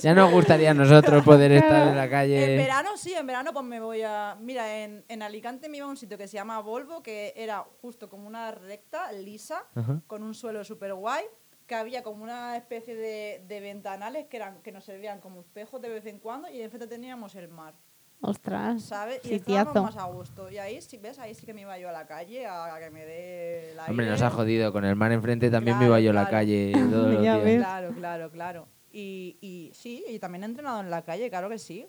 Ya 0.00 0.14
nos 0.14 0.30
gustaría 0.30 0.70
a 0.70 0.74
nosotros 0.74 1.24
poder 1.24 1.52
estar 1.52 1.88
en 1.88 1.96
la 1.96 2.08
calle. 2.08 2.52
En 2.54 2.58
verano 2.58 2.96
sí, 2.96 3.12
en 3.12 3.26
verano 3.26 3.52
pues 3.52 3.64
me 3.64 3.80
voy 3.80 4.02
a... 4.02 4.36
Mira, 4.40 4.82
en, 4.82 5.04
en 5.08 5.22
Alicante 5.22 5.68
me 5.68 5.78
iba 5.78 5.86
a 5.86 5.90
un 5.90 5.96
sitio 5.96 6.16
que 6.16 6.28
se 6.28 6.34
llama 6.34 6.60
Volvo, 6.60 7.02
que 7.02 7.32
era 7.36 7.66
justo 7.82 8.08
como 8.08 8.26
una 8.26 8.52
recta, 8.52 9.10
lisa, 9.12 9.64
Ajá. 9.74 10.00
con 10.06 10.22
un 10.22 10.34
suelo 10.34 10.64
súper 10.64 10.94
guay, 10.94 11.24
que 11.70 11.76
había 11.76 12.02
como 12.02 12.24
una 12.24 12.56
especie 12.56 12.96
de, 12.96 13.44
de 13.46 13.60
ventanales 13.60 14.26
que, 14.26 14.38
eran, 14.38 14.60
que 14.60 14.72
nos 14.72 14.82
servían 14.82 15.20
como 15.20 15.42
espejos 15.42 15.80
de 15.80 15.88
vez 15.88 16.04
en 16.06 16.18
cuando 16.18 16.50
y 16.50 16.60
enfrente 16.62 16.88
teníamos 16.88 17.36
el 17.36 17.46
mar, 17.46 17.74
Ostras, 18.22 18.82
¿sabes? 18.82 19.20
Y 19.24 19.34
estábamos 19.34 19.94
más 19.94 19.96
a 19.96 20.04
gusto. 20.06 20.50
Y 20.50 20.58
ahí, 20.58 20.82
sí, 20.82 20.98
¿ves? 20.98 21.20
Ahí 21.20 21.32
sí 21.32 21.46
que 21.46 21.54
me 21.54 21.60
iba 21.60 21.78
yo 21.78 21.88
a 21.88 21.92
la 21.92 22.08
calle 22.08 22.44
a, 22.44 22.76
que 22.80 22.90
me 22.90 23.06
dé 23.06 23.70
el 23.70 23.78
Hombre, 23.78 24.08
nos 24.08 24.20
ha 24.20 24.30
jodido. 24.30 24.72
Con 24.72 24.84
el 24.84 24.96
mar 24.96 25.12
enfrente 25.12 25.48
también 25.48 25.78
me 25.78 25.86
iba 25.86 26.00
yo 26.00 26.10
a 26.10 26.14
la 26.14 26.28
calle 26.28 26.72
todos 26.90 27.14
los 27.14 27.22
días. 27.22 27.40
Claro, 27.40 27.92
claro, 27.94 28.30
claro. 28.32 28.68
Y, 28.90 29.38
y 29.40 29.70
sí, 29.72 30.04
y 30.08 30.18
también 30.18 30.42
he 30.42 30.46
entrenado 30.46 30.80
en 30.80 30.90
la 30.90 31.02
calle, 31.02 31.30
claro 31.30 31.48
que 31.48 31.58
sí. 31.58 31.86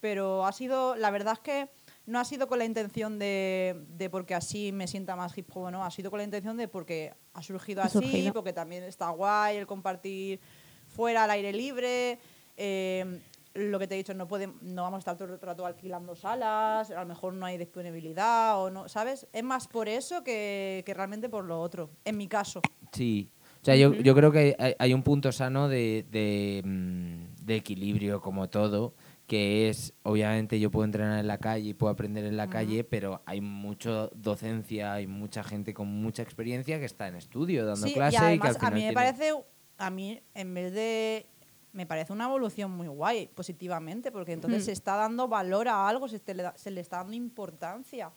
Pero 0.00 0.44
ha 0.44 0.52
sido, 0.52 0.96
la 0.96 1.12
verdad 1.12 1.34
es 1.34 1.38
que 1.38 1.70
no 2.06 2.18
ha 2.18 2.24
sido 2.24 2.48
con 2.48 2.58
la 2.58 2.64
intención 2.64 3.18
de, 3.18 3.84
de 3.88 4.10
porque 4.10 4.34
así 4.34 4.72
me 4.72 4.86
sienta 4.88 5.14
más 5.16 5.36
hip 5.38 5.48
hop, 5.54 5.70
no, 5.70 5.84
ha 5.84 5.90
sido 5.90 6.10
con 6.10 6.18
la 6.18 6.24
intención 6.24 6.56
de 6.56 6.68
porque 6.68 7.14
ha 7.34 7.42
surgido 7.42 7.82
Ha 7.82 7.86
así, 7.86 7.98
surgido. 7.98 8.32
porque 8.32 8.52
también 8.52 8.82
está 8.84 9.08
guay 9.10 9.56
el 9.56 9.66
compartir 9.66 10.40
fuera 10.88 11.24
al 11.24 11.30
aire 11.30 11.52
libre. 11.52 12.18
eh, 12.56 13.20
lo 13.54 13.78
que 13.78 13.86
te 13.86 13.94
he 13.94 13.98
dicho, 13.98 14.14
no, 14.14 14.26
puede, 14.26 14.48
no 14.62 14.82
vamos 14.84 14.96
a 14.96 15.00
estar 15.00 15.16
todo 15.18 15.34
el 15.34 15.38
rato 15.38 15.66
alquilando 15.66 16.16
salas, 16.16 16.90
a 16.90 17.00
lo 17.00 17.06
mejor 17.06 17.34
no 17.34 17.44
hay 17.44 17.58
disponibilidad, 17.58 18.58
o 18.58 18.70
no, 18.70 18.88
¿sabes? 18.88 19.26
Es 19.30 19.44
más 19.44 19.68
por 19.68 19.88
eso 19.90 20.24
que, 20.24 20.82
que 20.86 20.94
realmente 20.94 21.28
por 21.28 21.44
lo 21.44 21.60
otro, 21.60 21.90
en 22.06 22.16
mi 22.16 22.28
caso. 22.28 22.62
Sí. 22.92 23.28
O 23.60 23.64
sea, 23.66 23.76
yo, 23.76 23.92
yo 23.92 24.14
creo 24.14 24.32
que 24.32 24.56
hay, 24.58 24.74
hay 24.78 24.94
un 24.94 25.02
punto 25.02 25.30
sano 25.32 25.68
de, 25.68 26.06
de, 26.10 26.62
mm, 26.64 27.44
de 27.44 27.56
equilibrio, 27.56 28.22
como 28.22 28.48
todo, 28.48 28.94
que 29.26 29.68
es, 29.68 29.94
obviamente, 30.02 30.60
yo 30.60 30.70
puedo 30.70 30.84
entrenar 30.84 31.18
en 31.18 31.26
la 31.26 31.38
calle 31.38 31.70
y 31.70 31.74
puedo 31.74 31.92
aprender 31.92 32.24
en 32.24 32.36
la 32.36 32.50
calle, 32.50 32.84
pero 32.84 33.22
hay 33.24 33.40
mucho 33.40 34.10
docencia, 34.14 34.92
hay 34.94 35.06
mucha 35.06 35.42
gente 35.42 35.72
con 35.72 35.88
mucha 35.88 36.22
experiencia 36.22 36.78
que 36.78 36.84
está 36.84 37.08
en 37.08 37.14
estudio 37.14 37.64
dando 37.64 37.86
Sí, 37.86 37.92
clase 37.94 38.16
y 38.16 38.18
y, 38.34 38.38
que 38.40 38.48
además 38.48 38.48
al 38.48 38.54
final 38.56 38.72
a 38.72 38.76
mí 38.76 38.80
me 38.82 38.88
tiene- 38.88 38.94
parece, 38.94 39.44
a 39.78 39.90
mí 39.90 40.20
en 40.34 40.54
vez 40.54 40.72
de, 40.74 41.26
me 41.72 41.86
parece 41.86 42.12
una 42.12 42.24
evolución 42.26 42.70
muy 42.72 42.88
guay, 42.88 43.28
positivamente, 43.34 44.12
porque 44.12 44.32
entonces 44.32 44.62
Hmm. 44.62 44.66
se 44.66 44.72
está 44.72 44.96
dando 44.96 45.28
valor 45.28 45.68
a 45.68 45.88
algo, 45.88 46.08
se, 46.08 46.18
te 46.18 46.34
le, 46.34 46.42
da- 46.42 46.54
se 46.58 46.70
le 46.70 46.80
está 46.82 46.98
dando 46.98 47.14
importancia, 47.14 48.12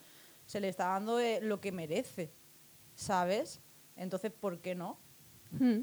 se 0.45 0.59
le 0.59 0.67
está 0.67 0.87
dando 0.87 1.19
eh, 1.19 1.39
lo 1.41 1.61
que 1.61 1.71
merece, 1.71 2.33
¿sabes? 2.95 3.61
Entonces, 3.95 4.31
¿por 4.31 4.59
qué 4.59 4.75
no? 4.75 4.99
Mm. 5.51 5.81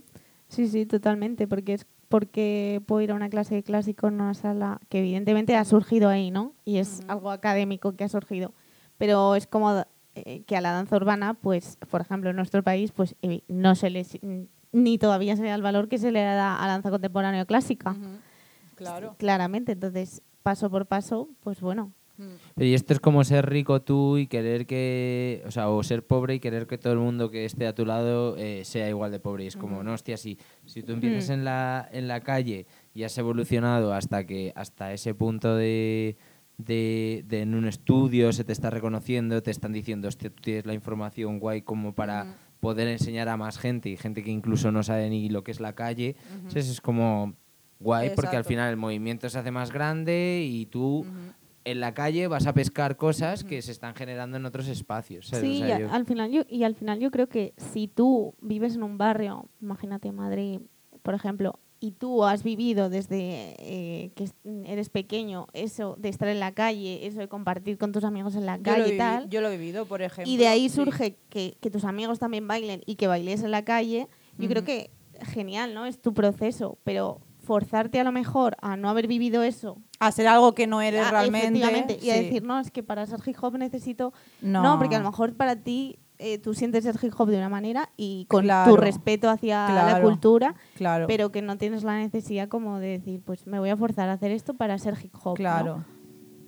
Sí, 0.49 0.69
sí, 0.69 0.85
totalmente, 0.85 1.49
porque 1.49 1.73
es 1.75 1.87
porque 2.13 2.83
puedo 2.85 3.01
ir 3.01 3.11
a 3.11 3.15
una 3.15 3.31
clase 3.31 3.55
de 3.55 3.63
clásico 3.63 4.07
en 4.07 4.15
una 4.21 4.35
sala 4.35 4.79
que 4.91 4.99
evidentemente 4.99 5.57
ha 5.57 5.65
surgido 5.65 6.11
ahí, 6.11 6.31
¿no? 6.31 6.53
Y 6.67 6.77
es 6.77 6.99
Ujú. 7.01 7.11
algo 7.11 7.31
académico 7.31 7.97
que 7.97 8.05
ha 8.05 8.09
surgido, 8.11 8.53
pero 8.99 9.35
es 9.35 9.47
como 9.47 9.83
eh, 10.15 10.43
que 10.47 10.55
a 10.59 10.61
la 10.61 10.73
danza 10.73 10.97
urbana, 10.97 11.33
pues, 11.33 11.79
por 11.91 12.03
ejemplo, 12.03 12.29
en 12.29 12.37
nuestro 12.37 12.63
país, 12.63 12.93
pues 12.93 13.17
evi- 13.23 13.45
no 13.49 13.75
se 13.75 13.89
les 13.89 14.19
ni 14.73 14.99
todavía 14.99 15.37
se 15.37 15.43
le 15.43 15.49
da 15.49 15.55
el 15.55 15.63
valor 15.63 15.89
que 15.89 15.97
se 15.97 16.13
le 16.13 16.21
da 16.21 16.57
a 16.63 16.67
la 16.67 16.75
danza 16.75 16.91
contemporánea 16.91 17.45
o 17.45 17.47
clásica. 17.47 17.97
Claro. 18.75 19.17
Claramente, 19.19 19.73
entonces, 19.73 20.21
paso 20.43 20.69
por 20.69 20.85
paso, 20.85 21.31
pues 21.41 21.63
bueno. 21.63 21.93
Mm. 22.23 22.37
Pero 22.55 22.67
y 22.67 22.75
esto 22.75 22.93
es 22.93 23.01
como 23.01 23.25
ser 23.25 23.49
rico 23.49 23.83
tú 23.83 24.19
y 24.19 24.27
querer 24.27 24.67
que, 24.67 25.43
o 25.47 25.51
sea, 25.51 25.69
o 25.71 25.83
ser 25.83 26.07
pobre 26.07 26.35
y 26.37 26.41
querer 26.41 26.67
que 26.67 26.79
todo 26.79 26.93
el 26.93 26.99
mundo 26.99 27.31
que 27.31 27.45
esté 27.45 27.67
a 27.67 27.75
tu 27.75 27.85
lado 27.87 28.37
eh, 28.37 28.63
sea 28.65 28.89
igual 28.89 29.11
de 29.11 29.21
pobre. 29.21 29.45
Y 29.45 29.47
es 29.49 29.57
como, 29.57 29.83
no, 29.83 29.93
hostia, 29.95 30.17
si, 30.17 30.39
si 30.67 30.83
tú 30.83 30.93
empiezas 30.93 31.29
Mm. 31.31 31.33
en, 31.33 31.45
la, 31.45 31.89
en 31.93 32.09
la 32.09 32.21
calle 32.21 32.67
y 32.95 33.03
has 33.05 33.17
evolucionado 33.19 33.93
hasta 33.95 34.25
que 34.27 34.53
hasta 34.55 34.93
ese 34.93 35.15
punto 35.15 35.57
de, 35.57 36.17
de, 36.59 37.25
de 37.27 37.41
en 37.43 37.55
un 37.55 37.67
estudio 37.67 38.33
se 38.33 38.45
te 38.45 38.53
está 38.53 38.71
reconociendo, 38.71 39.43
te 39.43 39.51
están 39.51 39.73
diciendo, 39.73 40.09
hostia, 40.09 40.31
tú 40.31 40.43
tienes 40.43 40.67
la 40.67 40.75
información 40.75 41.39
guay 41.39 41.63
como 41.63 41.95
para 41.95 42.37
poder 42.61 42.87
enseñar 42.89 43.29
a 43.29 43.37
más 43.37 43.59
gente 43.59 43.89
y 43.89 43.97
gente 43.97 44.23
que 44.23 44.31
incluso 44.31 44.71
no 44.71 44.83
sabe 44.83 45.11
ni 45.11 45.29
lo 45.29 45.43
que 45.43 45.51
es 45.51 45.59
la 45.61 45.75
calle. 45.75 46.15
Ujú. 46.27 46.35
Entonces 46.37 46.69
es 46.69 46.81
como 46.81 47.35
guay 47.81 48.11
porque 48.11 48.29
al 48.37 48.43
Exacto. 48.43 48.49
final 48.51 48.71
el 48.71 48.77
movimiento 48.77 49.29
se 49.29 49.39
hace 49.39 49.51
más 49.51 49.73
grande 49.73 50.47
y 50.49 50.67
tú. 50.67 51.05
En 51.65 51.81
la 51.81 51.95
calle 51.95 52.27
vas 52.29 52.47
a 52.47 52.55
pescar 52.55 52.97
cosas 52.97 53.45
que 53.45 53.63
se 53.63 53.73
están 53.73 53.95
generando 53.95 54.37
en 54.37 54.45
otros 54.47 54.69
espacios. 54.69 55.29
¿sabes? 55.29 55.45
Sí, 55.45 55.51
O 55.63 55.65
y, 55.65 55.69
sea, 55.69 55.77
a- 55.77 55.79
yo- 55.81 55.91
al 55.91 56.07
final 56.07 56.31
yo, 56.31 56.43
y 56.49 56.65
al 56.65 56.75
final 56.75 56.99
yo 57.01 57.11
creo 57.11 57.29
que 57.29 57.55
si 57.57 57.89
tú 57.89 58.35
vives 58.41 58.75
en 58.77 58.83
un 58.83 58.99
barrio, 58.99 59.49
imagínate 59.61 60.11
Madrid, 60.13 60.61
por 61.03 61.15
ejemplo, 61.15 61.59
y 61.81 61.91
tú 61.93 62.25
has 62.25 62.45
vivido 62.45 62.91
desde 62.91 63.57
eh, 63.59 64.13
que 64.15 64.25
es- 64.25 64.35
eres 64.67 64.89
pequeño 64.89 65.49
eso 65.53 65.97
de 65.99 66.11
estar 66.11 66.29
en 66.29 66.39
la 66.39 66.53
calle, 66.53 67.07
eso 67.07 67.19
de 67.19 67.29
compartir 67.29 67.77
con 67.77 67.91
tus 67.91 68.05
amigos 68.05 68.37
en 68.37 68.47
la 68.47 68.57
Yo, 68.57 68.63
calle 68.63 68.95
y 68.95 68.99
tal, 68.99 69.29
yo 69.29 69.41
lo 69.41 69.49
he 69.49 69.57
vivido, 69.57 69.85
por 69.87 70.01
ejemplo. 70.03 70.33
y 70.33 70.37
de 70.37 70.47
ahí 70.47 70.69
sí. 70.69 70.77
surge 70.77 71.17
que, 71.29 71.57
que 71.61 71.71
tus 71.71 71.85
amigos 71.85 72.19
también 72.21 72.47
bailen 72.47 72.83
y 72.87 72.95
que 72.95 73.09
bailes 73.09 73.43
en 73.43 73.51
la 73.51 73.65
calle, 73.65 74.07
yo 74.39 74.49
creo 74.49 74.63
que 74.65 74.91
genial, 75.23 75.75
¿no? 75.75 75.85
Es 75.87 76.01
tu 76.01 76.15
proceso, 76.15 76.79
pero 76.85 77.21
forzarte 77.53 78.01
a 78.01 78.05
lo 78.05 78.13
mejor 78.13 78.57
a 78.63 78.77
no 78.79 78.89
haber 78.89 79.07
vivido 79.07 79.43
eso 79.43 79.77
Hacer 80.01 80.27
algo 80.27 80.55
que 80.55 80.67
no 80.67 80.81
eres 80.81 81.03
Ah, 81.07 81.11
realmente. 81.11 81.47
efectivamente, 81.59 81.99
y 82.03 82.11
a 82.11 82.15
decir, 82.15 82.43
no, 82.45 82.59
es 82.59 82.71
que 82.71 82.83
para 82.83 83.05
ser 83.07 83.21
hip 83.27 83.37
hop 83.43 83.59
necesito... 83.59 84.13
no. 84.41 84.63
No. 84.63 84.79
porque 84.79 84.97
a 84.97 85.01
lo 85.01 85.05
mejor 85.11 85.35
para 85.35 85.57
ti 85.57 85.99
eh, 86.19 86.39
tú 86.39 86.55
sientes 86.55 86.87
el 86.87 86.97
hip 87.03 87.13
hop 87.19 87.29
de 87.29 87.37
una 87.37 87.49
manera 87.51 87.91
y 87.97 88.25
con 88.31 88.43
Claro. 88.45 88.71
tu 88.71 88.77
respeto 88.79 89.29
hacia 89.29 89.69
la 89.71 90.01
cultura, 90.01 90.55
Claro. 90.77 91.07
pero 91.09 91.31
que 91.31 91.43
no 91.43 91.59
tienes 91.59 91.83
la 91.85 91.99
necesidad 91.99 92.49
como 92.49 92.79
de 92.79 92.89
decir, 92.99 93.21
pues 93.25 93.47
me 93.47 93.59
voy 93.59 93.69
a 93.71 93.77
forzar 93.77 94.09
a 94.09 94.15
hacer 94.15 94.31
esto 94.31 94.55
para 94.55 94.79
ser 94.79 94.95
hip 95.03 95.15
hop. 95.23 95.33
¿no? 95.33 95.35
Claro. 95.35 95.85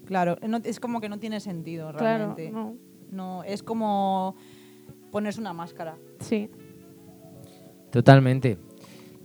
Claro. 0.06 0.36
No- 0.48 0.58
es 0.64 0.80
como 0.80 1.00
que 1.00 1.08
no 1.08 1.18
tiene 1.18 1.38
sentido 1.40 1.90
Claro, 1.92 2.04
realmente. 2.34 2.50
no. 2.50 2.74
no, 3.10 3.44
es 3.44 3.62
como 3.62 4.34
ponerse 5.12 5.40
una 5.40 5.52
máscara. 5.52 5.96
Sí. 6.20 6.50
Totalmente. 7.90 8.58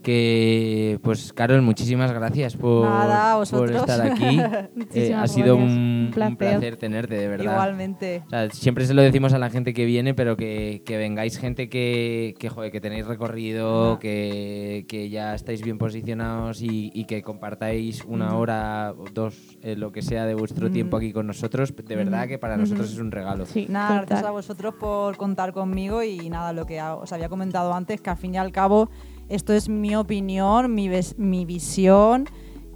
Que, 0.02 0.98
pues, 1.02 1.32
Carol, 1.32 1.60
muchísimas 1.60 2.10
gracias 2.12 2.56
por, 2.56 2.88
Nada, 2.88 3.42
estar 3.42 4.00
aquí. 4.00 4.40
Eh, 4.94 5.14
ha 5.14 5.26
sido 5.28 5.56
un, 5.56 6.10
placer. 6.12 6.76
tenerte, 6.76 7.14
de 7.14 7.28
verdad. 7.28 7.52
Igualmente. 7.52 8.22
O 8.26 8.30
sea, 8.30 8.50
siempre 8.50 8.86
se 8.86 8.94
lo 8.94 9.02
decimos 9.02 9.32
a 9.34 9.38
la 9.38 9.50
gente 9.50 9.72
que 9.72 9.84
viene, 9.84 10.14
pero 10.14 10.36
que, 10.36 10.82
que 10.84 10.96
vengáis 10.96 11.38
gente 11.38 11.68
que, 11.68 12.34
que, 12.38 12.48
joder, 12.48 12.72
que 12.72 12.80
tenéis 12.80 13.06
recorrido, 13.06 13.98
que, 13.98 14.84
que 14.88 15.10
ya 15.10 15.34
estáis 15.34 15.62
bien 15.62 15.78
posicionados 15.78 16.62
y, 16.62 16.90
y 16.94 17.04
que 17.04 17.22
compartáis 17.22 18.04
una 18.04 18.36
hora 18.36 18.94
o 18.96 19.04
dos, 19.12 19.58
eh, 19.62 19.76
lo 19.76 19.92
que 19.92 20.02
sea, 20.02 20.26
de 20.26 20.34
vuestro 20.34 20.70
tiempo 20.70 20.96
aquí 20.96 21.12
con 21.12 21.26
nosotros. 21.26 21.74
De 21.76 21.96
verdad 21.96 22.26
que 22.26 22.38
para 22.38 22.56
nosotros 22.56 22.90
es 22.92 22.98
un 22.98 23.10
regalo. 23.10 23.46
Sí, 23.46 23.66
Nada, 23.68 24.02
gracias 24.02 24.24
a 24.24 24.30
vosotros 24.30 24.74
por 24.74 25.16
contar 25.16 25.52
conmigo 25.52 26.02
y 26.02 26.30
nada, 26.30 26.52
lo 26.52 26.66
que 26.66 26.80
os 26.80 27.12
había 27.12 27.28
comentado 27.28 27.72
antes, 27.74 28.00
que 28.00 28.10
al 28.10 28.16
fin 28.16 28.34
y 28.34 28.38
al 28.38 28.52
cabo 28.52 28.90
esto 29.30 29.52
es 29.54 29.68
mi 29.70 29.96
opinión, 29.96 30.74
mi, 30.74 30.88
ves- 30.88 31.18
mi 31.18 31.44
visión, 31.46 32.26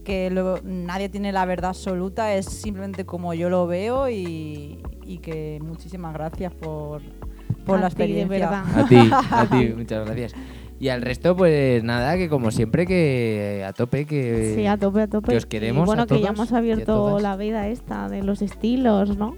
que 0.05 0.31
lo- 0.31 0.61
nadie 0.63 1.09
tiene 1.11 1.33
la 1.33 1.45
verdad 1.45 1.71
absoluta, 1.71 2.35
es 2.35 2.47
simplemente 2.47 3.05
como 3.05 3.35
yo 3.35 3.51
lo 3.51 3.67
veo 3.67 4.09
y, 4.09 4.79
y 5.05 5.19
que 5.19 5.59
muchísimas 5.63 6.13
gracias 6.15 6.53
por, 6.55 7.03
por 7.67 7.79
A 7.79 7.81
la 7.83 7.87
experiencia. 7.89 8.29
verdad. 8.51 8.65
A 8.79 8.87
ti, 8.87 9.11
a 9.31 9.47
ti, 9.51 9.73
muchas 9.77 10.07
gracias. 10.07 10.35
Y 10.81 10.89
al 10.89 11.03
resto, 11.03 11.35
pues 11.37 11.83
nada, 11.85 12.17
que 12.17 12.29
como 12.29 12.51
siempre, 12.51 12.85
que 12.87 13.65
a 13.67 13.73
tope, 13.73 14.05
que... 14.07 14.55
Sí, 14.57 14.67
a 14.67 14.77
tope, 14.77 15.03
a 15.03 15.07
tope. 15.07 15.31
que 15.31 15.37
os 15.37 15.47
queremos 15.47 15.85
Y 15.85 15.87
bueno, 15.87 16.03
a 16.03 16.07
que 16.07 16.21
ya 16.21 16.31
hemos 16.31 16.53
abierto 16.53 17.19
la 17.21 17.37
veda 17.37 17.69
esta 17.69 18.09
de 18.09 18.23
los 18.23 18.43
estilos, 18.43 19.17
¿no? 19.17 19.37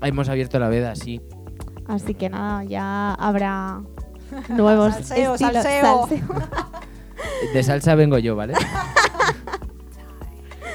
Hemos 0.00 0.28
abierto 0.28 0.58
la 0.58 0.68
veda, 0.68 0.94
sí. 0.94 1.20
Así 1.86 2.14
que 2.14 2.30
nada, 2.30 2.64
ya 2.64 3.14
habrá 3.14 3.82
nuevos 4.48 4.94
Salseo, 4.94 5.34
estilos. 5.34 5.52
salseo. 5.62 6.08
De 7.54 7.62
salsa 7.62 7.94
vengo 7.94 8.18
yo, 8.18 8.36
¿vale? 8.36 8.54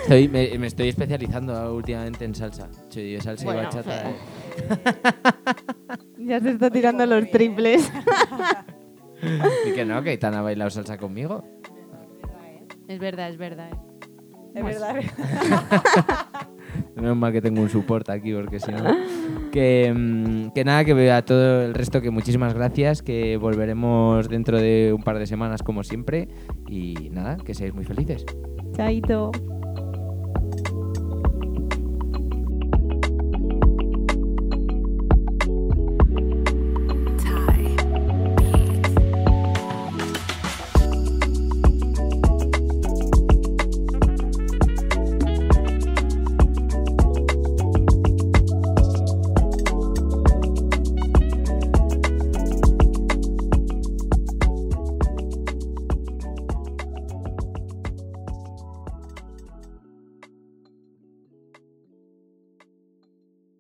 Estoy- 0.04 0.28
me, 0.30 0.58
me 0.58 0.68
estoy 0.68 0.90
especializando 0.90 1.74
últimamente 1.76 2.26
en 2.26 2.34
salsa. 2.36 2.68
Sí, 2.90 3.14
de 3.14 3.22
salsa 3.22 3.46
Bueno, 3.46 3.62
y 3.62 3.66
bachata. 3.66 4.10
eh. 4.10 4.16
Ya 6.18 6.40
se 6.40 6.52
está 6.52 6.70
tirando 6.70 7.06
los 7.06 7.30
triples. 7.32 7.92
Y 9.68 9.72
que 9.74 9.86
no, 9.86 10.02
que 10.04 10.12
Aitana 10.12 10.40
ha 10.40 10.42
bailado 10.44 10.70
salsa 10.70 10.98
conmigo. 10.98 11.44
Es 12.88 13.00
verdad, 13.00 13.30
es 13.30 13.38
verdad. 13.38 13.72
eh. 13.72 13.78
Es 14.56 14.64
verdad. 14.64 14.96
Menos 16.96 17.18
mal 17.18 17.32
que 17.32 17.42
tengo 17.42 17.62
un 17.62 17.70
soporte 17.70 18.12
aquí, 18.12 18.34
porque 18.34 18.60
si 18.60 18.72
no. 18.72 18.84
Que, 19.52 19.94
mm, 19.94 20.52
que 20.54 20.64
nada, 20.64 20.86
que 20.86 21.12
a 21.12 21.24
todo 21.24 21.64
el 21.64 21.74
resto, 21.74 22.02
que 22.02 22.10
muchísimas 22.10 22.54
gracias, 22.54 23.02
que 23.02 23.38
volveremos 23.38 24.30
dentro 24.30 24.60
de 24.60 24.94
un 24.96 25.04
par 25.04 25.20
de 25.20 25.28
semanas, 25.28 25.62
como 25.62 25.84
siempre. 25.84 26.28
Y 26.68 27.10
nada, 27.12 27.38
que 27.38 27.54
seáis 27.54 27.74
muy 27.74 27.84
felices. 27.84 28.26
Chaito. 28.76 29.32